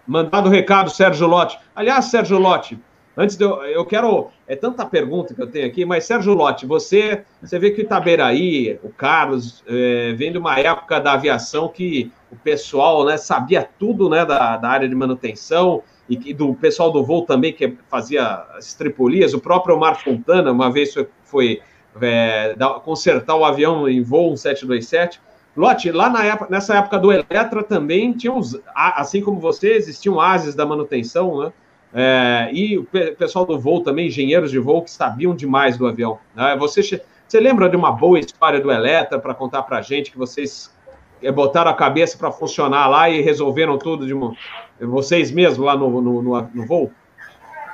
[0.07, 1.59] mandado o recado, Sérgio Lote.
[1.75, 2.79] Aliás, Sérgio Lote,
[3.17, 4.31] Antes de eu, eu quero.
[4.47, 7.85] É tanta pergunta que eu tenho aqui, mas Sérgio Lote, você, você vê que o
[7.85, 13.67] Itaberaí, o Carlos, é, vem de uma época da aviação que o pessoal né, sabia
[13.79, 18.45] tudo né, da, da área de manutenção e, do pessoal do voo também que fazia
[18.57, 19.35] as tripulias.
[19.35, 20.95] O próprio Omar Fontana, uma vez
[21.25, 21.61] foi,
[22.01, 25.21] é, consertar o avião em voo 1727.
[25.57, 30.21] Lote, lá na época, nessa época do Eletra também tinha uns, assim como você, existiam
[30.21, 31.53] ases da manutenção, né?
[31.97, 32.85] É, e o
[33.17, 36.19] pessoal do voo também, engenheiros de voo que sabiam demais do avião.
[36.35, 36.57] Né?
[36.59, 40.75] Você, você lembra de uma boa história do Eletra para contar para gente que vocês
[41.23, 44.35] é, botaram a cabeça para funcionar lá e resolveram tudo de uma,
[44.81, 46.93] vocês mesmos lá no, no, no, no voo?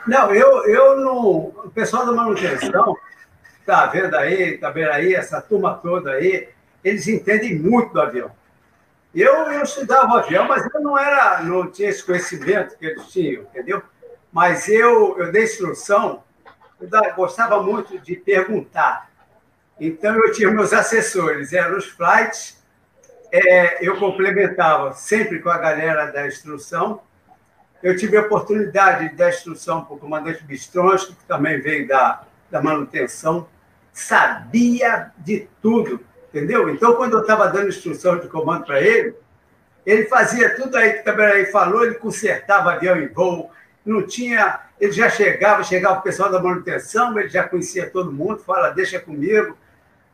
[0.06, 1.52] Não, eu, eu no.
[1.64, 2.96] O pessoal da manutenção,
[3.66, 6.48] tá vendo aí, tá vendo aí, essa turma toda aí,
[6.82, 8.30] eles entendem muito do avião.
[9.14, 13.42] Eu, eu estudava avião, mas eu não era, não tinha esse conhecimento que eles tinham,
[13.42, 13.82] entendeu?
[14.32, 16.22] mas eu, eu dei instrução,
[16.80, 19.10] eu gostava muito de perguntar.
[19.78, 22.59] Então, eu tinha meus assessores, eram os flights,
[23.32, 27.00] é, eu complementava sempre com a galera da instrução.
[27.82, 32.22] Eu tive a oportunidade de dar instrução para o comandante Bistronski, que também veio da,
[32.50, 33.48] da manutenção,
[33.92, 36.68] sabia de tudo, entendeu?
[36.68, 39.14] Então, quando eu estava dando instrução de comando para ele,
[39.86, 43.50] ele fazia tudo aí que também aí falou, ele consertava avião em voo,
[43.84, 44.60] não tinha.
[44.78, 48.98] Ele já chegava, chegava o pessoal da manutenção, ele já conhecia todo mundo, fala, deixa
[48.98, 49.56] comigo.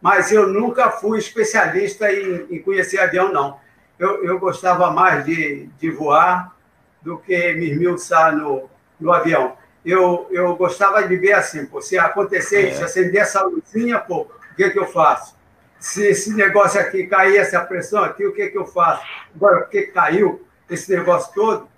[0.00, 3.58] Mas eu nunca fui especialista em, em conhecer avião, não.
[3.98, 6.54] Eu, eu gostava mais de, de voar
[7.00, 8.68] do que me esmiuçar no,
[9.00, 9.56] no avião.
[9.84, 12.84] Eu, eu gostava de ver assim, pô, se acontecer isso, é.
[12.84, 15.36] acender essa luzinha, pô, o que, que eu faço?
[15.78, 19.02] Se esse negócio aqui cair, essa pressão aqui, o que, que eu faço?
[19.34, 21.68] Agora, porque caiu esse negócio todo,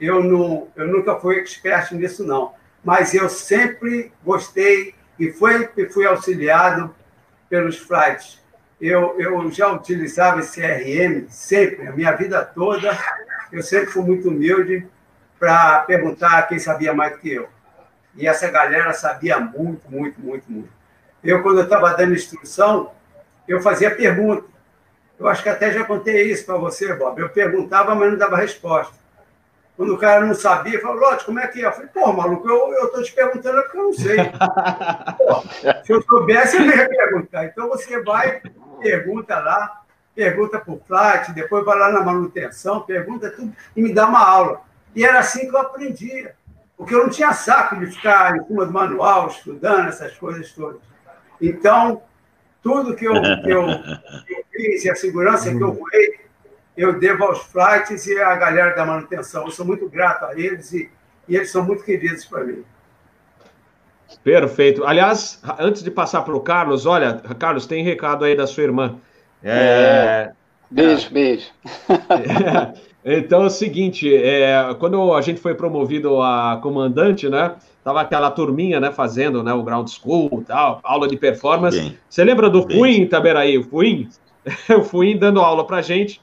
[0.00, 2.54] eu, não, eu nunca fui expert nisso, não.
[2.82, 6.94] Mas eu sempre gostei e fui, fui auxiliado
[7.48, 8.42] pelos flights.
[8.80, 12.96] Eu, eu já utilizava esse CRM sempre, a minha vida toda.
[13.50, 14.86] Eu sempre fui muito humilde
[15.38, 17.48] para perguntar quem sabia mais que eu.
[18.14, 20.68] E essa galera sabia muito, muito, muito, muito.
[21.22, 22.92] Eu, quando eu estava dando instrução,
[23.46, 24.44] eu fazia pergunta.
[25.18, 27.20] Eu acho que até já contei isso para você, Bob.
[27.20, 28.94] Eu perguntava, mas não dava resposta.
[29.78, 31.66] Quando o cara não sabia, falou, Lote, como é que é?
[31.66, 34.16] Eu falei, pô, maluco, eu estou te perguntando porque eu não sei.
[35.16, 35.42] pô,
[35.86, 37.44] se eu soubesse, eu ia perguntar.
[37.44, 38.42] Então você vai,
[38.80, 39.82] pergunta lá,
[40.16, 44.62] pergunta por flight, depois vai lá na manutenção, pergunta tudo e me dá uma aula.
[44.96, 46.34] E era assim que eu aprendia.
[46.76, 50.80] Porque eu não tinha saco de ficar em cima do manual, estudando essas coisas todas.
[51.40, 52.02] Então,
[52.60, 53.64] tudo que eu, que eu,
[54.26, 56.17] que eu fiz e a segurança que eu voei,
[56.78, 59.44] eu devo aos flights e à galera da manutenção.
[59.44, 60.88] Eu sou muito grato a eles e,
[61.28, 62.62] e eles são muito queridos para mim.
[64.22, 64.84] Perfeito.
[64.84, 68.96] Aliás, antes de passar para o Carlos, olha, Carlos, tem recado aí da sua irmã.
[69.42, 70.30] É...
[70.30, 70.32] É...
[70.70, 71.46] Beijo, beijo.
[73.10, 77.54] Então é o seguinte, é, quando a gente foi promovido a comandante, né?
[77.82, 81.80] Tava aquela turminha, né, fazendo né, o ground school, tal, aula de performance.
[81.80, 83.56] Bem, Você lembra do Fuim, Taberaí?
[83.56, 84.10] O Fuim?
[84.76, 86.20] o Fuim dando aula pra gente.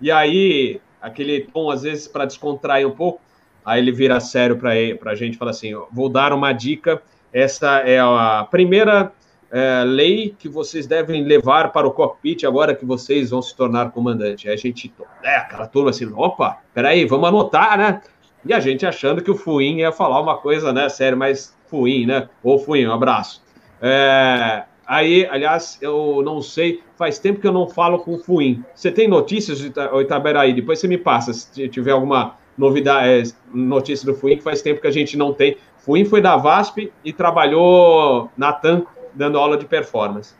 [0.00, 3.20] E aí, aquele tom, às vezes, para descontrair um pouco,
[3.64, 7.02] aí ele vira sério para a gente e fala assim: vou dar uma dica.
[7.32, 9.12] Essa é a primeira
[9.50, 13.90] é, lei que vocês devem levar para o cockpit agora que vocês vão se tornar
[13.90, 14.48] comandante.
[14.48, 14.92] Aí a gente,
[15.22, 18.00] é, aquela turma assim, opa, peraí, vamos anotar, né?
[18.44, 22.06] E a gente achando que o Fuim ia falar uma coisa, né, sério, mas Fuim,
[22.06, 22.28] né?
[22.42, 23.42] Ô Fuim, um abraço.
[23.80, 28.64] É, aí, aliás, eu não sei, faz tempo que eu não falo com o Fuim.
[28.74, 30.52] Você tem notícias de Itaberaí?
[30.52, 33.22] Depois você me passa, se tiver alguma novidade, é,
[33.52, 35.56] notícia do Fuim, que faz tempo que a gente não tem.
[35.78, 38.84] Fuim foi da VASP e trabalhou na TAM
[39.14, 40.34] dando aula de performance.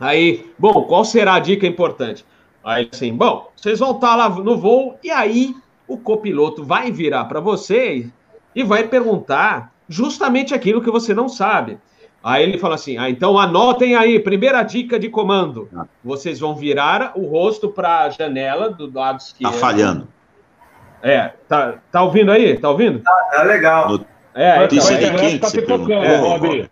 [0.00, 2.24] Aí, bom, qual será a dica importante?
[2.62, 5.54] Aí, assim, bom, vocês vão estar lá no voo e aí
[5.86, 8.10] o copiloto vai virar para você
[8.54, 11.78] e vai perguntar justamente aquilo que você não sabe.
[12.24, 15.68] Aí ele fala assim: ah, então anotem aí, primeira dica de comando.
[15.76, 15.84] Ah.
[16.02, 19.52] Vocês vão virar o rosto para a janela do lado esquerdo.
[19.52, 20.08] Tá falhando.
[21.02, 22.56] É, tá, tá ouvindo aí?
[22.56, 23.00] Tá ouvindo?
[23.00, 23.90] Tá, tá legal.
[23.90, 24.06] No...
[24.32, 26.68] É, Notícia então, de quem tá que É,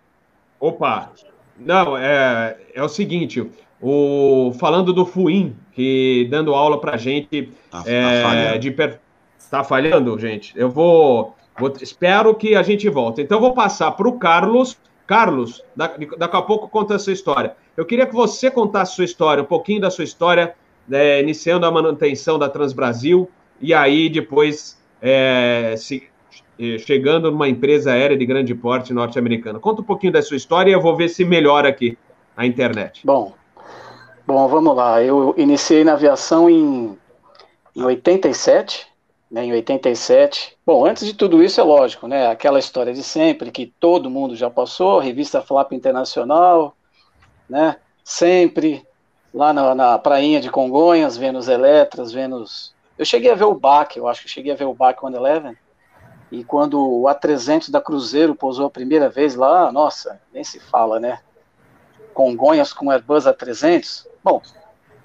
[0.59, 1.11] opa,
[1.59, 3.47] não, é, é o seguinte,
[3.81, 8.59] o, falando do Fuim, que dando aula pra gente tá, é, tá falhando.
[8.59, 9.01] de per...
[9.51, 10.55] Tá falhando, gente?
[10.57, 13.21] Eu vou, vou, Espero que a gente volte.
[13.21, 14.79] Então, eu vou passar para o Carlos.
[15.07, 17.57] Carlos, daqui, a pouco conta a sua história.
[17.77, 20.55] Eu queria que você contasse a sua história, um pouquinho da sua história,
[20.91, 23.31] é, iniciando a manutenção da Transbrasil,
[23.61, 26.03] e aí depois é, se,
[26.79, 29.59] chegando numa empresa aérea de grande porte norte-americana.
[29.59, 31.97] Conta um pouquinho da sua história e eu vou ver se melhora aqui
[32.37, 33.01] a internet.
[33.05, 33.35] Bom,
[34.27, 35.03] bom, vamos lá.
[35.03, 36.97] Eu iniciei na aviação em,
[37.75, 38.87] em 87,
[39.33, 40.59] né, em 87.
[40.65, 42.27] Bom, antes de tudo isso é lógico, né?
[42.27, 46.77] Aquela história de sempre que todo mundo já passou, revista Flap Internacional,
[47.49, 47.77] né?
[48.05, 48.87] Sempre
[49.33, 52.45] lá na, na prainha de Congonhas, vendo os Eletras, vendo.
[52.99, 55.17] Eu cheguei a ver o BAC, eu acho que cheguei a ver o BAC One
[55.17, 55.57] Eleven,
[56.31, 61.01] e quando o A300 da Cruzeiro pousou a primeira vez lá, nossa, nem se fala,
[61.01, 61.21] né?
[62.13, 64.07] Congonhas com Airbus A300.
[64.23, 64.43] Bom,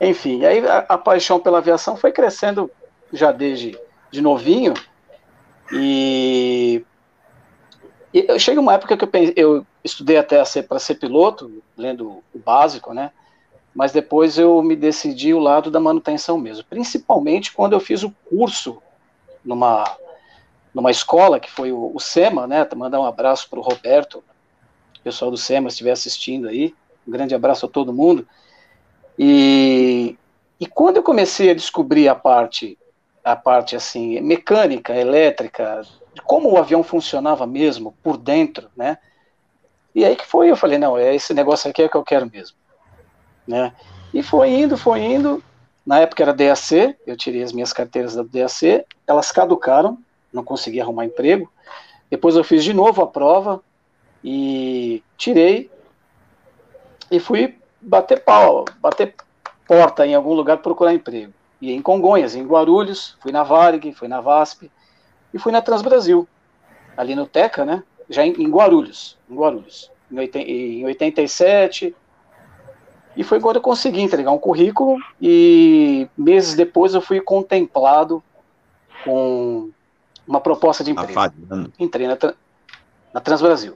[0.01, 2.69] enfim, aí a, a, paixão pela aviação foi crescendo
[3.13, 3.79] já desde
[4.11, 4.73] de novinho.
[5.71, 6.83] E,
[8.13, 12.93] e chega uma época que eu, eu estudei até para ser piloto, lendo o básico,
[12.93, 13.11] né?
[13.75, 18.13] Mas depois eu me decidi o lado da manutenção mesmo, principalmente quando eu fiz o
[18.29, 18.81] curso
[19.43, 19.85] numa
[20.73, 22.67] numa escola, que foi o, o SEMA, né?
[22.75, 24.23] Mandar um abraço para o Roberto,
[25.03, 26.75] pessoal do SEMA, estiver assistindo aí.
[27.07, 28.27] Um grande abraço a todo mundo.
[29.17, 30.15] E,
[30.59, 32.77] e quando eu comecei a descobrir a parte,
[33.27, 35.81] a parte assim, mecânica, elétrica,
[36.23, 38.97] como o avião funcionava mesmo por dentro, né?
[39.93, 42.29] E aí que foi, eu falei, não, é esse negócio aqui é que eu quero
[42.31, 42.55] mesmo,
[43.45, 43.73] né?
[44.13, 45.43] E foi indo, foi indo.
[45.85, 49.97] Na época era DAC, eu tirei as minhas carteiras da DAC, elas caducaram,
[50.31, 51.51] não consegui arrumar emprego.
[52.09, 53.61] Depois eu fiz de novo a prova
[54.23, 55.69] e tirei
[57.11, 59.13] e fui bater pau, bater
[59.67, 61.33] porta em algum lugar procurar emprego.
[61.61, 64.71] E em Congonhas, em Guarulhos, fui na Varig, fui na VASP
[65.33, 66.27] e fui na Transbrasil,
[66.95, 67.83] ali no Teca, né?
[68.09, 71.95] Já em, em Guarulhos, em Guarulhos, em, em 87.
[73.15, 78.23] E foi quando eu consegui entregar um currículo e meses depois eu fui contemplado
[79.03, 79.71] com
[80.27, 81.13] uma proposta de emprego.
[81.79, 82.17] Entrei na,
[83.13, 83.75] na Transbrasil.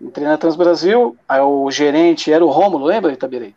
[0.00, 3.54] Entrei na Transbrasil, aí o gerente era o Rômulo, lembra, Itabirei?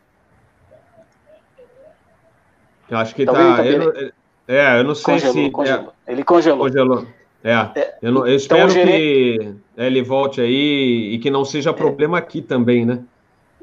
[2.90, 3.32] Eu acho que tá.
[3.32, 4.10] tá eu,
[4.48, 5.46] é, eu não sei congelou, se.
[5.46, 5.92] É congelou.
[6.06, 6.66] É, ele congelou.
[6.66, 7.06] Congelou.
[7.42, 8.90] É, é eu, não, eu então, espero gerente...
[8.90, 13.00] que ele volte aí e que não seja problema aqui também, né?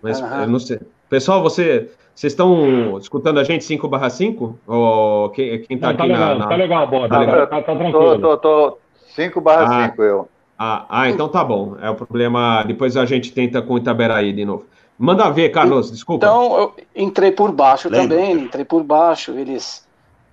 [0.01, 0.41] Mas uhum.
[0.41, 0.79] eu não sei.
[1.09, 4.59] Pessoal, você Vocês estão escutando a gente 5 barra 5?
[4.65, 7.09] Ou quem, quem tá Não, aqui tá legal, na, Tá legal, Bob.
[7.09, 8.19] Tá, tá, tá, tranquilo.
[8.19, 8.77] Tô, tô, tô
[9.09, 10.29] 5 barra 5 ah, eu.
[10.57, 11.75] Ah, ah, então tá bom.
[11.79, 12.63] É o problema.
[12.63, 14.65] Depois a gente tenta com Itaberaí de novo.
[14.97, 16.25] Manda ver, Carlos, desculpa.
[16.25, 18.17] Então, eu entrei por baixo Lembra?
[18.17, 19.31] também, entrei por baixo.
[19.33, 19.85] Eles.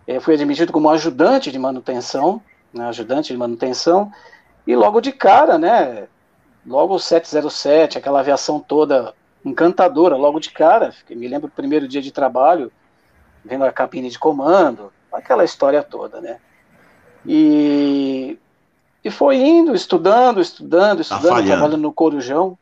[0.06, 2.40] Eu fui admitido como ajudante de manutenção,
[2.72, 4.10] né, ajudante de manutenção,
[4.66, 6.06] e logo de cara, né?
[6.66, 9.14] Logo o 707, aquela aviação toda
[9.44, 10.94] encantadora logo de cara.
[11.10, 12.72] Me lembro do primeiro dia de trabalho,
[13.44, 16.38] vendo a cabine de comando, aquela história toda, né?
[17.26, 18.38] E,
[19.02, 22.58] e foi indo, estudando, estudando, tá estudando, tá trabalhando no Corujão.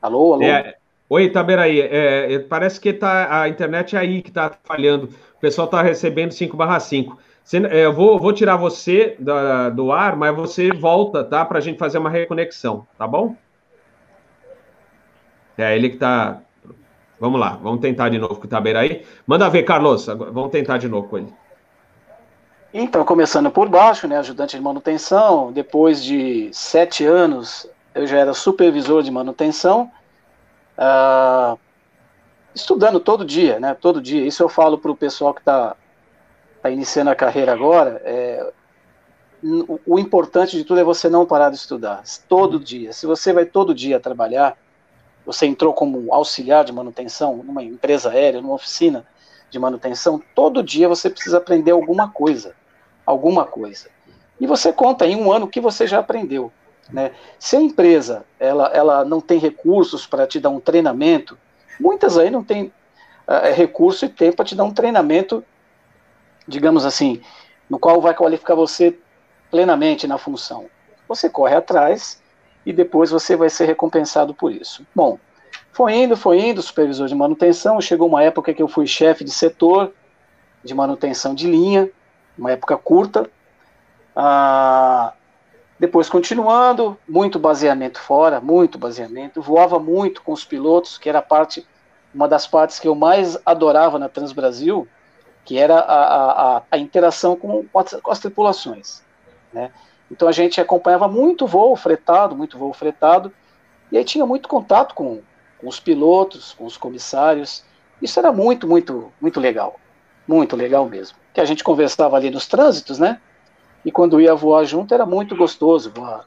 [0.00, 0.42] Alô, alô?
[0.42, 0.76] É,
[1.08, 5.06] oi, Itaberaí, é, é, parece que tá, a internet é aí que está falhando.
[5.36, 7.18] O pessoal está recebendo 5 barra 5.
[7.70, 11.44] É, eu vou, vou tirar você da, do ar, mas você volta, tá?
[11.44, 13.36] Para a gente fazer uma reconexão, tá bom?
[15.58, 16.40] É ele que está.
[17.18, 19.04] Vamos lá, vamos tentar de novo com o Taberaí.
[19.26, 21.34] Manda ver, Carlos, vamos tentar de novo com ele.
[22.72, 28.34] Então, começando por baixo, né, ajudante de manutenção, depois de sete anos, eu já era
[28.34, 29.90] supervisor de manutenção,
[30.78, 31.58] uh,
[32.54, 34.26] estudando todo dia, né, todo dia.
[34.26, 35.76] Isso eu falo para o pessoal que está
[36.62, 38.52] tá iniciando a carreira agora, é,
[39.42, 42.92] o, o importante de tudo é você não parar de estudar, todo dia.
[42.92, 44.56] Se você vai todo dia trabalhar,
[45.24, 49.06] você entrou como auxiliar de manutenção numa empresa aérea, numa oficina
[49.50, 52.54] de manutenção, todo dia você precisa aprender alguma coisa,
[53.04, 53.88] alguma coisa.
[54.40, 56.52] E você conta em um ano o que você já aprendeu.
[56.92, 57.12] Né?
[57.38, 61.38] Se a empresa ela, ela não tem recursos para te dar um treinamento,
[61.78, 62.72] muitas aí não tem
[63.26, 65.44] uh, recurso e tempo para te dar um treinamento,
[66.46, 67.20] digamos assim,
[67.68, 68.98] no qual vai qualificar você
[69.50, 70.66] plenamente na função.
[71.08, 72.20] Você corre atrás
[72.64, 74.86] e depois você vai ser recompensado por isso.
[74.94, 75.18] Bom,
[75.72, 79.30] foi indo, foi indo, supervisor de manutenção, chegou uma época que eu fui chefe de
[79.30, 79.92] setor
[80.62, 81.90] de manutenção de linha,
[82.36, 83.30] uma época curta.
[84.14, 85.14] Ah,
[85.80, 91.66] depois continuando, muito baseamento fora, muito baseamento, voava muito com os pilotos, que era parte,
[92.14, 94.86] uma das partes que eu mais adorava na Transbrasil,
[95.42, 99.02] que era a, a, a interação com, com, as, com as tripulações,
[99.54, 99.70] né?
[100.10, 103.32] Então a gente acompanhava muito voo fretado, muito voo fretado,
[103.90, 105.22] e aí tinha muito contato com,
[105.58, 107.64] com os pilotos, com os comissários.
[108.02, 109.80] Isso era muito, muito, muito legal.
[110.28, 111.16] Muito legal mesmo.
[111.32, 113.18] Que a gente conversava ali nos trânsitos, né?
[113.84, 116.26] E quando ia voar junto era muito gostoso voar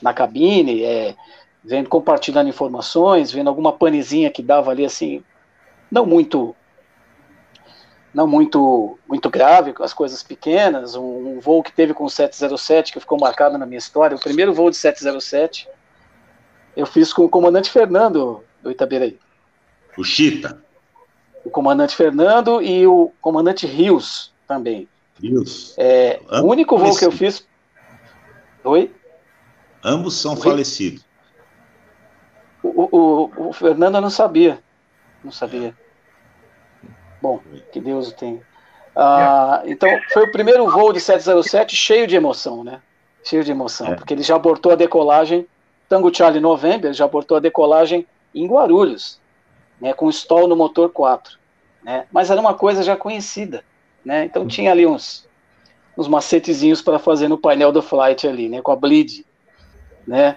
[0.00, 1.14] na cabine, é,
[1.62, 5.22] vendo, compartilhando informações, vendo alguma panezinha que dava ali assim,
[5.90, 6.54] não muito
[8.12, 12.92] não muito muito grave, as coisas pequenas, um, um, voo que teve com o 707
[12.92, 15.68] que ficou marcado na minha história, o primeiro voo de 707,
[16.76, 19.18] eu fiz com o comandante Fernando do Itabiraí.
[19.96, 20.62] O Chita.
[21.44, 24.88] O comandante Fernando e o comandante Rios também.
[25.78, 27.46] É, o único voo que eu fiz.
[28.64, 28.92] Oi?
[29.82, 30.40] Ambos são Oi?
[30.40, 31.04] falecidos.
[32.62, 34.62] O, o, o Fernando não sabia.
[35.22, 35.76] Não sabia.
[37.20, 37.40] Bom,
[37.72, 38.42] que Deus o tenha.
[38.96, 42.80] Ah, então, foi o primeiro voo de 707 cheio de emoção, né?
[43.22, 43.94] Cheio de emoção, é.
[43.94, 45.46] porque ele já abortou a decolagem,
[45.88, 49.18] Tango Charlie November já abortou a decolagem em Guarulhos,
[49.80, 51.38] né, com stall no motor 4.
[51.82, 52.06] Né?
[52.12, 53.64] Mas era uma coisa já conhecida,
[54.04, 54.24] né?
[54.24, 55.26] Então tinha ali uns,
[55.96, 59.24] uns macetezinhos para fazer no painel do flight ali, né, com a bleed,
[60.06, 60.36] né?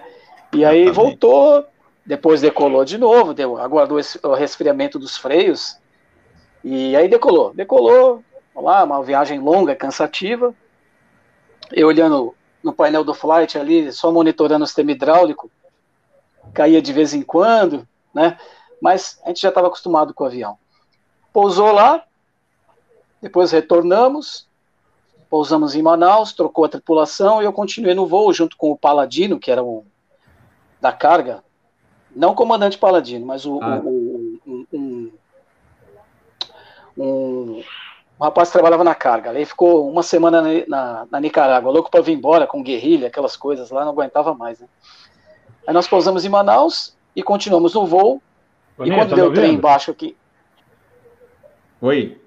[0.52, 1.66] E aí voltou,
[2.06, 5.78] depois decolou de novo, deu, aguardou esse, o resfriamento dos freios,
[6.64, 8.24] e aí decolou, decolou,
[8.54, 10.54] lá, uma viagem longa, cansativa.
[11.70, 15.50] Eu olhando no painel do flight ali, só monitorando o sistema hidráulico,
[16.52, 18.38] caía de vez em quando, né?
[18.80, 20.58] Mas a gente já estava acostumado com o avião.
[21.32, 22.04] Pousou lá,
[23.20, 24.46] depois retornamos,
[25.28, 29.38] pousamos em Manaus, trocou a tripulação e eu continuei no voo junto com o Paladino,
[29.38, 29.84] que era um
[30.80, 31.42] da carga,
[32.14, 33.80] não o comandante Paladino, mas o, ah.
[33.84, 35.12] o, o um,
[36.96, 37.62] um,
[38.18, 39.30] um rapaz que trabalhava na carga.
[39.30, 43.36] Aí ficou uma semana na, na, na Nicarágua, louco para vir embora com guerrilha, aquelas
[43.36, 44.60] coisas lá, não aguentava mais.
[44.60, 44.66] Né?
[45.66, 48.22] Aí nós pousamos em Manaus e continuamos no voo.
[48.76, 50.16] Boninho, e quando tá deu o trem embaixo aqui.
[51.80, 52.20] Oi.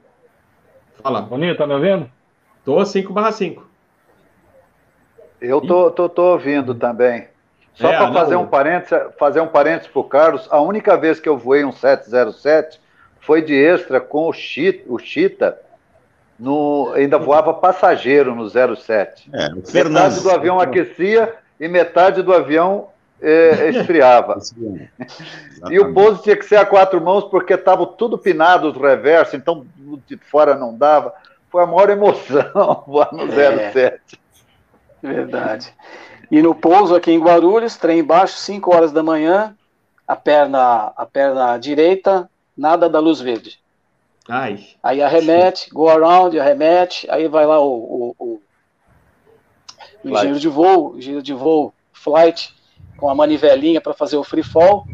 [1.02, 1.22] Fala.
[1.22, 2.10] Boninho, tá me ouvindo?
[2.64, 3.66] Tô 5 barra 5.
[5.42, 7.28] Eu tô, tô, tô ouvindo também.
[7.74, 11.28] Só é, para fazer, um parênteses, fazer um parênteses pro Carlos, a única vez que
[11.28, 12.80] eu voei um 707
[13.22, 15.58] foi de extra com o Chita, o Chita
[16.38, 19.30] no, ainda voava passageiro no 07.
[19.34, 20.18] É, o Fernandes.
[20.18, 22.90] Metade do avião aquecia e metade do avião
[23.22, 24.40] é, esfriava.
[25.70, 29.36] e o pouso tinha que ser a quatro mãos porque estava tudo pinado, os reversos,
[29.36, 29.66] então
[29.98, 31.14] de fora não dava.
[31.50, 34.20] Foi a maior emoção voar no é, 07.
[35.02, 35.74] Verdade.
[36.30, 39.56] E no pouso aqui em Guarulhos, trem embaixo, 5 horas da manhã,
[40.08, 43.60] a perna, a perna direita, nada da luz verde.
[44.30, 44.68] Ai.
[44.82, 48.42] Aí arremete, go around, arremete, aí vai lá o, o, o,
[50.04, 52.56] o engenheiro de voo, engenheiro de voo, flight,
[52.98, 54.86] com a manivelinha para fazer o free fall.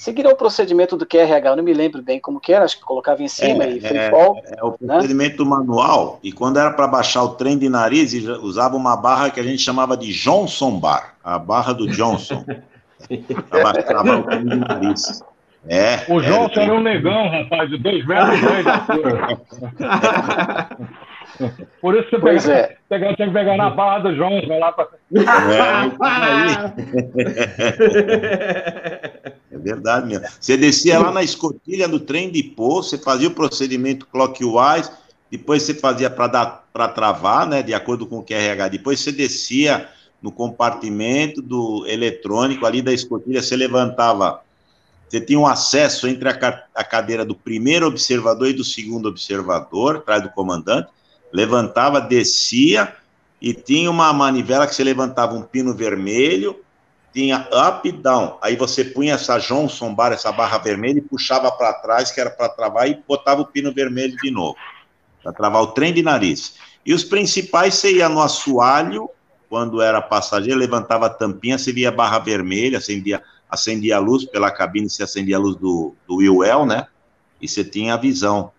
[0.00, 2.82] Seguiram o procedimento do QRH, eu não me lembro bem como que era, acho que
[2.82, 4.40] colocava em cima é, e free é, fall.
[4.46, 4.94] É, o né?
[4.94, 5.50] procedimento né?
[5.50, 9.42] manual, e quando era para baixar o trem de nariz, usava uma barra que a
[9.42, 12.42] gente chamava de Johnson Bar, a barra do Johnson.
[13.50, 15.22] para baixar o trem de nariz.
[15.68, 19.38] É, o Johnson era um negão, rapaz, de dois metros e altura.
[21.80, 22.76] Por isso você pois pega, é.
[22.88, 24.88] pega, tem que pegar na barra do vai lá para.
[25.14, 25.20] É,
[29.06, 29.19] é
[29.60, 30.26] verdade mesmo.
[30.40, 34.90] Você descia lá na escotilha do trem de pô, você fazia o procedimento clockwise,
[35.30, 39.88] depois você fazia para travar, né, de acordo com o QRH, depois você descia
[40.20, 44.42] no compartimento do eletrônico ali da escotilha, você levantava
[45.10, 49.96] você tinha um acesso entre a, a, cadeira do primeiro observador e do segundo observador,
[49.96, 50.88] atrás do comandante,
[51.32, 52.94] levantava, descia
[53.42, 56.60] e tinha uma manivela que você levantava um pino vermelho,
[57.12, 58.38] tinha up e down.
[58.40, 62.30] Aí você punha essa Johnson bar, essa barra vermelha e puxava para trás, que era
[62.30, 64.56] para travar, e botava o pino vermelho de novo,
[65.22, 66.56] para travar o trem de nariz.
[66.84, 69.10] E os principais você ia no assoalho,
[69.48, 73.20] quando era passageiro, levantava a tampinha, você via a barra vermelha, acendia,
[73.50, 76.86] acendia a luz pela cabine, se acendia a luz do, do Will né?
[77.42, 78.52] E você tinha a visão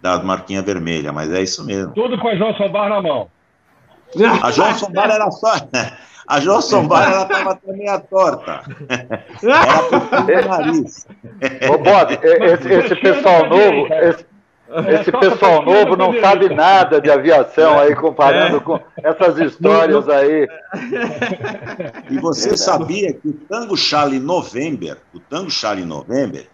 [0.00, 1.92] da marquinha vermelha, mas é isso mesmo.
[1.92, 3.28] Tudo com a Johnson Bar na mão.
[4.42, 5.54] A Johnson Bar era só.
[6.28, 8.62] A Johnson Bar ela estava até meia torta.
[9.42, 11.06] Era pro nariz.
[11.72, 13.88] Ô, Bob, esse, esse pessoal novo.
[13.94, 14.26] Esse,
[15.00, 20.46] esse pessoal novo não sabe nada de aviação aí, comparando com essas histórias aí.
[22.10, 26.46] E você sabia que o Tango Charlie November, o Tango Charlie November,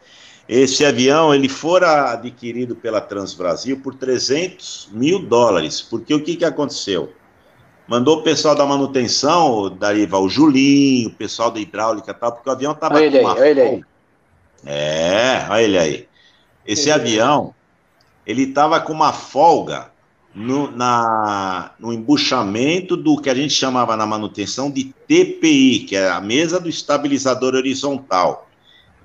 [0.49, 6.45] esse avião ele fora adquirido pela Transbrasil por 300 mil dólares, porque o que, que
[6.45, 7.13] aconteceu?
[7.87, 12.49] Mandou o pessoal da manutenção, Dariva, o Julinho, o pessoal da hidráulica e tal, porque
[12.49, 13.85] o avião estava com uma olha ele aí.
[14.65, 16.09] É, olha ele aí.
[16.67, 17.55] Esse avião,
[18.27, 19.91] ele estava com uma folga
[20.35, 26.09] no, na, no embuchamento do que a gente chamava na manutenção de TPI, que é
[26.09, 28.49] a mesa do estabilizador horizontal.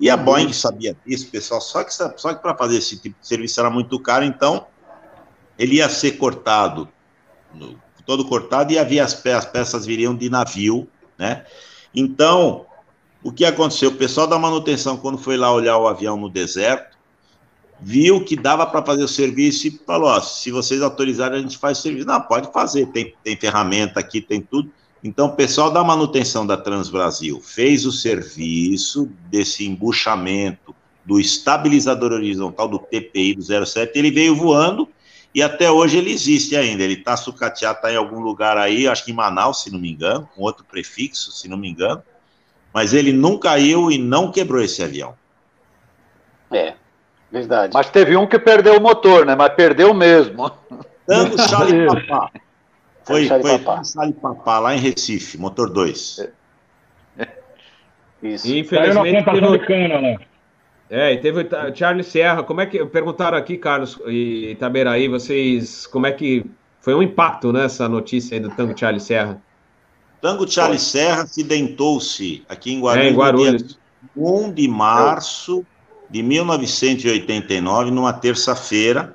[0.00, 3.26] E a Boeing sabia disso, pessoal, só que, só que para fazer esse tipo de
[3.26, 4.66] serviço era muito caro, então
[5.58, 6.88] ele ia ser cortado,
[8.02, 11.44] todo cortado, e havia as peças, as peças viriam de navio, né?
[11.94, 12.66] Então,
[13.22, 13.90] o que aconteceu?
[13.90, 16.96] O pessoal da manutenção, quando foi lá olhar o avião no deserto,
[17.80, 21.58] viu que dava para fazer o serviço e falou: ó, se vocês autorizarem, a gente
[21.58, 22.06] faz o serviço.
[22.06, 24.70] Não, pode fazer, tem, tem ferramenta aqui, tem tudo.
[25.02, 30.74] Então, o pessoal da manutenção da Transbrasil fez o serviço desse embuchamento
[31.04, 34.88] do estabilizador horizontal do TPI do 07, ele veio voando
[35.34, 36.82] e até hoje ele existe ainda.
[36.82, 39.90] Ele está sucateado, está em algum lugar aí, acho que em Manaus, se não me
[39.90, 42.02] engano, com outro prefixo, se não me engano.
[42.72, 45.14] Mas ele não caiu e não quebrou esse avião.
[46.50, 46.74] É,
[47.30, 47.72] verdade.
[47.74, 49.34] Mas teve um que perdeu o motor, né?
[49.34, 50.50] Mas perdeu mesmo.
[51.06, 52.30] Tango Charlie Papá.
[53.04, 56.30] Foi, foi Sali Papá, lá em Recife, motor 2.
[58.22, 58.46] Isso.
[58.46, 59.58] E, infelizmente, teve...
[59.60, 60.16] cana, né?
[60.90, 62.42] É, e teve o Charles Serra.
[62.42, 62.84] Como é que.
[62.86, 65.86] Perguntaram aqui, Carlos e Itaberaí, vocês.
[65.86, 66.44] Como é que.
[66.80, 69.40] Foi um impacto nessa né, notícia aí do Tango Charles Serra?
[70.20, 73.78] Tango Charles Serra acidentou-se aqui em Guarulhos, é, em Guarulhos.
[74.16, 75.64] 1 de março
[76.08, 79.14] de 1989, numa terça-feira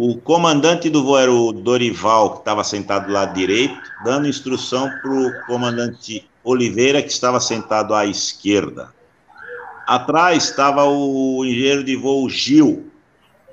[0.00, 3.74] o comandante do voo era o Dorival, que estava sentado do lado direito,
[4.04, 8.94] dando instrução para o comandante Oliveira, que estava sentado à esquerda.
[9.88, 12.90] Atrás estava o engenheiro de voo Gil,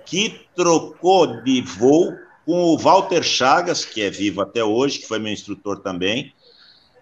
[0.06, 2.14] que trocou de voo
[2.46, 6.34] com o Walter Chagas, que é vivo até hoje, que foi meu instrutor também.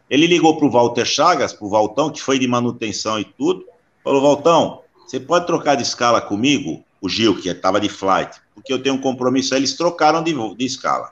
[0.09, 3.65] Ele ligou para o Walter Chagas, para o Valtão, que foi de manutenção e tudo,
[4.03, 6.83] falou, Valtão, você pode trocar de escala comigo?
[7.01, 10.65] O Gil, que estava de flight porque eu tenho um compromisso, eles trocaram de, de
[10.65, 11.11] escala.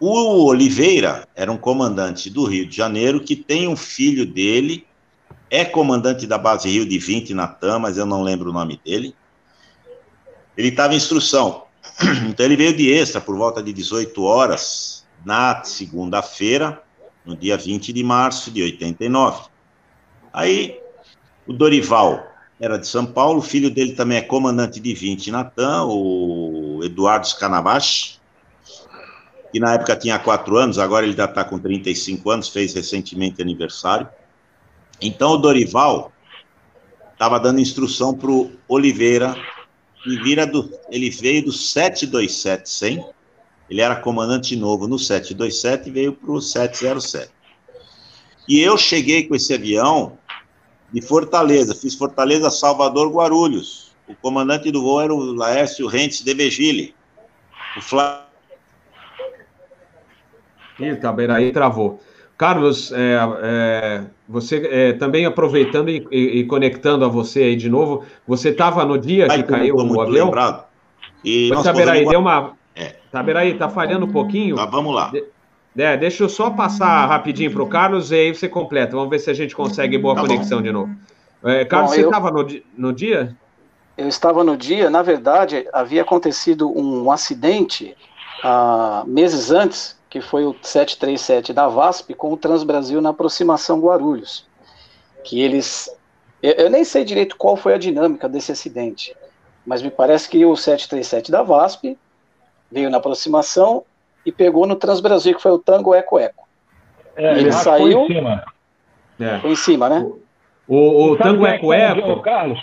[0.00, 4.86] O Oliveira era um comandante do Rio de Janeiro que tem um filho dele,
[5.50, 8.80] é comandante da base Rio de 20 na TAM, mas eu não lembro o nome
[8.84, 9.14] dele.
[10.56, 11.64] Ele estava em instrução.
[12.28, 16.82] Então ele veio de extra por volta de 18 horas na segunda-feira,
[17.24, 19.48] no dia 20 de março de 89.
[20.32, 20.80] Aí,
[21.46, 22.24] o Dorival
[22.60, 27.26] era de São Paulo, o filho dele também é comandante de 20 Natan, o Eduardo
[27.26, 28.18] Scanabashi,
[29.52, 33.40] que na época tinha 4 anos, agora ele já está com 35 anos, fez recentemente
[33.40, 34.08] aniversário.
[35.00, 36.12] Então, o Dorival
[37.12, 39.36] estava dando instrução para o Oliveira,
[40.06, 43.04] e vira do, ele veio do 727-100,
[43.68, 47.30] ele era comandante novo no 727 e veio para o 707.
[48.48, 50.18] E eu cheguei com esse avião
[50.90, 53.92] de Fortaleza, fiz Fortaleza, Salvador, Guarulhos.
[54.08, 56.94] O comandante do voo era o Laércio Rentes de Vegile.
[57.76, 58.26] O Flávio.
[60.80, 62.00] Eita, aí travou.
[62.38, 67.68] Carlos, é, é, você é, também aproveitando e, e, e, conectando a você aí de
[67.68, 70.26] novo, você estava no dia Ai, que caiu o avião?
[70.26, 70.64] Lembrado.
[71.24, 72.52] E Mas, Taberaí, deu uma...
[72.76, 72.94] É.
[73.10, 74.54] Taberaí, tá falhando um pouquinho.
[74.54, 75.08] Tá, vamos lá.
[75.08, 75.24] De...
[75.76, 78.94] É, deixa eu só passar rapidinho para o Carlos e aí você completa.
[78.94, 80.64] Vamos ver se a gente consegue boa tá conexão bom.
[80.64, 80.94] de novo.
[81.42, 82.46] É, Carlos, bom, você estava no,
[82.76, 83.36] no dia?
[83.96, 84.88] Eu estava no dia.
[84.88, 87.96] Na verdade, havia acontecido um acidente
[88.44, 94.46] ah, meses antes que foi o 737 da VASP com o Transbrasil na aproximação Guarulhos.
[95.24, 95.90] Que eles.
[96.42, 99.14] Eu, eu, nem sei direito qual foi a dinâmica desse acidente,
[99.66, 101.98] mas me parece que o 737 da VASP
[102.70, 103.84] veio na aproximação
[104.24, 106.48] e pegou no Transbrasil, que foi o Tango Eco Eco.
[107.16, 107.92] É, ele saiu.
[107.92, 108.44] Foi em cima.
[109.18, 109.38] É.
[109.40, 110.06] Foi em cima, né?
[110.66, 112.22] O, o, o Tango Eco Eco.
[112.22, 112.60] Carlos,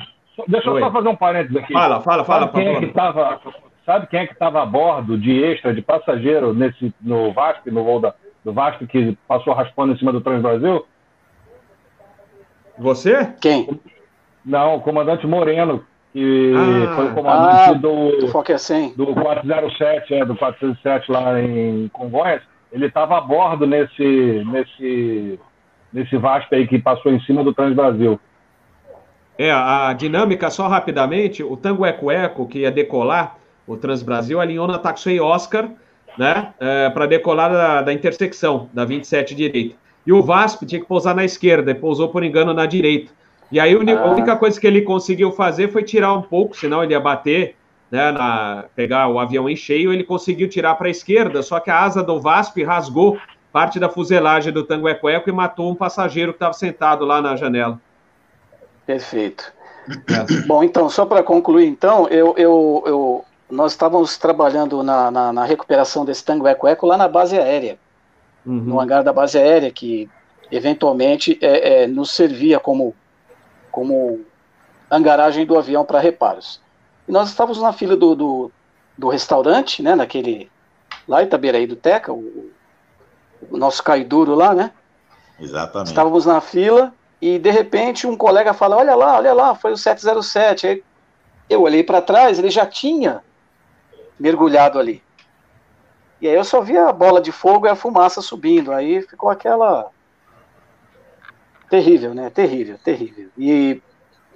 [0.47, 0.81] deixa Oi.
[0.81, 1.73] eu só fazer um parênteses aqui.
[1.73, 2.47] Fala, fala, fala.
[2.47, 3.41] Sabe quem é que estava
[3.85, 7.83] Sabe quem é que estava a bordo de extra, de passageiro nesse, no Vasco, no
[7.83, 10.85] voo da, do Vasco, que passou raspando em cima do Transbrasil?
[12.77, 13.33] Você?
[13.39, 13.79] Quem?
[14.43, 20.25] Não, o comandante Moreno, que ah, foi o comandante ah, do, do, do 407, é,
[20.25, 22.41] do 407 lá em Congonhas.
[22.71, 25.39] Ele estava a bordo nesse, nesse,
[25.93, 28.19] nesse Vasco aí que passou em cima do Transbrasil.
[29.37, 34.67] É, a dinâmica, só rapidamente, o Tango Eco Eco, que ia decolar, o Transbrasil alinhou
[34.67, 35.69] na taxway Oscar,
[36.17, 39.75] né, é, para decolar da, da, intersecção da 27 direita.
[40.05, 43.11] E o VASP tinha que pousar na esquerda, e pousou por engano na direita.
[43.51, 44.05] E aí a ah.
[44.05, 47.55] única coisa que ele conseguiu fazer foi tirar um pouco, senão ele ia bater,
[47.91, 51.69] né, na, pegar o avião em cheio, ele conseguiu tirar para a esquerda, só que
[51.69, 53.17] a asa do VASP rasgou
[53.51, 57.21] parte da fuselagem do Tango Eco Eco e matou um passageiro que estava sentado lá
[57.21, 57.79] na janela.
[58.85, 59.53] Perfeito.
[59.89, 60.45] É.
[60.45, 65.45] Bom, então, só para concluir, então, eu, eu, eu nós estávamos trabalhando na, na, na,
[65.45, 67.77] recuperação desse tango eco-eco lá na base aérea,
[68.45, 68.55] uhum.
[68.55, 70.09] no hangar da base aérea, que
[70.51, 72.95] eventualmente é, é, nos servia como,
[73.71, 74.21] como
[74.89, 76.59] hangaragem do avião para reparos.
[77.07, 78.51] E nós estávamos na fila do, do,
[78.97, 80.49] do restaurante, né, naquele,
[81.07, 82.51] lá em Itaberaí do Teca, o,
[83.49, 84.71] o nosso caiduro lá, né?
[85.39, 85.87] Exatamente.
[85.87, 89.77] Estávamos na fila e de repente um colega fala, olha lá, olha lá, foi o
[89.77, 90.67] 707.
[90.67, 90.83] Aí
[91.49, 93.21] eu olhei para trás, ele já tinha
[94.19, 95.03] mergulhado ali.
[96.21, 98.71] E aí eu só via a bola de fogo e a fumaça subindo.
[98.71, 99.91] Aí ficou aquela.
[101.69, 102.29] Terrível, né?
[102.29, 103.29] Terrível, terrível.
[103.37, 103.81] E,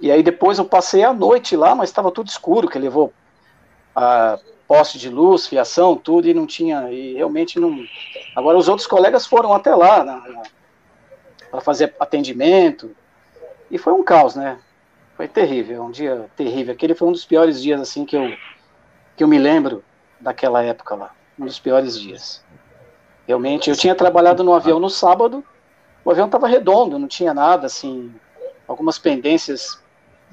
[0.00, 3.12] e aí depois eu passei a noite lá, mas estava tudo escuro, que levou
[3.94, 4.38] a
[4.68, 6.92] poste de luz, fiação, tudo, e não tinha.
[6.92, 7.84] E realmente não.
[8.36, 10.22] Agora os outros colegas foram até lá
[11.50, 12.94] para fazer atendimento.
[13.70, 14.58] E foi um caos, né?
[15.16, 16.72] Foi terrível, um dia terrível.
[16.72, 18.32] Aquele foi um dos piores dias assim que eu
[19.20, 19.84] que eu me lembro
[20.18, 22.42] daquela época lá, um dos piores dias.
[23.28, 25.44] Realmente, eu tinha trabalhado no avião no sábado,
[26.02, 28.14] o avião estava redondo, não tinha nada, assim,
[28.66, 29.78] algumas pendências,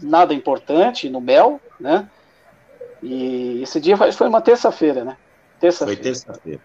[0.02, 2.10] nada importante no mel, né?
[3.04, 5.18] E esse dia foi uma terça-feira, né?
[5.60, 6.02] Terça-feira.
[6.02, 6.62] Foi terça-feira.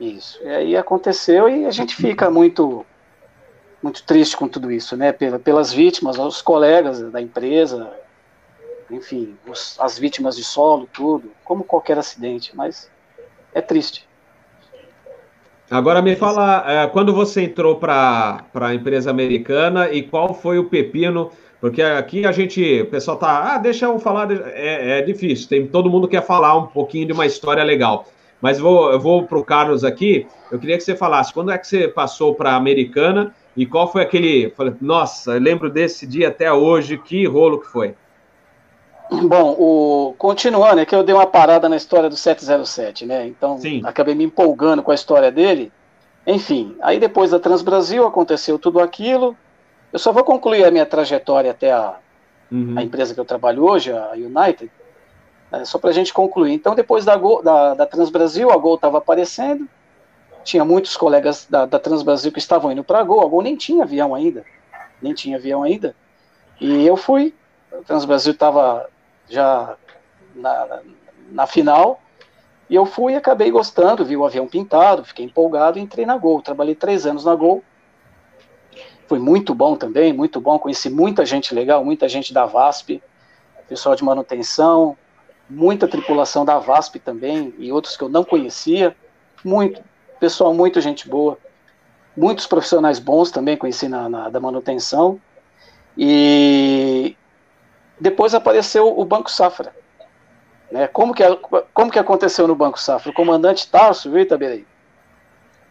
[0.00, 0.42] Isso.
[0.42, 2.86] E aí aconteceu e a gente fica muito
[3.82, 5.12] muito triste com tudo isso, né?
[5.12, 7.92] Pelas vítimas, os colegas da empresa,
[8.92, 12.90] enfim, os, as vítimas de solo, tudo, como qualquer acidente, mas
[13.54, 14.06] é triste.
[15.70, 20.68] Agora me fala, é, quando você entrou para a empresa americana e qual foi o
[20.68, 21.30] pepino?
[21.62, 25.66] Porque aqui a gente, o pessoal tá, ah, deixa eu falar, é, é difícil, tem,
[25.66, 28.06] todo mundo quer falar um pouquinho de uma história legal.
[28.40, 31.56] Mas vou, eu vou para o Carlos aqui, eu queria que você falasse, quando é
[31.56, 36.28] que você passou para a americana e qual foi aquele, falei, nossa, lembro desse dia
[36.28, 37.94] até hoje, que rolo que foi?
[39.28, 43.26] Bom, o, continuando, é que eu dei uma parada na história do 707, né?
[43.26, 43.82] Então, Sim.
[43.84, 45.70] acabei me empolgando com a história dele.
[46.26, 49.36] Enfim, aí depois da Transbrasil aconteceu tudo aquilo.
[49.92, 51.96] Eu só vou concluir a minha trajetória até a,
[52.50, 52.74] uhum.
[52.78, 54.70] a empresa que eu trabalho hoje, a United,
[55.52, 56.52] é, só para a gente concluir.
[56.52, 59.68] Então, depois da, da, da Transbrasil, a Gol estava aparecendo,
[60.42, 63.56] tinha muitos colegas da, da Transbrasil que estavam indo para a Gol, a Gol nem
[63.56, 64.44] tinha avião ainda,
[65.00, 65.94] nem tinha avião ainda,
[66.60, 67.34] e eu fui,
[67.72, 68.88] a Transbrasil estava
[69.28, 69.76] já
[70.34, 70.80] na,
[71.30, 72.00] na final,
[72.72, 76.16] e eu fui e acabei gostando, vi o avião pintado, fiquei empolgado e entrei na
[76.16, 76.40] Gol.
[76.40, 77.62] Trabalhei três anos na Gol.
[79.06, 80.58] Foi muito bom também, muito bom.
[80.58, 83.02] Conheci muita gente legal, muita gente da VASP,
[83.68, 84.96] pessoal de manutenção,
[85.50, 88.96] muita tripulação da VASP também e outros que eu não conhecia.
[89.44, 89.82] Muito,
[90.18, 91.36] pessoal, muita gente boa.
[92.16, 95.20] Muitos profissionais bons também conheci na, na da manutenção.
[95.94, 97.16] E
[98.02, 99.72] depois apareceu o Banco Safra.
[100.70, 100.88] Né?
[100.88, 101.22] Como, que,
[101.72, 103.10] como que aconteceu no Banco Safra?
[103.10, 104.66] O comandante Tarso, viu, Itabirei?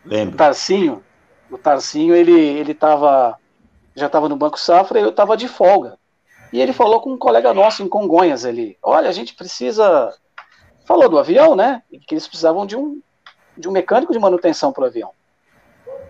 [0.06, 0.36] Lembro.
[0.36, 1.04] O Tarcinho,
[1.50, 3.38] o Tarcinho, ele, ele tava,
[3.94, 5.98] já estava no Banco Safra e eu estava de folga.
[6.54, 10.14] E ele falou com um colega nosso em Congonhas ali, olha, a gente precisa...
[10.86, 11.84] Falou do avião, né?
[12.08, 13.00] Que eles precisavam de um,
[13.56, 15.12] de um mecânico de manutenção para o avião.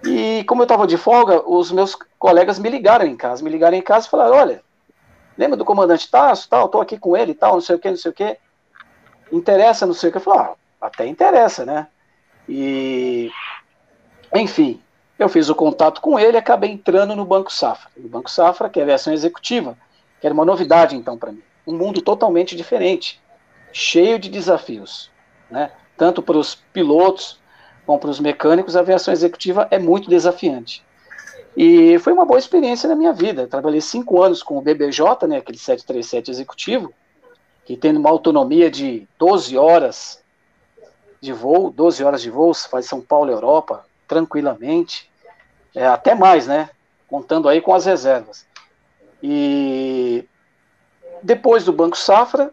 [0.06, 3.78] E como eu estava de folga, os meus colegas me ligaram em casa, me ligaram
[3.78, 4.64] em casa e falaram, olha,
[5.42, 7.98] lembra do comandante Tarso, tal, estou aqui com ele, tal, não sei o que, não
[7.98, 8.38] sei o que
[9.32, 10.20] interessa não sei o que.
[10.20, 11.88] Eu falo, ah, até interessa, né?
[12.48, 13.32] E,
[14.36, 14.80] enfim,
[15.18, 17.90] eu fiz o contato com ele e acabei entrando no Banco Safra.
[17.98, 19.76] O Banco Safra, que é versão executiva,
[20.20, 21.42] que era uma novidade então para mim.
[21.66, 23.20] Um mundo totalmente diferente,
[23.74, 25.10] cheio de desafios,
[25.50, 25.72] né?
[25.98, 27.40] Tanto para os pilotos
[27.84, 30.84] como para os mecânicos, a aviação executiva é muito desafiante.
[31.56, 33.48] E foi uma boa experiência na minha vida.
[33.48, 36.94] trabalhei cinco anos com o BBJ, né, aquele 737 executivo,
[37.66, 40.22] que tendo uma autonomia de 12 horas
[41.20, 45.10] de voo, 12 horas de voo, faz São Paulo Europa, tranquilamente,
[45.76, 46.70] é, até mais, né?
[47.08, 48.46] Contando aí com as reservas.
[49.22, 50.26] E
[51.22, 52.52] depois do Banco Safra,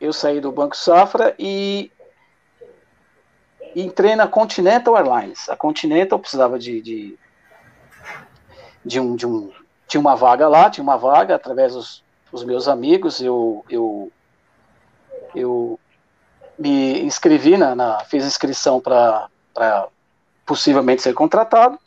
[0.00, 1.90] eu saí do Banco Safra e
[3.76, 5.48] entrei na Continental Airlines.
[5.48, 7.18] A Continental precisava de, de,
[8.88, 9.52] de, um, de um.
[9.86, 12.02] Tinha uma vaga lá, tinha uma vaga através dos,
[12.32, 13.20] dos meus amigos.
[13.20, 14.10] Eu, eu
[15.34, 15.78] eu
[16.58, 19.28] me inscrevi na, na fiz inscrição para
[20.44, 21.78] possivelmente ser contratado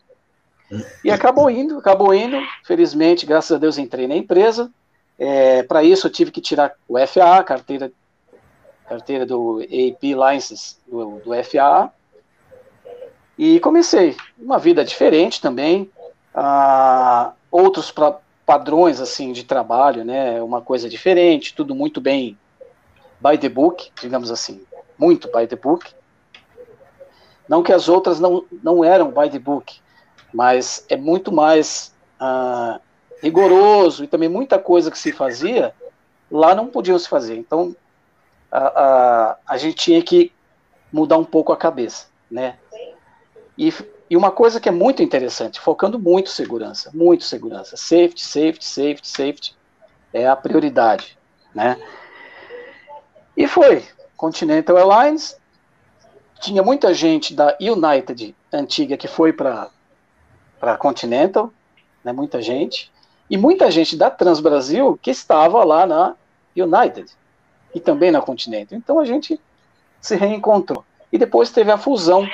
[1.04, 2.38] e acabou indo, acabou indo.
[2.64, 4.72] Felizmente, graças a Deus, entrei na empresa.
[5.20, 7.92] É, para isso, eu tive que tirar o FAA, carteira,
[8.88, 11.92] carteira do AP License do, do FAA,
[13.38, 15.92] e comecei uma vida diferente também.
[16.34, 20.42] Ah, outros pra, padrões assim de trabalho, né?
[20.42, 22.38] Uma coisa diferente, tudo muito bem
[23.20, 24.66] by the book, digamos assim,
[24.98, 25.94] muito by the book.
[27.48, 29.80] Não que as outras não, não eram by the book,
[30.34, 32.80] mas é muito mais uh,
[33.22, 35.74] rigoroso e também muita coisa que se fazia
[36.32, 37.36] lá não podiam se fazer.
[37.38, 37.76] Então
[38.52, 40.32] a, a, a gente tinha que
[40.92, 42.58] mudar um pouco a cabeça, né?
[43.58, 43.74] E,
[44.12, 49.08] e uma coisa que é muito interessante, focando muito segurança, muito segurança, safety, safety, safety,
[49.08, 49.56] safety
[50.12, 51.18] é a prioridade,
[51.56, 51.82] né?
[53.38, 53.86] E foi.
[54.18, 55.40] Continental Airlines.
[56.42, 59.70] Tinha muita gente da United antiga que foi para
[60.60, 61.50] a Continental,
[62.04, 62.92] né, muita gente.
[63.30, 66.16] E muita gente da Transbrasil que estava lá na
[66.54, 67.10] United
[67.74, 68.78] e também na Continental.
[68.78, 69.40] Então a gente
[70.02, 70.84] se reencontrou.
[71.14, 72.28] E depois teve a fusão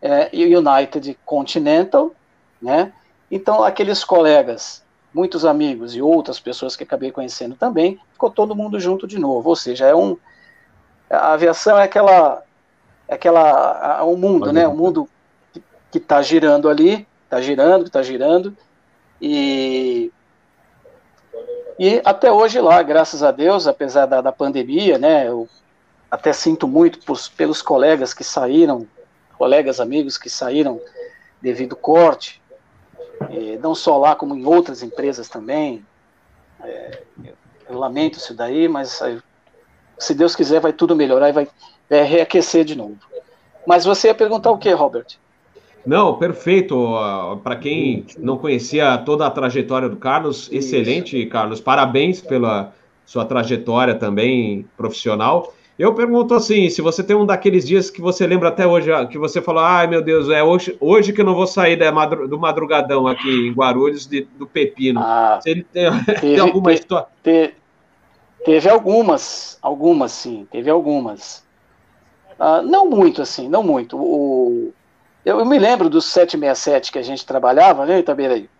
[0.00, 2.12] é, United Continental,
[2.60, 2.92] né?
[3.30, 4.82] Então aqueles colegas,
[5.14, 9.48] muitos amigos e outras pessoas que acabei conhecendo também, ficou todo mundo junto de novo.
[9.48, 10.16] Ou seja, é um
[11.10, 12.42] a aviação é aquela,
[13.08, 14.66] é aquela, o mundo, né?
[14.68, 15.08] O mundo
[15.90, 18.56] que está girando ali, está girando, está girando,
[19.20, 20.12] e
[21.78, 25.26] e até hoje lá, graças a Deus, apesar da, da pandemia, né?
[25.26, 25.48] Eu
[26.10, 28.86] até sinto muito por, pelos colegas que saíram,
[29.40, 30.78] colegas, amigos que saíram
[31.40, 32.42] devido ao corte,
[33.62, 35.82] não só lá como em outras empresas também.
[36.62, 37.00] É,
[37.66, 39.00] eu lamento isso daí, mas
[39.98, 41.48] se Deus quiser, vai tudo melhorar e vai
[41.88, 42.98] é, reaquecer de novo.
[43.66, 45.06] Mas você ia perguntar o que, Robert?
[45.86, 46.94] Não, perfeito.
[47.42, 50.54] Para quem não conhecia toda a trajetória do Carlos, Isso.
[50.54, 51.62] excelente, Carlos.
[51.62, 52.74] Parabéns pela
[53.06, 55.54] sua trajetória também profissional.
[55.80, 59.16] Eu pergunto assim, se você tem um daqueles dias que você lembra até hoje, que
[59.16, 61.74] você falou, ai meu Deus, é hoje, hoje que eu não vou sair
[62.28, 65.00] do madrugadão aqui em Guarulhos de, do Pepino.
[65.00, 67.06] Ah, se ele tem, teve, tem alguma história.
[68.44, 71.42] Teve algumas, algumas sim, teve algumas.
[72.38, 73.96] Uh, não muito assim, não muito.
[73.96, 74.74] O,
[75.24, 78.50] eu, eu, me lembro do 767 que a gente trabalhava, né, Itabeiraí?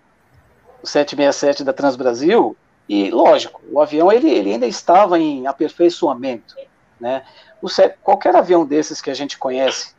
[0.82, 2.56] O 767 da Transbrasil,
[2.88, 6.54] e lógico, o avião ele, ele ainda estava em aperfeiçoamento,
[7.00, 7.22] né?
[7.62, 7.68] O,
[8.02, 9.94] qualquer avião desses que a gente conhece,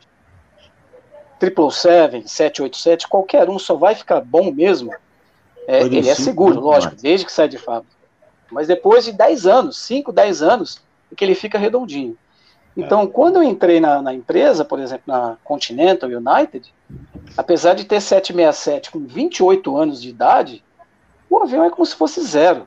[1.40, 4.92] 777, 787, qualquer um só vai ficar bom mesmo.
[5.66, 7.94] É, ele é seguro, lógico, desde que sai de fábrica.
[8.50, 12.16] Mas depois de 10 anos, 5, 10 anos, é que ele fica redondinho.
[12.76, 13.06] Então, é.
[13.06, 16.72] quando eu entrei na, na, empresa, por exemplo, na Continental United,
[17.36, 20.64] apesar de ter 767 com 28 anos de idade,
[21.28, 22.66] o avião é como se fosse zero.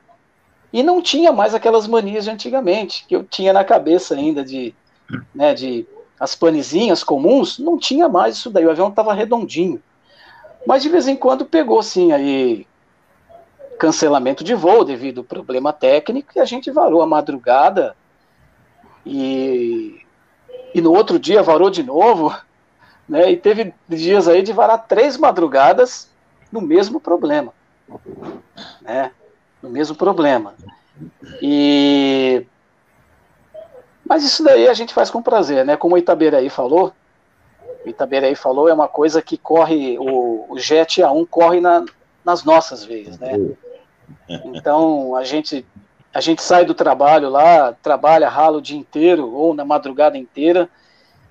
[0.76, 4.74] E não tinha mais aquelas manias de antigamente, que eu tinha na cabeça ainda de,
[5.34, 5.86] né, de
[6.20, 9.82] as panezinhas comuns, não tinha mais isso daí, o avião estava redondinho.
[10.66, 12.66] Mas de vez em quando pegou, sim, aí
[13.78, 17.96] cancelamento de voo devido ao problema técnico e a gente varou a madrugada
[19.06, 20.02] e,
[20.74, 22.36] e no outro dia varou de novo,
[23.08, 23.32] né?
[23.32, 26.10] E teve dias aí de varar três madrugadas
[26.52, 27.54] no mesmo problema,
[28.82, 29.10] né?
[29.66, 30.54] No mesmo problema.
[31.42, 32.46] E
[34.08, 35.76] mas isso daí a gente faz com prazer, né?
[35.76, 36.92] Como o Itaberaí falou,
[37.84, 41.84] o Itaberaí falou, é uma coisa que corre, o, o Jet A1 corre na,
[42.24, 43.32] nas nossas veias, né?
[44.44, 45.66] Então a gente
[46.14, 50.68] a gente sai do trabalho lá, trabalha, rala o dia inteiro ou na madrugada inteira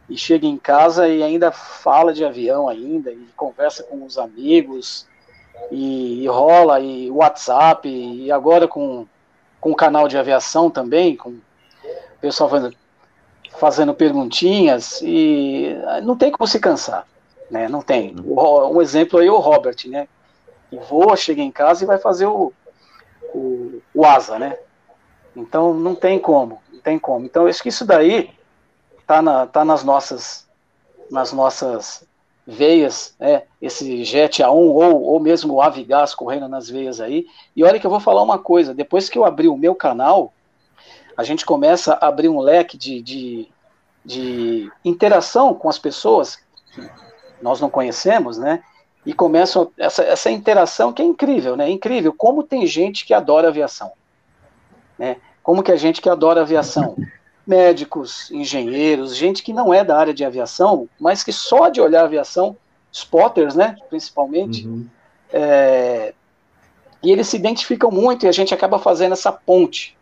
[0.10, 5.08] e chega em casa e ainda fala de avião ainda e conversa com os amigos
[5.72, 9.08] e, e rola e WhatsApp e agora com
[9.66, 11.42] com o canal de aviação também, com o
[12.22, 12.78] pessoal fazendo,
[13.58, 17.08] fazendo perguntinhas e não tem como se cansar,
[17.50, 17.68] né?
[17.68, 18.16] Não tem.
[18.16, 20.08] um exemplo aí é o Robert, né?
[20.70, 22.54] Que voa, chega em casa e vai fazer o,
[23.34, 24.56] o, o asa, né?
[25.36, 27.26] Então não tem como, não tem como.
[27.26, 28.30] Então acho que isso daí
[29.08, 30.48] tá, na, tá nas nossas
[31.10, 32.05] nas nossas
[32.46, 37.26] veias, é, esse jet A1 ou, ou mesmo o Avigás correndo nas veias aí.
[37.56, 40.34] E olha que eu vou falar uma coisa, depois que eu abri o meu canal,
[41.18, 43.48] a gente começa a abrir um leque de, de,
[44.04, 46.38] de interação com as pessoas
[46.74, 46.90] que
[47.42, 48.62] nós não conhecemos, né?
[49.06, 51.70] e começam essa, essa interação que é incrível, né?
[51.70, 53.92] Incrível como tem gente que adora aviação,
[54.98, 55.18] né?
[55.44, 56.96] Como que a gente que adora aviação,
[57.46, 62.04] médicos, engenheiros, gente que não é da área de aviação, mas que só de olhar
[62.04, 62.58] aviação,
[62.92, 63.76] spotters, né?
[63.90, 64.88] Principalmente, uhum.
[65.32, 66.14] é,
[67.04, 69.96] e eles se identificam muito e a gente acaba fazendo essa ponte,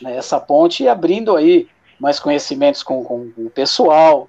[0.00, 0.16] né?
[0.16, 4.28] Essa ponte e abrindo aí mais conhecimentos com, com, com o pessoal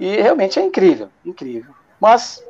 [0.00, 1.72] e realmente é incrível, incrível.
[2.00, 2.44] Mas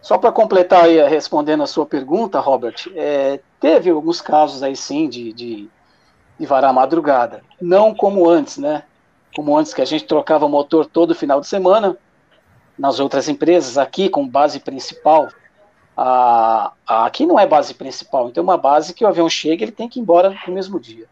[0.00, 5.08] só para completar aí, respondendo a sua pergunta, Robert, é, teve alguns casos aí sim
[5.08, 5.68] de, de,
[6.40, 7.42] de varar madrugada.
[7.60, 8.84] Não como antes, né?
[9.36, 11.98] Como antes que a gente trocava motor todo final de semana,
[12.78, 15.28] nas outras empresas, aqui com base principal.
[15.94, 19.64] A, a, aqui não é base principal, então é uma base que o avião chega
[19.64, 21.06] ele tem que ir embora no mesmo dia.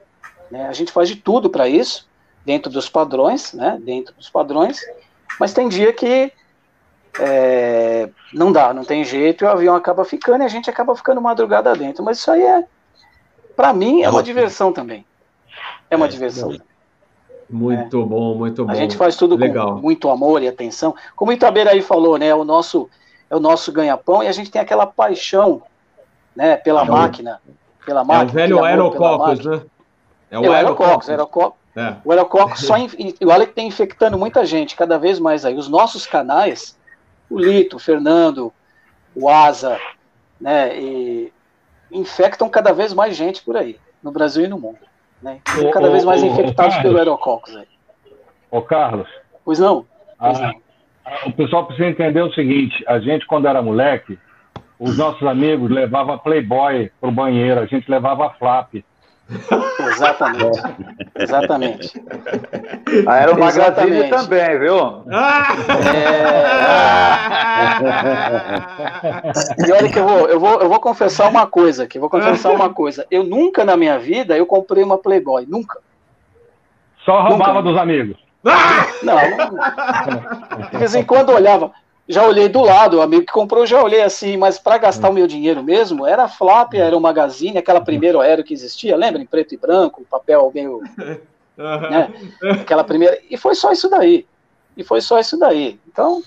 [0.51, 0.67] Né?
[0.67, 2.09] A gente faz de tudo para isso,
[2.43, 3.79] dentro dos padrões, né?
[3.83, 4.81] Dentro dos padrões,
[5.39, 6.33] mas tem dia que
[7.21, 10.97] é, não dá, não tem jeito, e o avião acaba ficando e a gente acaba
[10.97, 12.03] ficando madrugada dentro.
[12.03, 12.65] Mas isso aí é,
[13.55, 15.05] para mim, é uma diversão também.
[15.90, 16.56] É uma é, diversão.
[17.48, 18.05] Muito é.
[18.05, 18.70] bom, muito bom.
[18.70, 19.74] A gente faz tudo Legal.
[19.74, 20.94] com muito amor e atenção.
[21.16, 22.27] Como o Itabeira aí falou, né?
[22.27, 22.89] É o nosso,
[23.31, 25.62] é o nosso ganha-pão e a gente tem aquela paixão,
[26.36, 26.56] né?
[26.56, 27.40] Pela máquina,
[27.85, 28.31] pela máquina.
[28.31, 29.62] É o velho aerococos, né?
[30.31, 31.09] É o, é o aerococos.
[31.09, 31.59] aerococos.
[31.74, 31.94] É.
[32.05, 32.74] O aerococos só.
[32.74, 35.56] Olha que tem infectando muita gente, cada vez mais aí.
[35.56, 36.77] Os nossos canais
[37.31, 38.52] o Lito, o Fernando,
[39.15, 39.78] o Asa,
[40.40, 41.32] né, e
[41.90, 44.78] infectam cada vez mais gente por aí, no Brasil e no mundo.
[45.23, 45.40] Né?
[45.73, 47.57] cada vez mais infectados pelo aerococcus.
[47.57, 47.66] Aí.
[48.51, 49.09] Ô, Carlos.
[49.45, 49.85] Pois não?
[50.19, 50.55] Pois não.
[51.27, 54.19] O pessoal precisa entender o seguinte: a gente, quando era moleque,
[54.78, 58.74] os nossos amigos levavam Playboy pro banheiro, a gente levava Flap.
[59.29, 60.63] Exatamente.
[61.15, 62.03] Exatamente.
[63.07, 65.05] Ah, era uma Magazine também, viu?
[69.59, 69.67] É...
[69.67, 72.53] e olha que eu vou, eu vou, eu vou confessar uma coisa aqui, vou confessar
[72.53, 73.07] uma coisa.
[73.11, 75.79] Eu nunca na minha vida eu comprei uma Playboy, nunca.
[77.05, 77.71] Só roubava nunca.
[77.71, 78.17] dos amigos.
[78.43, 78.55] Não,
[79.03, 81.73] não, de vez em quando olhava
[82.09, 85.12] já olhei do lado, o amigo que comprou, já olhei assim, mas para gastar o
[85.12, 89.20] meu dinheiro mesmo, era flap, era o magazine, aquela primeira aéreo que existia, lembra?
[89.20, 90.80] Em preto e branco, papel meio.
[91.59, 92.12] Né?
[92.52, 93.18] Aquela primeira.
[93.28, 94.24] E foi só isso daí.
[94.76, 95.76] E foi só isso daí.
[95.89, 96.22] Então.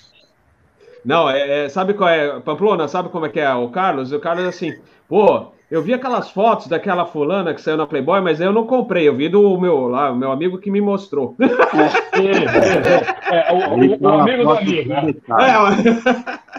[1.02, 4.12] Não, é, é sabe qual é, Pamplona, sabe como é que é o Carlos?
[4.12, 4.78] O Carlos assim,
[5.08, 9.08] pô, eu vi aquelas fotos daquela fulana que saiu na Playboy, mas eu não comprei.
[9.08, 11.34] Eu vi do meu, lá, meu amigo que me mostrou.
[11.40, 11.46] É,
[13.34, 14.88] é, o, o, o, amigo do amigo.
[14.90, 15.14] Né?
[15.40, 15.56] É,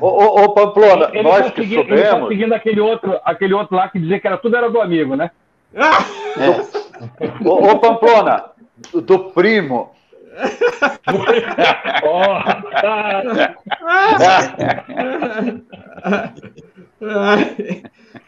[0.02, 1.92] ô, ô, ô, Pamplona, ele, nós que soubemos...
[1.92, 4.82] Ele tá seguindo aquele outro, aquele outro lá que dizia que era, tudo era do
[4.82, 5.30] amigo, né?
[5.76, 5.84] É.
[7.48, 8.46] Ô, ô, Pamplona,
[8.96, 9.92] do primo,
[12.04, 12.40] oh,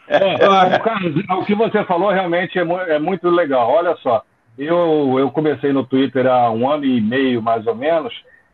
[0.08, 3.70] é, Carlos, o que você falou realmente é, é, muito legal.
[3.70, 4.22] Olha só,
[4.58, 8.12] eu, eu comecei no Twitter há um ano e meio, mais ou menos,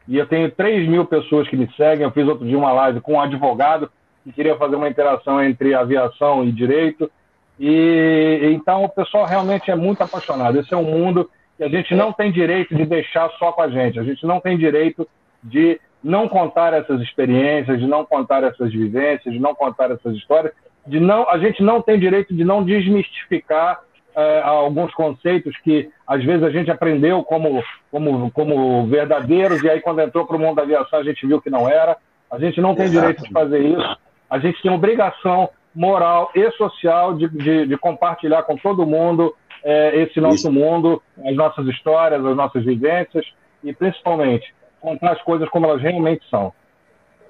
[0.09, 2.05] e eu tenho 3 mil pessoas que me seguem.
[2.05, 3.91] Eu fiz outro dia uma live com um advogado
[4.25, 7.11] que queria fazer uma interação entre aviação e direito.
[7.59, 10.59] E então o pessoal realmente é muito apaixonado.
[10.59, 13.69] Esse é um mundo que a gente não tem direito de deixar só com a
[13.69, 13.99] gente.
[13.99, 15.09] A gente não tem direito
[15.43, 20.53] de não contar essas experiências, de não contar essas vivências, de não contar essas histórias,
[20.87, 23.81] de não, a gente não tem direito de não desmistificar
[24.15, 29.81] é, alguns conceitos que às vezes a gente aprendeu como, como, como verdadeiros e aí
[29.81, 31.97] quando entrou para o mundo da aviação a gente viu que não era.
[32.31, 33.99] A gente não tem direito de fazer isso.
[34.29, 39.35] A gente tem obrigação moral e social de, de, de compartilhar com todo mundo
[39.65, 40.53] é, esse nosso Isso.
[40.53, 43.25] mundo, as nossas histórias, as nossas vivências
[43.63, 44.53] e principalmente
[44.83, 46.53] contar as coisas como elas realmente são.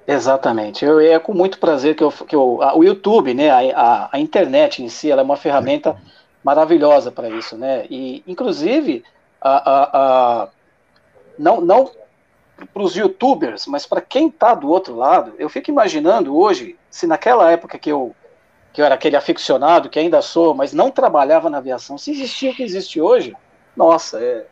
[0.07, 0.85] Exatamente.
[0.85, 4.19] Eu, é com muito prazer que, eu, que eu, a, o YouTube, né, a, a,
[4.19, 5.97] internet em si, ela é uma ferramenta
[6.43, 7.87] maravilhosa para isso, né?
[7.89, 9.05] E inclusive
[9.41, 10.49] a, a, a
[11.39, 11.91] não, não
[12.73, 17.07] para os YouTubers, mas para quem está do outro lado, eu fico imaginando hoje se
[17.07, 18.15] naquela época que eu
[18.73, 22.53] que eu era aquele aficionado, que ainda sou, mas não trabalhava na aviação, se existia
[22.53, 23.37] o que existe hoje,
[23.77, 24.47] nossa, é,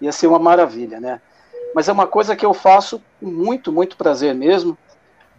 [0.00, 1.20] ia ser uma maravilha, né?
[1.74, 4.76] Mas é uma coisa que eu faço com muito, muito prazer mesmo,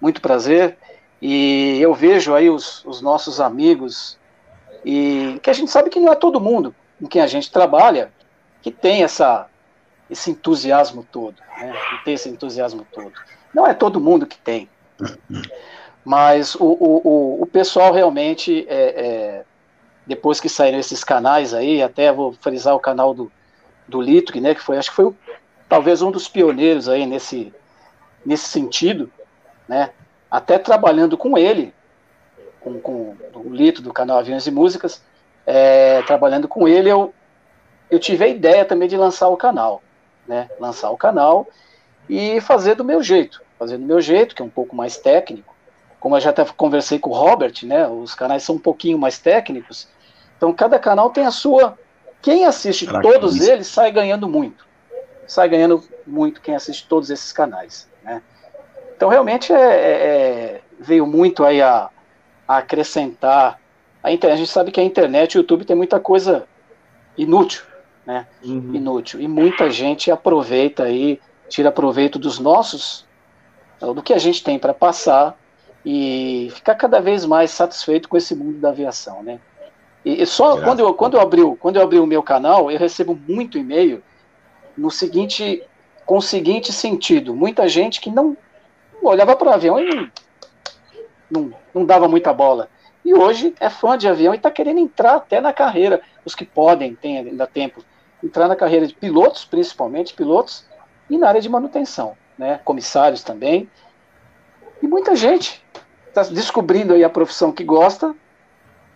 [0.01, 0.77] muito prazer,
[1.21, 4.17] e eu vejo aí os, os nossos amigos,
[4.83, 8.11] e que a gente sabe que não é todo mundo com quem a gente trabalha
[8.61, 9.47] que tem essa,
[10.09, 11.73] esse entusiasmo todo, né?
[11.89, 13.11] Que tem esse entusiasmo todo.
[13.53, 14.69] Não é todo mundo que tem.
[16.03, 19.45] Mas o, o, o pessoal realmente, é, é,
[20.05, 23.31] depois que saíram esses canais aí, até vou frisar o canal do,
[23.87, 25.13] do Litri, né, que foi, acho que foi
[25.73, 27.51] talvez um dos pioneiros aí nesse,
[28.23, 29.11] nesse sentido,
[29.67, 29.89] né,
[30.29, 31.73] até trabalhando com ele,
[32.59, 35.01] com, com o Lito do canal Aviões e Músicas,
[35.47, 37.11] é, trabalhando com ele, eu,
[37.89, 39.81] eu tive a ideia também de lançar o canal,
[40.27, 41.47] né, lançar o canal
[42.07, 45.55] e fazer do meu jeito, fazer do meu jeito, que é um pouco mais técnico,
[45.99, 49.17] como eu já até conversei com o Robert, né, os canais são um pouquinho mais
[49.17, 49.87] técnicos,
[50.37, 51.79] então cada canal tem a sua.
[52.21, 54.71] Quem assiste todos eles sai ganhando muito.
[55.27, 57.89] Sai ganhando muito quem assiste todos esses canais.
[58.03, 58.21] Né?
[58.95, 61.89] Então realmente é, é, é veio muito aí a,
[62.47, 63.59] a acrescentar.
[64.01, 66.45] A, internet, a gente sabe que a internet, o YouTube tem muita coisa
[67.17, 67.63] inútil,
[68.05, 68.27] né?
[68.43, 68.75] Uhum.
[68.75, 69.21] Inútil.
[69.21, 73.05] E muita gente aproveita aí, tira proveito dos nossos,
[73.79, 75.37] do que a gente tem para passar
[75.85, 79.39] e ficar cada vez mais satisfeito com esse mundo da aviação, né?
[80.05, 82.77] E, e só quando eu, quando, eu abri, quando eu abri o meu canal, eu
[82.77, 84.03] recebo muito e-mail
[84.77, 85.63] no seguinte,
[86.05, 88.37] com o seguinte sentido: muita gente que não
[89.01, 90.11] olhava para o avião e
[91.29, 92.69] não, não dava muita bola.
[93.03, 96.45] E hoje é fã de avião e está querendo entrar até na carreira, os que
[96.45, 97.83] podem, tem ainda tempo,
[98.23, 100.65] entrar na carreira de pilotos, principalmente pilotos,
[101.09, 102.61] e na área de manutenção, né?
[102.63, 103.69] Comissários também.
[104.81, 105.61] E muita gente
[106.07, 108.15] está descobrindo aí a profissão que gosta,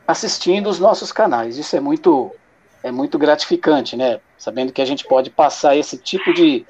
[0.08, 1.58] assistindo os nossos canais.
[1.58, 2.32] Isso é muito,
[2.82, 4.22] é muito gratificante, né?
[4.38, 6.66] Sabendo que a gente pode passar esse tipo de,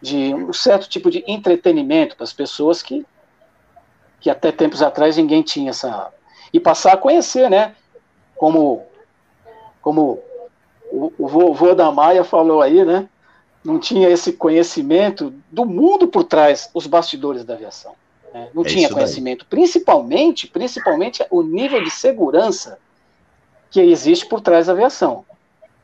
[0.00, 3.04] de um certo tipo de entretenimento para as pessoas que,
[4.20, 6.12] que até tempos atrás ninguém tinha essa
[6.52, 7.74] e passar a conhecer, né?
[8.36, 8.82] Como,
[9.80, 10.20] como
[10.90, 13.08] o, o vovô da Maia falou aí, né?
[13.64, 17.94] Não tinha esse conhecimento do mundo por trás, os bastidores da aviação.
[18.32, 18.48] Né?
[18.54, 19.50] Não é tinha conhecimento, daí.
[19.50, 22.78] principalmente, principalmente o nível de segurança
[23.70, 25.24] que existe por trás da aviação,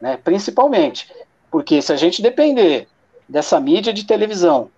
[0.04, 0.18] né?
[0.22, 1.10] Principalmente,
[1.50, 2.86] porque se a gente depender
[3.26, 4.70] dessa mídia de televisão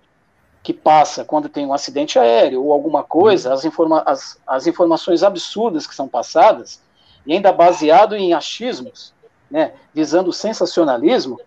[0.62, 5.24] que passa quando tem um acidente aéreo ou alguma coisa, as, informa as, as informações
[5.24, 6.80] absurdas que são passadas,
[7.26, 9.12] e ainda baseado em achismos,
[9.50, 11.40] né, visando o sensacionalismo,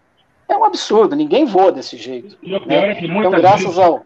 [0.49, 2.37] é um absurdo, ninguém voa desse jeito.
[2.43, 2.57] Né?
[2.75, 3.79] É então, graças vezes...
[3.79, 4.03] ao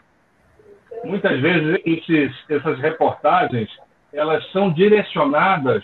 [1.04, 3.70] muitas vezes esses, essas reportagens
[4.14, 5.84] elas são direcionadas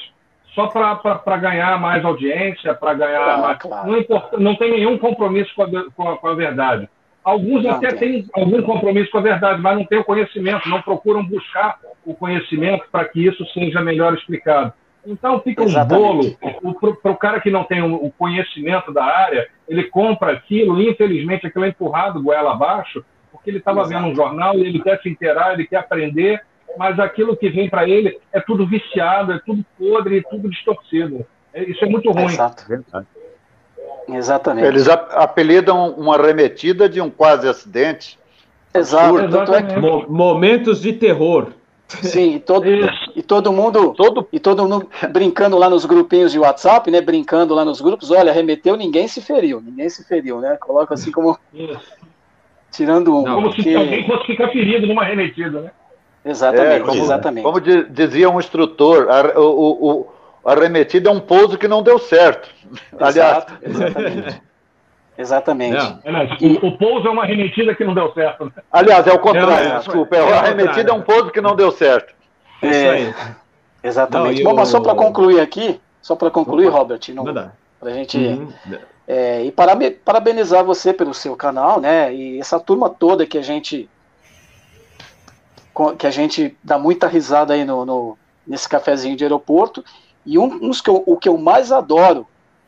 [0.54, 3.58] só para ganhar mais audiência, para ganhar mais.
[3.58, 3.92] Claro.
[3.92, 6.90] Não, importa, não tem nenhum compromisso com a, com a, com a verdade.
[7.24, 10.82] Alguns não, até têm algum compromisso com a verdade, mas não têm o conhecimento, não
[10.82, 14.74] procuram buscar o conhecimento para que isso seja melhor explicado.
[15.06, 16.38] Então fica um bolo.
[17.02, 21.66] Para o cara que não tem o conhecimento da área, ele compra aquilo, infelizmente aquilo
[21.66, 25.54] é empurrado goela abaixo, porque ele estava vendo um jornal e ele quer se inteirar,
[25.54, 26.42] ele quer aprender,
[26.78, 31.26] mas aquilo que vem para ele é tudo viciado, é tudo podre, é tudo distorcido.
[31.54, 32.26] É, isso é muito ruim.
[32.26, 32.66] Exato.
[34.08, 34.68] Exatamente.
[34.68, 38.18] Eles apelidam uma arremetida de um quase acidente.
[38.74, 39.18] Exato.
[39.54, 39.80] É que...
[39.80, 41.54] Momentos de terror.
[41.88, 42.66] Sim, e todo,
[43.16, 44.28] e todo mundo todo...
[44.32, 47.02] e todo mundo brincando lá nos grupinhos de WhatsApp, né?
[47.02, 50.56] Brincando lá nos grupos, olha, remeteu, ninguém se feriu, ninguém se feriu, né?
[50.58, 51.36] Coloca assim como
[52.72, 53.24] tirando um.
[53.24, 53.64] Não, como porque...
[53.64, 55.72] se alguém fosse ficar ferido numa remetida, né?
[56.30, 57.44] Exatamente, é, como, exatamente.
[57.44, 60.08] Como dizia um instrutor, a, o, o,
[60.46, 62.50] a remetida é um pouso que não deu certo.
[62.94, 64.42] Exato, Aliás, exatamente.
[65.20, 65.76] Exatamente.
[66.06, 66.58] É, e...
[66.64, 68.46] o, o pouso é uma remetida que não deu certo.
[68.46, 68.52] Né?
[68.72, 70.16] Aliás, é o contrário, não, desculpa.
[70.16, 72.14] É, a remetida é um pouso que não deu certo.
[72.62, 73.16] É, isso aí.
[73.84, 74.42] Exatamente.
[74.42, 77.02] Não, Bom, mas só para concluir aqui, só para concluir, Opa, Robert,
[77.78, 78.18] para a gente.
[78.18, 78.54] Uhum.
[79.06, 82.14] É, e parabenizar você pelo seu canal, né?
[82.14, 83.90] E essa turma toda que a gente
[85.98, 89.84] que a gente dá muita risada aí no, no nesse cafezinho de aeroporto.
[90.26, 92.28] E um, uns que eu, o que eu mais adoro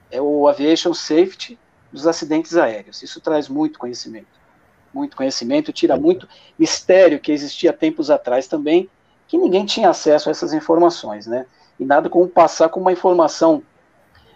[0.10, 1.58] é o Aviation Safety,
[1.92, 3.04] dos acidentes aéreos.
[3.04, 4.40] Isso traz muito conhecimento.
[4.94, 6.28] Muito conhecimento, tira muito
[6.58, 8.90] mistério que existia tempos atrás também,
[9.28, 11.46] que ninguém tinha acesso a essas informações, né?
[11.80, 13.64] E nada como passar com uma informação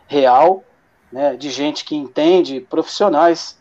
[0.07, 0.63] real,
[1.11, 3.57] né, de gente que entende, profissionais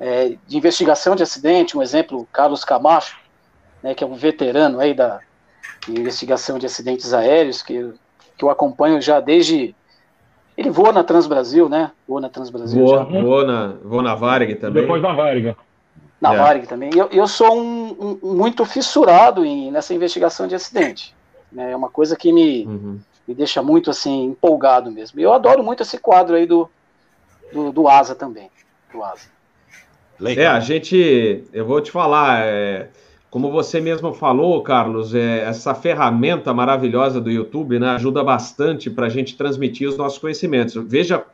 [0.00, 3.21] é, de investigação de acidente, um exemplo, Carlos Camacho,
[3.82, 5.20] né, que é um veterano aí da
[5.88, 7.92] investigação de acidentes aéreos, que,
[8.36, 9.74] que eu acompanho já desde
[10.56, 11.90] ele voa na Transbrasil, né?
[12.06, 12.84] Voa na Transbrasil.
[12.84, 14.82] Voa, voa na, voa na Varig também.
[14.82, 15.56] Depois da Varig.
[16.20, 16.36] Na é.
[16.36, 16.90] Varig também.
[16.94, 21.14] Eu, eu sou um, um, muito fissurado em, nessa investigação de acidente.
[21.50, 21.72] Né?
[21.72, 23.00] É uma coisa que me, uhum.
[23.26, 25.18] me deixa muito assim empolgado mesmo.
[25.18, 26.68] E eu adoro muito esse quadro aí do,
[27.52, 28.50] do, do Asa também.
[28.92, 29.32] Do Asa.
[30.36, 32.88] É, a gente, eu vou te falar, é,
[33.32, 39.06] como você mesmo falou, Carlos, é, essa ferramenta maravilhosa do YouTube né, ajuda bastante para
[39.06, 40.74] a gente transmitir os nossos conhecimentos.
[40.86, 41.24] Veja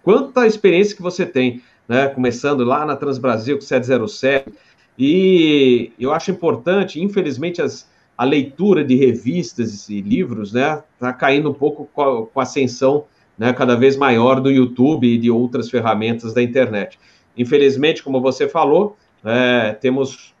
[0.00, 4.52] quanta experiência que você tem, né, começando lá na Transbrasil com 707.
[4.96, 11.50] E eu acho importante, infelizmente, as, a leitura de revistas e livros está né, caindo
[11.50, 13.04] um pouco com a, com a ascensão
[13.36, 17.00] né, cada vez maior do YouTube e de outras ferramentas da internet.
[17.36, 20.37] Infelizmente, como você falou, é, temos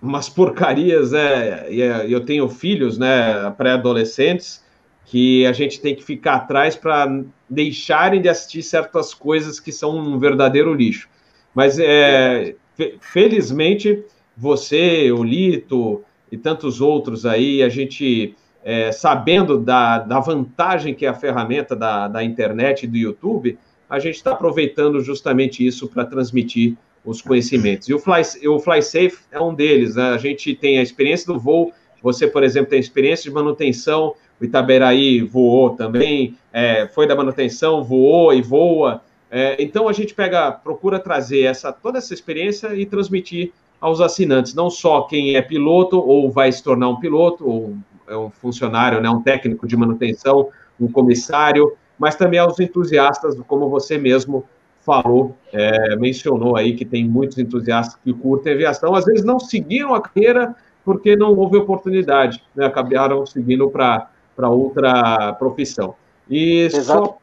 [0.00, 1.70] umas porcarias, né?
[1.70, 4.64] E eu tenho filhos, né, pré-adolescentes,
[5.04, 9.96] que a gente tem que ficar atrás para deixarem de assistir certas coisas que são
[9.98, 11.08] um verdadeiro lixo.
[11.54, 12.54] Mas é,
[13.00, 14.04] felizmente
[14.36, 21.04] você, o Lito e tantos outros aí, a gente é, sabendo da, da vantagem que
[21.04, 23.58] é a ferramenta da, da internet e do YouTube,
[23.88, 27.88] a gente está aproveitando justamente isso para transmitir os conhecimentos.
[27.88, 29.96] E o Fly, o Fly Safe é um deles.
[29.96, 30.10] Né?
[30.10, 31.72] A gente tem a experiência do voo,
[32.02, 37.14] você, por exemplo, tem a experiência de manutenção, o Itaberaí voou também, é, foi da
[37.14, 39.02] manutenção, voou e voa.
[39.30, 44.54] É, então a gente pega, procura trazer essa, toda essa experiência e transmitir aos assinantes,
[44.54, 49.00] não só quem é piloto ou vai se tornar um piloto, ou é um funcionário,
[49.00, 50.48] né, um técnico de manutenção,
[50.78, 54.44] um comissário, mas também aos entusiastas, como você mesmo
[54.84, 59.94] falou, é, mencionou aí que tem muitos entusiastas que curtem aviação, às vezes não seguiram
[59.94, 60.54] a carreira
[60.84, 62.66] porque não houve oportunidade, né?
[62.66, 64.08] acabaram seguindo para
[64.48, 65.94] outra profissão.
[66.28, 67.16] E Exato.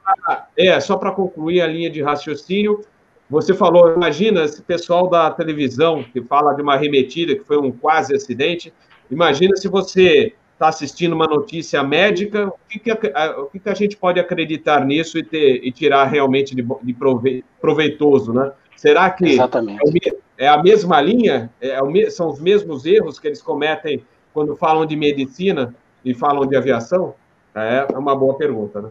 [0.81, 2.81] só para é, concluir a linha de raciocínio,
[3.29, 7.71] você falou, imagina esse pessoal da televisão que fala de uma arremetida que foi um
[7.71, 8.73] quase acidente,
[9.09, 13.69] imagina se você está assistindo uma notícia médica, o que, que, a, o que, que
[13.69, 18.51] a gente pode acreditar nisso e, ter, e tirar realmente de, de prove, proveitoso, né?
[18.75, 20.09] Será que Exatamente.
[20.37, 21.51] É, é a mesma linha?
[21.61, 24.03] É, o, são os mesmos erros que eles cometem
[24.33, 27.13] quando falam de medicina e falam de aviação?
[27.53, 28.89] É, é uma boa pergunta, né?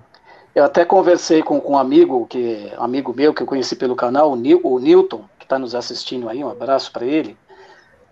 [0.54, 4.32] Eu até conversei com, com um amigo, que, amigo meu que eu conheci pelo canal,
[4.32, 7.36] o, Nil, o Newton, que está nos assistindo aí, um abraço para ele.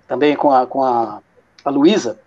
[0.06, 1.20] Também com a, com a,
[1.64, 2.18] a Luísa,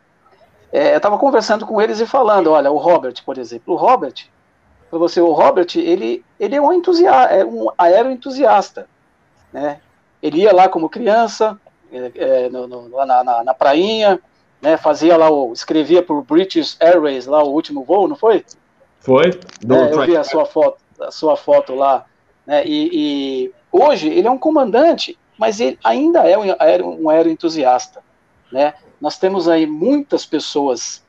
[0.77, 4.13] é, eu estava conversando com eles e falando, olha, o Robert, por exemplo, o Robert,
[4.89, 8.87] para você, o Robert, ele, ele é um entusiasta, é um aeroentusiasta,
[9.51, 9.79] né?
[10.21, 11.59] Ele ia lá como criança,
[11.91, 14.19] é, é, no, no, lá na, na, na, prainha,
[14.61, 14.77] né?
[14.77, 18.45] Fazia lá o, escrevia por British Airways lá o último voo, não foi?
[18.99, 19.29] Foi.
[19.29, 22.05] É, eu vi a sua foto, a sua foto lá,
[22.45, 22.63] né?
[22.65, 28.01] E, e hoje ele é um comandante, mas ele ainda é um, um aeroentusiasta,
[28.51, 28.73] né?
[28.99, 31.03] Nós temos aí muitas pessoas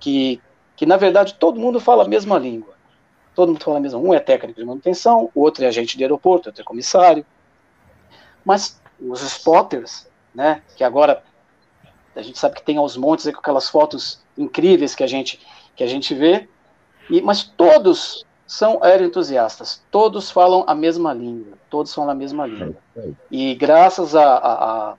[0.00, 0.40] que,
[0.76, 2.74] que, na verdade, todo mundo fala a mesma língua.
[3.34, 3.98] Todo mundo fala a mesma.
[3.98, 7.24] Um é técnico de manutenção, o outro é agente de aeroporto, outro é comissário.
[8.44, 11.22] Mas os spotters, né, que agora
[12.14, 15.40] a gente sabe que tem aos montes aí, com aquelas fotos incríveis que a gente,
[15.74, 16.48] que a gente vê,
[17.10, 19.82] e, mas todos são aeroentusiastas.
[19.90, 21.58] Todos falam a mesma língua.
[21.68, 22.76] Todos falam a mesma língua.
[23.30, 24.94] E graças a, a, a,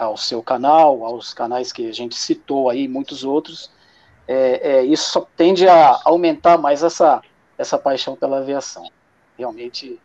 [0.00, 3.70] ao seu canal, aos canais que a gente citou aí, muitos outros,
[4.26, 7.20] é, é, isso tende a aumentar mais essa,
[7.58, 8.90] essa paixão pela aviação.
[9.38, 9.98] Realmente.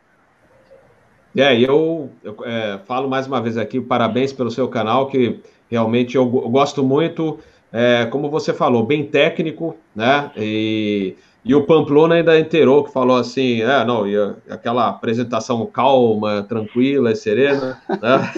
[1.35, 5.39] É, eu, eu é, falo mais uma vez aqui, parabéns pelo seu canal, que
[5.69, 7.39] realmente eu, eu gosto muito,
[7.71, 10.31] é, como você falou, bem técnico, né?
[10.35, 11.15] E
[11.45, 14.15] e o Pamplona ainda inteirou, que falou assim, é, não, e
[14.49, 18.31] aquela apresentação calma, tranquila e serena, né?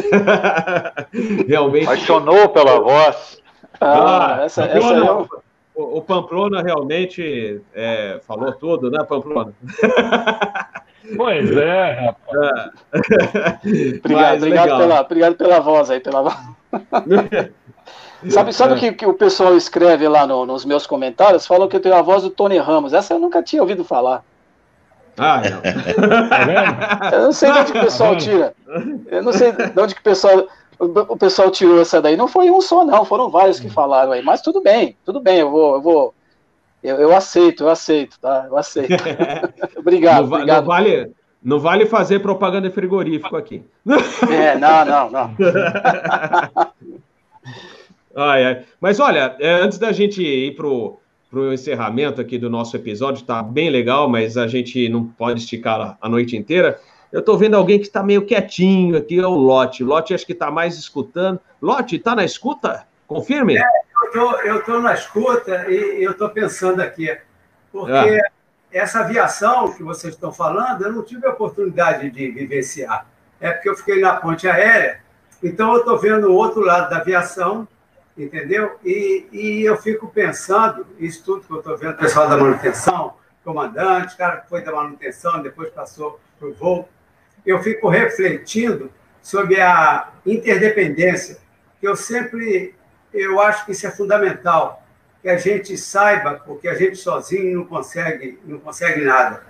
[1.47, 1.85] Realmente...
[1.85, 3.41] Apaixonou pela voz.
[3.79, 5.25] Ah, ah essa, essa é o...
[5.73, 9.53] o, Pamplona realmente é, falou tudo, né, Pamplona?
[11.15, 12.71] Pois é, rapaz.
[12.91, 13.99] É.
[13.99, 16.35] obrigado, obrigado, pela, obrigado pela voz aí, pela voz.
[18.29, 21.45] Sabe, sabe o que, que o pessoal escreve lá no, nos meus comentários?
[21.45, 22.93] Falam que eu tenho a voz do Tony Ramos.
[22.93, 24.23] Essa eu nunca tinha ouvido falar.
[25.17, 25.61] Ah, não.
[26.99, 28.53] Tá eu não sei de onde que o pessoal tá tira.
[29.07, 30.47] Eu não sei de onde que o pessoal,
[30.79, 32.17] o pessoal tirou essa daí.
[32.17, 33.05] Não foi um só, não.
[33.05, 34.23] Foram vários que falaram aí.
[34.23, 35.39] Mas tudo bem, tudo bem.
[35.39, 36.13] Eu vou, eu vou.
[36.83, 38.45] Eu, eu aceito, eu aceito, tá?
[38.47, 39.03] Eu aceito.
[39.77, 40.61] obrigado, não, obrigado.
[40.61, 41.11] Não vale,
[41.43, 43.63] não vale fazer propaganda frigorífico aqui.
[44.29, 45.35] É, não, não, não.
[48.17, 48.65] Ai, ai.
[48.81, 50.99] Mas olha, é, antes da gente ir pro,
[51.29, 55.95] pro encerramento aqui do nosso episódio, tá bem legal, mas a gente não pode esticar
[56.01, 56.79] a noite inteira.
[57.11, 59.83] Eu tô vendo alguém que está meio quietinho aqui, é o Lote.
[59.83, 61.39] Lote acho que está mais escutando.
[61.61, 62.87] Lote, tá na escuta?
[63.05, 63.55] Confirme.
[63.55, 63.63] É,
[64.45, 67.15] eu tô na escuta e eu tô pensando aqui,
[67.71, 68.21] porque é.
[68.71, 73.05] essa aviação que vocês estão falando, eu não tive a oportunidade de vivenciar.
[73.39, 75.01] É porque eu fiquei na ponte aérea,
[75.43, 77.67] então eu estou vendo o outro lado da aviação,
[78.17, 78.77] entendeu?
[78.83, 83.13] E, e eu fico pensando, isso tudo que eu estou vendo, o pessoal da manutenção,
[83.43, 86.89] comandante, cara que foi da manutenção, depois passou para o voo,
[87.45, 88.91] eu fico refletindo
[89.21, 91.37] sobre a interdependência,
[91.79, 92.75] que eu sempre,
[93.13, 94.83] eu acho que isso é fundamental,
[95.21, 99.43] que a gente saiba, porque a gente sozinho não consegue, não consegue nada.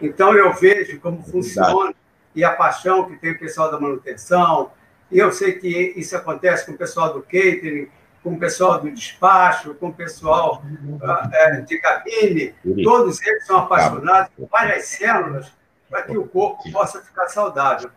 [0.00, 1.94] Então eu vejo como funciona
[2.34, 4.70] e a paixão que tem o pessoal da manutenção,
[5.10, 7.88] e eu sei que isso acontece com o pessoal do catering,
[8.26, 14.32] com o pessoal do despacho, com o pessoal uh, de cabine, todos eles são apaixonados
[14.36, 15.52] por várias células
[15.88, 17.88] para que o corpo possa ficar saudável.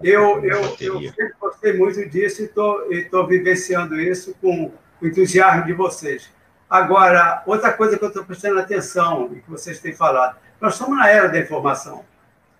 [0.00, 5.72] Eu, eu, eu sempre gostei muito disso e estou vivenciando isso com o entusiasmo de
[5.72, 6.30] vocês.
[6.70, 10.96] Agora, outra coisa que eu estou prestando atenção e que vocês têm falado, nós estamos
[10.96, 12.04] na era da informação.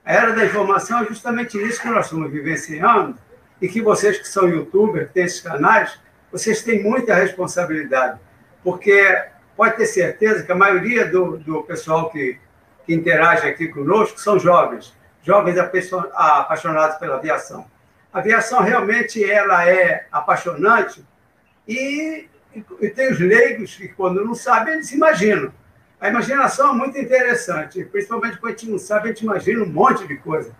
[0.05, 3.17] A era da informação é justamente isso que nós estamos vivenciando
[3.61, 6.03] e que vocês que são youtubers, que têm esses canais,
[6.33, 8.19] vocês têm muita responsabilidade,
[8.65, 9.23] porque
[9.55, 12.39] pode ter certeza que a maioria do, do pessoal que,
[12.87, 17.67] que interage aqui conosco são jovens, jovens apaixonados pela aviação.
[18.13, 21.05] A aviação realmente ela é apaixonante
[21.69, 22.27] e,
[22.81, 25.53] e tem os leigos que, quando não sabem, eles imaginam.
[26.01, 29.69] A imaginação é muito interessante, principalmente quando a gente não sabe, a gente imagina um
[29.69, 30.53] monte de coisa.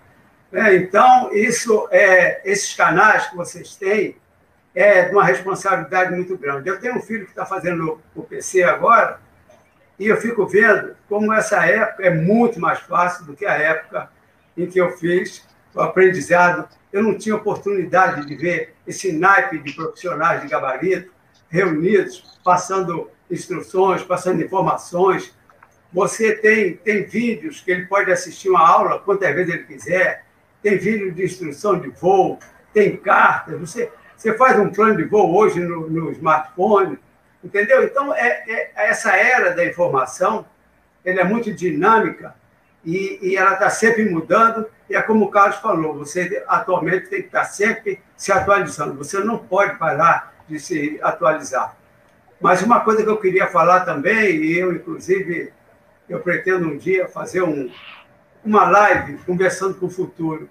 [0.53, 4.17] É, então, isso, é, esses canais que vocês têm,
[4.75, 6.69] é uma responsabilidade muito grande.
[6.69, 9.21] Eu tenho um filho que está fazendo o PC agora,
[9.99, 14.11] e eu fico vendo como essa época é muito mais fácil do que a época
[14.57, 16.69] em que eu fiz o aprendizado.
[16.93, 21.13] Eu não tinha oportunidade de ver esse naipe de profissionais de gabarito
[21.49, 25.35] reunidos, passando instruções, passando informações.
[25.93, 30.25] Você tem, tem vídeos que ele pode assistir uma aula quantas vezes ele quiser,
[30.63, 32.39] tem vídeo de instrução de voo,
[32.73, 33.61] tem cartas.
[33.61, 33.91] Você,
[34.23, 36.97] você faz um plano de voo hoje no, no smartphone,
[37.43, 37.83] entendeu?
[37.83, 40.47] Então, é, é, essa era da informação,
[41.05, 42.33] ela é muito dinâmica
[42.85, 44.65] e, e ela está sempre mudando.
[44.89, 48.95] E é como o Carlos falou, você atualmente tem que estar sempre se atualizando.
[48.95, 51.77] Você não pode parar de se atualizar.
[52.41, 55.53] Mas uma coisa que eu queria falar também, e eu, inclusive,
[56.09, 57.69] eu pretendo um dia fazer um,
[58.45, 60.49] uma live conversando com o futuro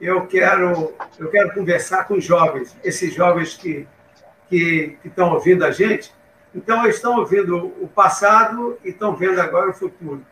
[0.00, 3.86] eu quero, eu quero conversar com jovens, esses jovens que,
[4.48, 6.12] que, que estão ouvindo a gente.
[6.54, 10.24] Então, eles estão ouvindo o passado e estão vendo agora o futuro.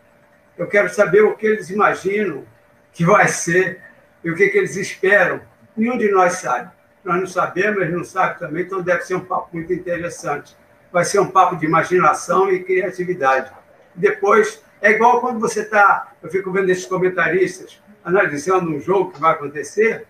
[0.57, 2.45] Eu quero saber o que eles imaginam
[2.93, 3.81] que vai ser
[4.25, 5.41] e o que, que eles esperam.
[5.77, 6.71] Nenhum de nós sabe.
[7.05, 10.57] Nós não sabemos, eles não sabem também, então deve ser um papo muito interessante.
[10.91, 13.53] Vai ser um papo de imaginação e criatividade.
[13.95, 16.13] Depois, é igual quando você está.
[16.23, 20.07] Eu fico vendo esses comentaristas analisando um jogo que vai acontecer,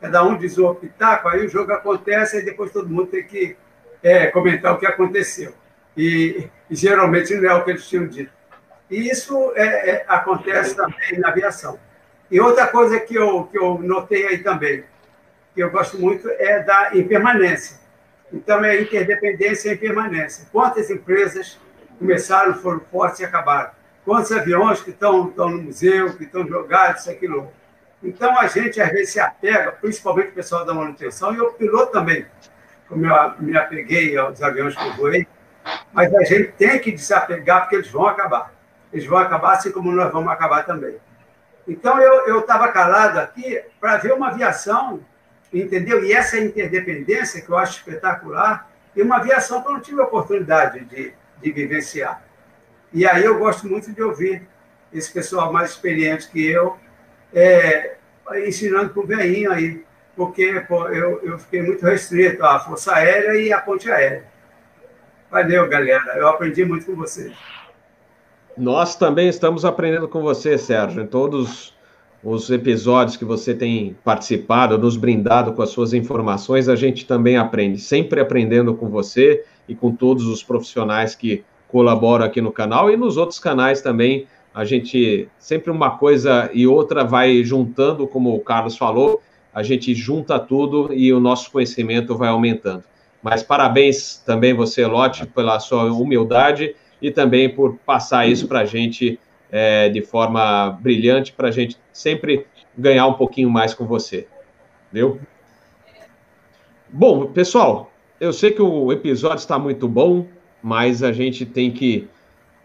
[0.00, 3.56] cada um diz o pitaco, aí o jogo acontece e depois todo mundo tem que
[4.02, 5.54] é, comentar o que aconteceu.
[5.96, 8.32] E, e, geralmente não é o que eles tinham dito.
[8.90, 11.78] E isso é, é, acontece também na aviação.
[12.30, 14.84] E outra coisa que eu, que eu notei aí também,
[15.54, 17.76] que eu gosto muito, é da impermanência.
[18.32, 20.46] Então, é interdependência e impermanência.
[20.50, 21.60] Quantas empresas
[21.98, 23.70] começaram, foram fortes e acabaram?
[24.04, 27.52] Quantos aviões que estão, estão no museu, que estão jogados, isso, aquilo.
[28.02, 31.92] Então, a gente, às vezes, se apega, principalmente o pessoal da manutenção, e o piloto
[31.92, 32.26] também,
[32.88, 35.26] como eu me apeguei aos aviões que eu voei,
[35.92, 38.52] mas a gente tem que desapegar, porque eles vão acabar.
[38.92, 40.96] Eles vão acabar, assim como nós vamos acabar também.
[41.66, 45.00] Então, eu estava calado aqui para ver uma aviação,
[45.52, 46.02] entendeu?
[46.04, 50.04] E essa interdependência, que eu acho espetacular, e uma aviação que eu não tive a
[50.04, 52.20] oportunidade de, de vivenciar.
[52.92, 54.46] E aí eu gosto muito de ouvir
[54.92, 56.76] esse pessoal mais experiente que eu,
[57.32, 57.96] é,
[58.46, 59.82] ensinando para o veinho aí,
[60.14, 64.24] porque pô, eu, eu fiquei muito restrito à Força Aérea e à Ponte Aérea.
[65.30, 66.16] Valeu, galera.
[66.16, 67.32] Eu aprendi muito com vocês.
[68.56, 71.74] Nós também estamos aprendendo com você, Sérgio, em todos
[72.22, 77.36] os episódios que você tem participado, nos brindado com as suas informações, a gente também
[77.36, 82.90] aprende, sempre aprendendo com você e com todos os profissionais que colaboram aqui no canal
[82.90, 84.26] e nos outros canais também.
[84.54, 89.22] A gente sempre uma coisa e outra vai juntando, como o Carlos falou,
[89.52, 92.84] a gente junta tudo e o nosso conhecimento vai aumentando.
[93.22, 98.64] Mas parabéns também você, Lote, pela sua humildade e também por passar isso para a
[98.66, 99.18] gente
[99.50, 102.46] é, de forma brilhante, para a gente sempre
[102.76, 104.26] ganhar um pouquinho mais com você.
[104.92, 105.18] Viu?
[106.88, 107.90] Bom, pessoal,
[108.20, 110.26] eu sei que o episódio está muito bom,
[110.62, 112.08] mas a gente tem que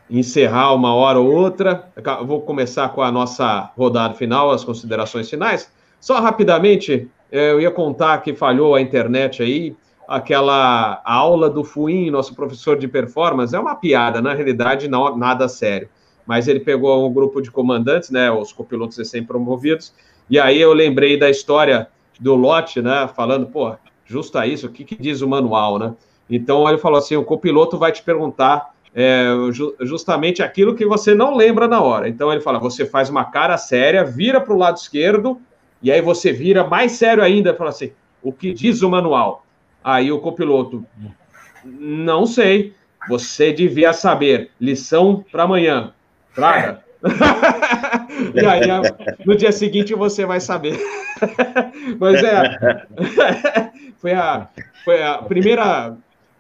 [0.10, 1.92] encerrar uma hora ou outra.
[1.96, 5.72] Eu vou começar com a nossa rodada final, as considerações finais.
[6.00, 9.76] Só rapidamente, é, eu ia contar que falhou a internet aí,
[10.08, 15.48] aquela aula do Fuim, nosso professor de performance, é uma piada, na realidade, não nada
[15.50, 15.90] sério.
[16.26, 19.94] Mas ele pegou um grupo de comandantes, né, os copilotos recém-promovidos,
[20.30, 21.88] e aí eu lembrei da história
[22.20, 23.76] do lote, né, falando, pô,
[24.06, 25.94] justa isso, o que, que diz o manual, né?
[26.30, 29.28] Então ele falou assim: o copiloto vai te perguntar é,
[29.82, 32.08] justamente aquilo que você não lembra na hora.
[32.10, 35.40] Então ele fala: você faz uma cara séria, vira para o lado esquerdo,
[35.82, 37.92] e aí você vira mais sério ainda, fala assim:
[38.22, 39.46] o que diz o manual?
[39.84, 40.86] Aí o copiloto,
[41.64, 42.74] não sei,
[43.08, 45.94] você devia saber, lição para amanhã,
[46.36, 46.84] traga.
[48.34, 48.62] e aí,
[49.26, 50.78] no dia seguinte você vai saber.
[52.00, 52.88] Mas é,
[53.98, 54.48] foi a,
[54.84, 55.96] foi a primeira,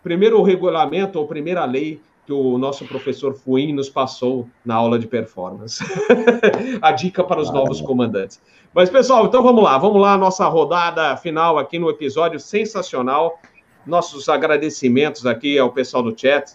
[0.08, 5.06] primeiro regulamento ou primeira lei que o nosso professor Fuim nos passou na aula de
[5.06, 5.84] performance.
[6.82, 8.42] a dica para os novos comandantes.
[8.74, 13.38] Mas, pessoal, então vamos lá, vamos lá, nossa rodada final aqui no episódio sensacional.
[13.86, 16.54] Nossos agradecimentos aqui ao pessoal do chat,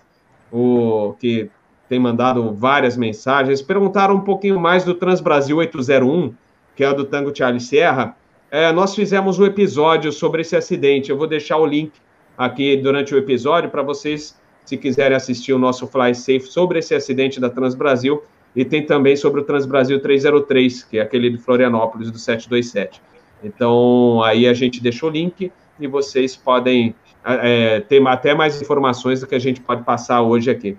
[0.51, 1.51] o que
[1.91, 3.61] tem mandado várias mensagens.
[3.61, 6.33] Perguntaram um pouquinho mais do Transbrasil 801,
[6.75, 8.17] que é o do Tango Charlie Sierra.
[8.51, 11.11] É, nós fizemos um episódio sobre esse acidente.
[11.11, 11.93] Eu vou deixar o link
[12.45, 16.95] aqui durante o episódio para vocês, se quiserem assistir o nosso Fly Safe sobre esse
[16.95, 18.23] acidente da Transbrasil.
[18.55, 23.01] E tem também sobre o Transbrasil 303, que é aquele de Florianópolis do 727.
[23.43, 25.51] Então, aí a gente deixa o link
[25.81, 26.95] e vocês podem
[27.25, 30.77] é, ter até mais informações do que a gente pode passar hoje aqui.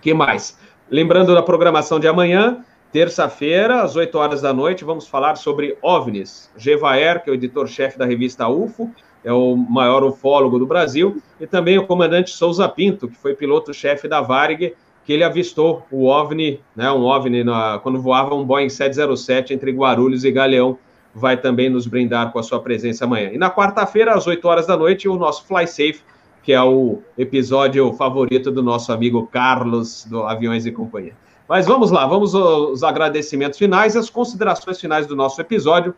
[0.00, 0.56] que mais?
[0.88, 6.50] Lembrando da programação de amanhã, terça-feira, às 8 horas da noite, vamos falar sobre OVNIs.
[6.56, 8.90] Gevaer, que é o editor-chefe da revista UFO,
[9.24, 14.08] é o maior ufólogo do Brasil, e também o comandante Souza Pinto, que foi piloto-chefe
[14.08, 14.74] da Varig,
[15.04, 19.72] que ele avistou o OVNI, né, um OVNI, na, quando voava um Boeing 707 entre
[19.72, 20.78] Guarulhos e Galeão,
[21.14, 23.30] vai também nos brindar com a sua presença amanhã.
[23.32, 26.00] E na quarta-feira, às 8 horas da noite, o nosso Fly Safe,
[26.42, 31.14] que é o episódio favorito do nosso amigo Carlos, do Aviões e Companhia.
[31.48, 35.94] Mas vamos lá, vamos aos agradecimentos finais as considerações finais do nosso episódio.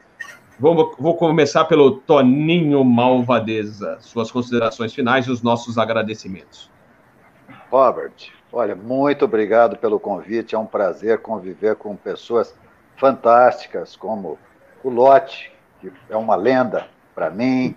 [0.58, 3.98] Vou, vou começar pelo Toninho Malvadeza.
[4.00, 6.70] Suas considerações finais e os nossos agradecimentos.
[7.70, 8.12] Robert,
[8.52, 10.54] olha, muito obrigado pelo convite.
[10.54, 12.54] É um prazer conviver com pessoas
[12.96, 14.38] fantásticas como
[14.84, 17.76] o Lote, que é uma lenda para mim,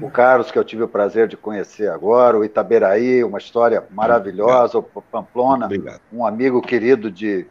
[0.00, 4.78] o Carlos, que eu tive o prazer de conhecer agora, o Itaberaí, uma história maravilhosa,
[4.78, 6.00] o Pamplona, Obrigado.
[6.12, 7.46] um amigo querido de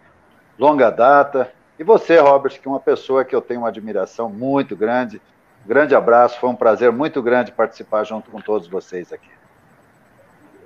[0.58, 4.76] longa data, e você, Robert, que é uma pessoa que eu tenho uma admiração muito
[4.76, 5.22] grande.
[5.66, 9.30] grande abraço, foi um prazer muito grande participar junto com todos vocês aqui.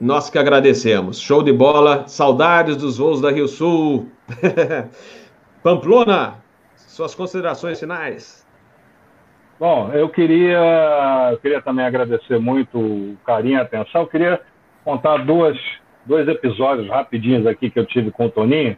[0.01, 1.19] Nós que agradecemos.
[1.21, 4.09] Show de bola, saudades dos voos da Rio Sul.
[5.61, 6.39] Pamplona,
[6.75, 8.43] suas considerações finais.
[9.59, 14.01] Bom, eu queria, eu queria também agradecer muito o carinho e a atenção.
[14.01, 14.41] Eu queria
[14.83, 15.55] contar duas,
[16.07, 18.75] dois episódios rapidinhos aqui que eu tive com o Toninho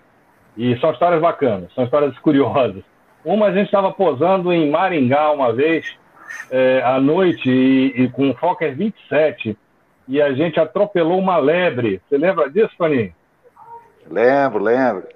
[0.58, 2.84] E são histórias bacanas, são histórias curiosas.
[3.24, 5.86] Uma a gente estava posando em Maringá uma vez,
[6.52, 9.58] é, à noite, e, e com o Fokker 27,
[10.08, 12.02] e a gente atropelou uma lebre.
[12.08, 13.14] Você lembra disso, Toninho?
[14.10, 15.08] Lembro, lembro.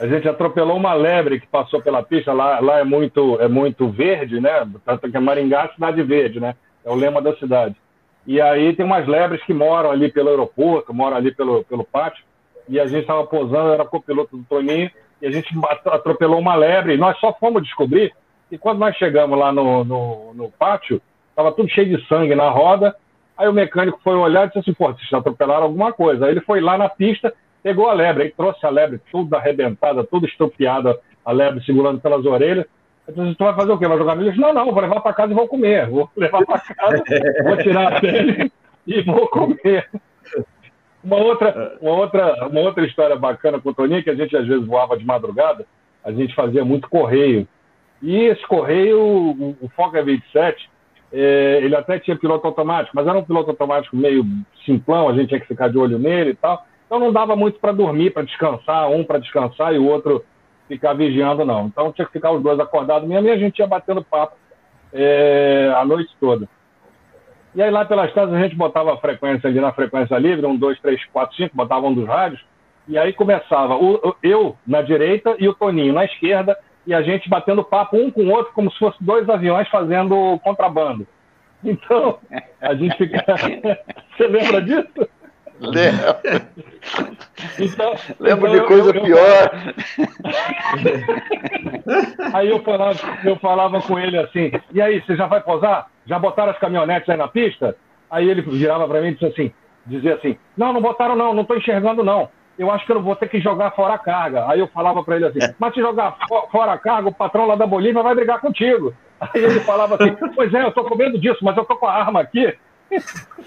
[0.00, 2.32] A gente atropelou uma lebre que passou pela pista.
[2.32, 4.66] Lá, lá é muito é muito verde, né?
[4.84, 6.54] Tanto que é Maringá é cidade verde, né?
[6.84, 7.74] É o lema da cidade.
[8.24, 12.22] E aí tem umas lebres que moram ali pelo aeroporto, moram ali pelo, pelo pátio.
[12.68, 14.90] E a gente estava posando, era copiloto do Toninho,
[15.20, 15.48] e a gente
[15.86, 16.94] atropelou uma lebre.
[16.94, 18.12] E nós só fomos descobrir
[18.48, 21.00] que quando nós chegamos lá no, no, no pátio,
[21.30, 22.94] estava tudo cheio de sangue na roda.
[23.36, 26.26] Aí o mecânico foi olhar e disse assim: pô, vocês atropelaram alguma coisa.
[26.26, 27.32] Aí ele foi lá na pista
[27.62, 32.24] pegou a lebre, aí trouxe a lebre toda arrebentada, toda estrupiada, a lebre segurando pelas
[32.24, 32.66] orelhas.
[33.06, 33.88] Eu disse, tu vai fazer o quê?
[33.88, 34.34] Vai jogar milho?
[34.36, 35.88] Não, não, vou levar para casa e vou comer.
[35.88, 37.02] Vou levar para casa,
[37.44, 38.52] vou tirar a pele
[38.86, 39.88] e vou comer.
[41.02, 44.46] Uma outra, uma, outra, uma outra história bacana com o Toninho, que a gente às
[44.46, 45.64] vezes voava de madrugada,
[46.04, 47.46] a gente fazia muito correio.
[48.02, 50.68] E esse correio, o, o Foca 27,
[51.12, 54.24] é, ele até tinha piloto automático, mas era um piloto automático meio
[54.64, 56.64] simplão, a gente tinha que ficar de olho nele e tal.
[56.86, 60.24] Então não dava muito para dormir, para descansar, um para descansar e o outro
[60.66, 61.66] ficar vigiando, não.
[61.66, 64.36] Então tinha que ficar os dois acordados mesmo e a gente ia batendo papo
[64.92, 66.48] é, a noite toda.
[67.54, 70.56] E aí lá pelas casas a gente botava a frequência ali na frequência livre, um,
[70.56, 72.44] dois, três, quatro, cinco, botava um dos rádios,
[72.86, 76.56] e aí começava o, eu na direita e o Toninho na esquerda,
[76.86, 80.38] e a gente batendo papo um com o outro, como se fossem dois aviões fazendo
[80.42, 81.06] contrabando.
[81.62, 82.18] Então,
[82.60, 83.24] a gente fica.
[84.16, 85.08] Você lembra disso?
[85.60, 86.16] Lembro.
[87.58, 89.50] Então, Lembro então de coisa eu, pior.
[92.32, 95.90] Aí eu falava, eu falava com ele assim: e aí, você já vai posar?
[96.08, 97.76] Já botaram as caminhonetes aí na pista?
[98.10, 99.52] Aí ele virava para mim e disse assim:
[99.86, 102.30] dizia assim: não, não botaram não, não estou enxergando não.
[102.58, 104.48] Eu acho que eu vou ter que jogar fora a carga.
[104.48, 106.16] Aí eu falava para ele assim: mas se jogar
[106.50, 108.94] fora a carga, o patrão lá da Bolívia vai brigar contigo.
[109.20, 111.86] Aí ele falava assim: pois é, eu estou com medo disso, mas eu estou com
[111.86, 112.56] a arma aqui.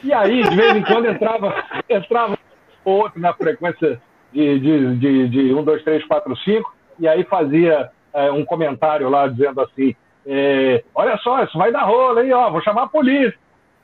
[0.04, 2.38] E aí, de vez em quando, entrava, entrava
[2.86, 4.00] outro na frequência
[4.32, 9.10] de, de, de, de 1, 2, 3, 4, 5, e aí fazia é, um comentário
[9.10, 12.31] lá dizendo assim: é, Olha só, isso vai dar rolo, hein?
[12.34, 13.34] Ó, vou chamar a polícia.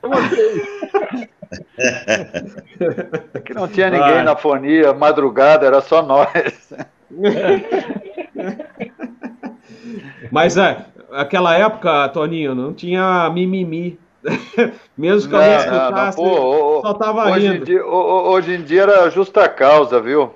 [3.44, 4.22] Que não tinha ninguém Ai.
[4.22, 6.28] na fonia, madrugada, era só nós.
[10.30, 13.98] Mas é, aquela época, Toninho, não tinha mimimi.
[14.96, 17.62] Mesmo que alguém escutasse, não, pô, só tava hoje rindo.
[17.62, 20.34] Em dia, hoje em dia era justa causa, viu?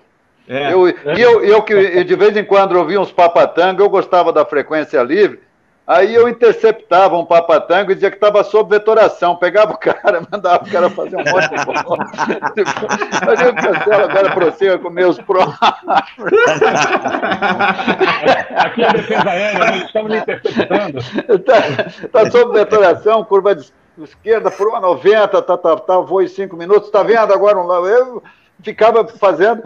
[0.49, 0.73] É.
[0.73, 4.45] Eu, e eu, eu que de vez em quando ouvia uns papatangos, eu gostava da
[4.45, 5.41] frequência livre,
[5.87, 10.65] aí eu interceptava um papatango e dizia que estava sob vetoração, pegava o cara, mandava
[10.65, 12.05] o cara fazer um monte de coisa.
[13.27, 15.59] Mas eu cancelo agora prossiga com meus próprios.
[18.57, 20.99] Aqui é a defesa aérea, nós estamos interceptando.
[20.99, 26.29] Está tá sob vetoração, curva de esquerda por uma 90, tá, tá, tá, voo em
[26.29, 28.23] cinco minutos, está vendo agora um eu
[28.63, 29.63] ficava fazendo.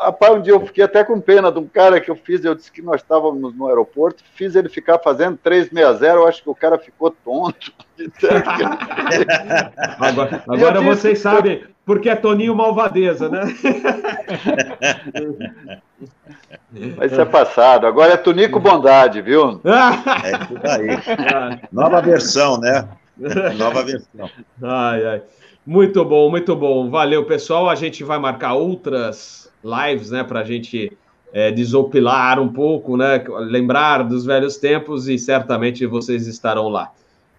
[0.00, 2.54] Rapaz, um dia eu fiquei até com pena de um cara que eu fiz, eu
[2.54, 6.54] disse que nós estávamos no aeroporto, fiz ele ficar fazendo 360, eu acho que o
[6.54, 7.72] cara ficou tonto.
[9.98, 13.40] agora agora vocês sabem porque é Toninho Malvadeza, né?
[16.98, 17.86] Mas isso é passado.
[17.86, 19.58] Agora é Tonico Bondade, viu?
[20.22, 20.88] É tudo aí.
[21.72, 22.86] Nova versão, né?
[23.56, 24.28] Nova versão.
[24.62, 25.22] Ai, ai.
[25.68, 26.88] Muito bom, muito bom.
[26.88, 27.68] Valeu, pessoal.
[27.68, 30.90] A gente vai marcar outras lives, né, para a gente
[31.30, 36.90] é, desopilar um pouco, né, lembrar dos velhos tempos e certamente vocês estarão lá.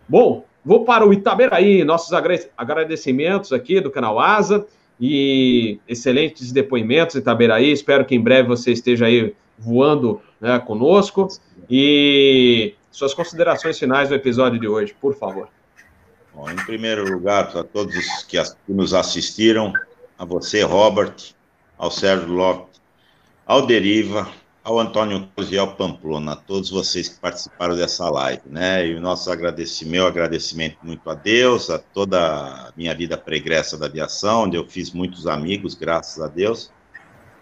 [0.07, 2.13] Bom, vou para o Itaberaí, nossos
[2.55, 4.63] agradecimentos aqui do canal Asa
[5.01, 7.71] e excelentes depoimentos, Itaberaí.
[7.71, 11.27] Espero que em breve você esteja aí voando né, conosco.
[11.67, 15.49] E suas considerações finais do episódio de hoje, por favor.
[16.39, 17.93] Bom, em primeiro lugar, para todos
[18.25, 18.37] que
[18.69, 19.73] nos assistiram,
[20.17, 21.13] a você, Robert,
[21.77, 22.79] ao Sérgio Lopes,
[23.45, 24.25] ao Deriva,
[24.63, 28.87] ao Antônio Cruz e ao Pamplona, a todos vocês que participaram dessa live, né?
[28.87, 33.77] E o nosso agradecimento, meu agradecimento muito a Deus, a toda a minha vida pregressa
[33.77, 36.71] da aviação, onde eu fiz muitos amigos, graças a Deus.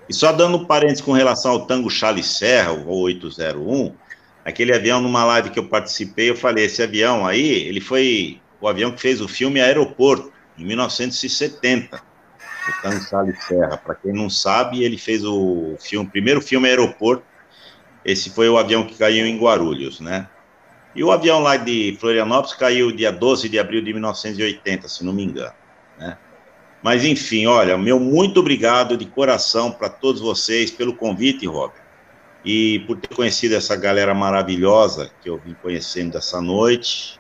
[0.10, 3.94] E só dando parênteses com relação ao Tango Charlie Serra, o 801,
[4.44, 8.68] aquele avião, numa live que eu participei, eu falei, esse avião aí, ele foi o
[8.68, 11.98] avião que fez o filme Aeroporto, em 1970.
[11.98, 13.78] O Tano Salles Serra.
[13.78, 17.24] Para quem não sabe, ele fez o filme, primeiro filme Aeroporto.
[18.04, 20.28] Esse foi o avião que caiu em Guarulhos, né?
[20.96, 25.14] E o avião lá de Florianópolis caiu dia 12 de abril de 1980, se não
[25.14, 25.54] me engano,
[26.00, 26.18] né?
[26.82, 31.82] Mas, enfim, olha, meu muito obrigado de coração para todos vocês pelo convite, Robert,
[32.46, 37.17] e por ter conhecido essa galera maravilhosa que eu vim conhecendo essa noite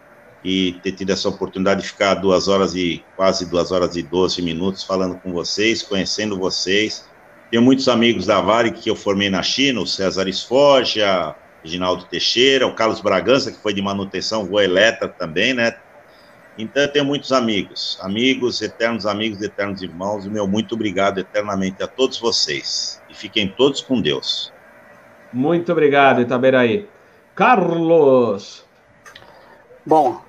[0.48, 4.41] e ter tido essa oportunidade de ficar duas horas e quase duas horas e doze
[4.41, 7.06] minutos falando com vocês, conhecendo vocês.
[7.52, 12.65] Tenho muitos amigos da Vale que eu formei na China, o César Esforja, Reginaldo Teixeira,
[12.65, 15.76] o Carlos Bragança, que foi de manutenção, voa Eletra também, né?
[16.57, 21.84] Então eu tenho muitos amigos, amigos, eternos amigos, eternos irmãos, e meu muito obrigado eternamente
[21.84, 23.02] a todos vocês.
[23.10, 24.53] E fiquem todos com Deus.
[25.34, 26.88] Muito obrigado, Itaberaí.
[27.36, 28.65] Carlos!
[29.86, 30.26] Bom,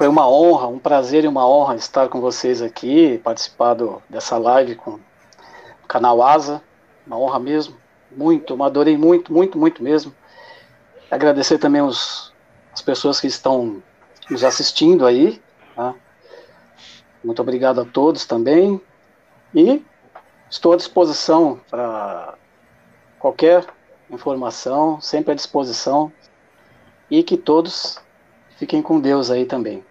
[0.00, 4.38] foi uma honra, um prazer e uma honra estar com vocês aqui, participar do, dessa
[4.38, 6.62] live com o canal Asa.
[7.06, 7.76] Uma honra mesmo.
[8.10, 10.14] Muito, adorei muito, muito, muito mesmo.
[11.10, 12.32] Agradecer também os,
[12.72, 13.82] as pessoas que estão
[14.30, 15.38] nos assistindo aí.
[15.76, 15.94] Tá?
[17.22, 18.80] Muito obrigado a todos também.
[19.54, 19.84] E
[20.48, 22.38] estou à disposição para
[23.18, 23.66] qualquer
[24.10, 26.10] informação, sempre à disposição.
[27.10, 28.00] E que todos
[28.56, 29.84] fiquem com Deus aí também.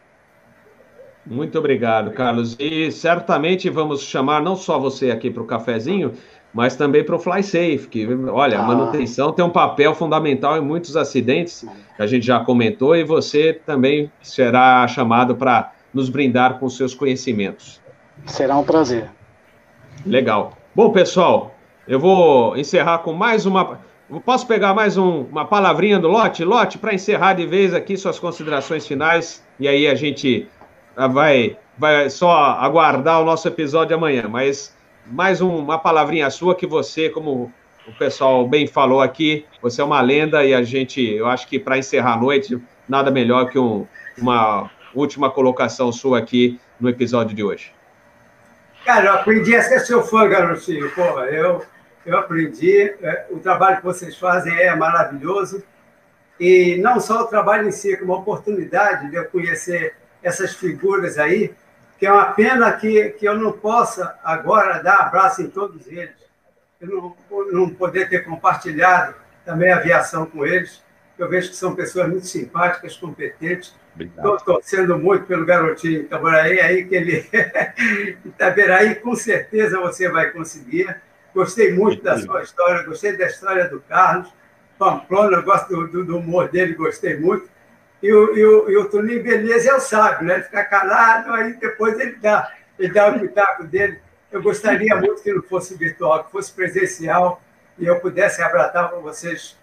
[1.30, 2.56] Muito obrigado, Carlos.
[2.60, 6.14] E certamente vamos chamar não só você aqui para o cafezinho,
[6.52, 8.64] mas também para o Fly Safe, que, olha, ah.
[8.64, 11.64] a manutenção tem um papel fundamental em muitos acidentes,
[11.96, 16.96] que a gente já comentou, e você também será chamado para nos brindar com seus
[16.96, 17.80] conhecimentos.
[18.26, 19.12] Será um prazer.
[20.04, 20.58] Legal.
[20.74, 21.54] Bom, pessoal,
[21.88, 23.80] eu vou encerrar com mais uma.
[24.26, 26.44] Posso pegar mais um, uma palavrinha do Lote?
[26.44, 30.48] Lote, para encerrar de vez aqui suas considerações finais, e aí a gente
[31.08, 36.68] vai, vai só aguardar o nosso episódio amanhã, mas mais um, uma palavrinha sua que
[36.68, 37.52] você, como
[37.88, 41.60] o pessoal bem falou aqui, você é uma lenda e a gente, eu acho que
[41.60, 47.36] para encerrar a noite, nada melhor que um, uma última colocação sua aqui no episódio
[47.36, 47.74] de hoje.
[48.86, 50.90] Cara, eu aprendi a ser seu fã, garotinho.
[50.92, 51.64] Porra, eu,
[52.06, 52.96] eu aprendi.
[53.02, 55.64] É, o trabalho que vocês fazem é maravilhoso.
[56.40, 61.18] E não só o trabalho em si, como a oportunidade de eu conhecer essas figuras
[61.18, 61.54] aí,
[61.98, 66.16] que é uma pena que, que eu não possa agora dar abraço em todos eles.
[66.80, 70.82] Eu não, não poder ter compartilhado também a aviação com eles.
[71.18, 73.76] Eu vejo que são pessoas muito simpáticas, competentes.
[74.00, 77.30] Estou torcendo muito pelo garotinho Itabaraí, aí que ele.
[78.24, 80.96] Itaberaí, com certeza você vai conseguir.
[81.34, 84.34] Gostei muito da sua história, gostei da história do Carlos.
[84.78, 87.50] Pamplona, eu gosto do, do humor dele, gostei muito.
[88.02, 90.36] E o, e o, e o Toninho Beleza é o sábio, né?
[90.36, 94.00] Ele fica calado, aí depois ele dá, ele dá o pitaco dele.
[94.32, 97.42] Eu gostaria muito que não fosse virtual, que fosse presencial
[97.78, 99.58] e eu pudesse abraçar com vocês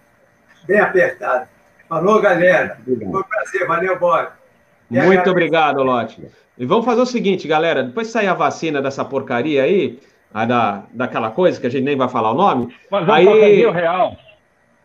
[0.65, 1.47] bem apertado.
[1.87, 2.77] Falou, galera.
[2.85, 4.27] Foi um prazer, valeu, Bob.
[4.89, 6.27] Muito obrigado, Lote.
[6.57, 9.99] E vamos fazer o seguinte, galera, depois sair a vacina dessa porcaria aí,
[10.33, 12.75] a da, daquela coisa que a gente nem vai falar o nome.
[12.89, 14.17] Mas aí, real.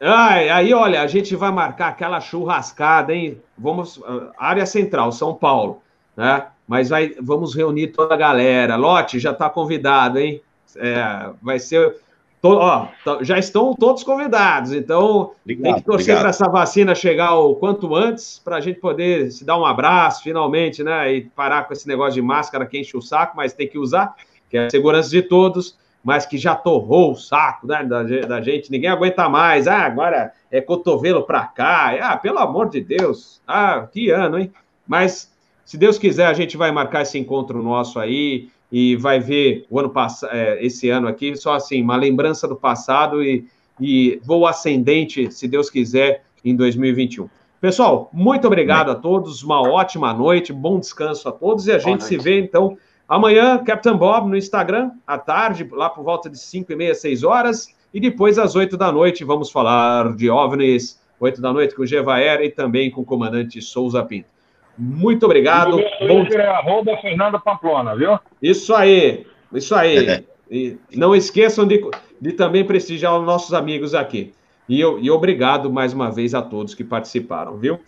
[0.05, 3.41] Ai, aí, olha, a gente vai marcar aquela churrascada, hein?
[3.57, 5.81] Vamos, ah, área central, São Paulo,
[6.17, 6.49] né?
[6.67, 8.75] Mas vai, vamos reunir toda a galera.
[8.75, 10.43] Lote já está convidado, hein?
[10.75, 12.01] É, vai ser.
[12.41, 12.89] To, ó,
[13.21, 17.95] já estão todos convidados, então obrigado, tem que torcer para essa vacina chegar o quanto
[17.95, 21.15] antes, para a gente poder se dar um abraço finalmente, né?
[21.15, 24.17] E parar com esse negócio de máscara que enche o saco, mas tem que usar,
[24.51, 28.41] que é a segurança de todos mas que já torrou o saco né, da, da,
[28.41, 29.69] gente, ninguém aguenta mais.
[29.69, 31.97] Ah, agora é cotovelo para cá.
[32.01, 33.41] Ah, pelo amor de Deus.
[33.47, 34.53] Ah, que ano, hein?
[34.87, 35.33] Mas,
[35.65, 39.79] se Deus quiser, a gente vai marcar esse encontro nosso aí e vai ver o
[39.79, 43.47] ano passado, é, esse ano aqui, só assim, uma lembrança do passado e,
[43.79, 47.29] e voo ascendente, se Deus quiser, em 2021.
[47.61, 52.03] Pessoal, muito obrigado a todos, uma ótima noite, bom descanso a todos e a gente
[52.03, 52.77] se vê então
[53.13, 57.25] Amanhã, Captain Bob no Instagram, à tarde, lá por volta de 5 e meia, 6
[57.25, 57.69] horas.
[57.93, 60.99] E depois, às 8 da noite, vamos falar de OVNIs.
[61.21, 64.31] 8 da noite com o Gevaer e também com o comandante Souza Pinto.
[64.79, 65.73] Muito obrigado.
[65.73, 66.25] Bom...
[66.25, 68.19] é arroba Fernando Pamplona, viu?
[68.41, 70.25] Isso aí, isso aí.
[70.51, 71.87] e não esqueçam de,
[72.19, 74.33] de também prestigiar os nossos amigos aqui.
[74.67, 77.79] E, eu, e obrigado mais uma vez a todos que participaram, viu?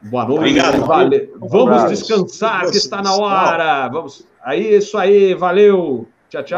[0.00, 0.38] Boa noite.
[0.38, 0.84] Obrigado.
[0.84, 1.32] Vale.
[1.36, 3.88] Vamos descansar, que está na hora.
[3.88, 4.31] Vamos.
[4.42, 5.34] Aí, isso aí.
[5.34, 6.06] Valeu.
[6.28, 6.50] Tchau, tchau.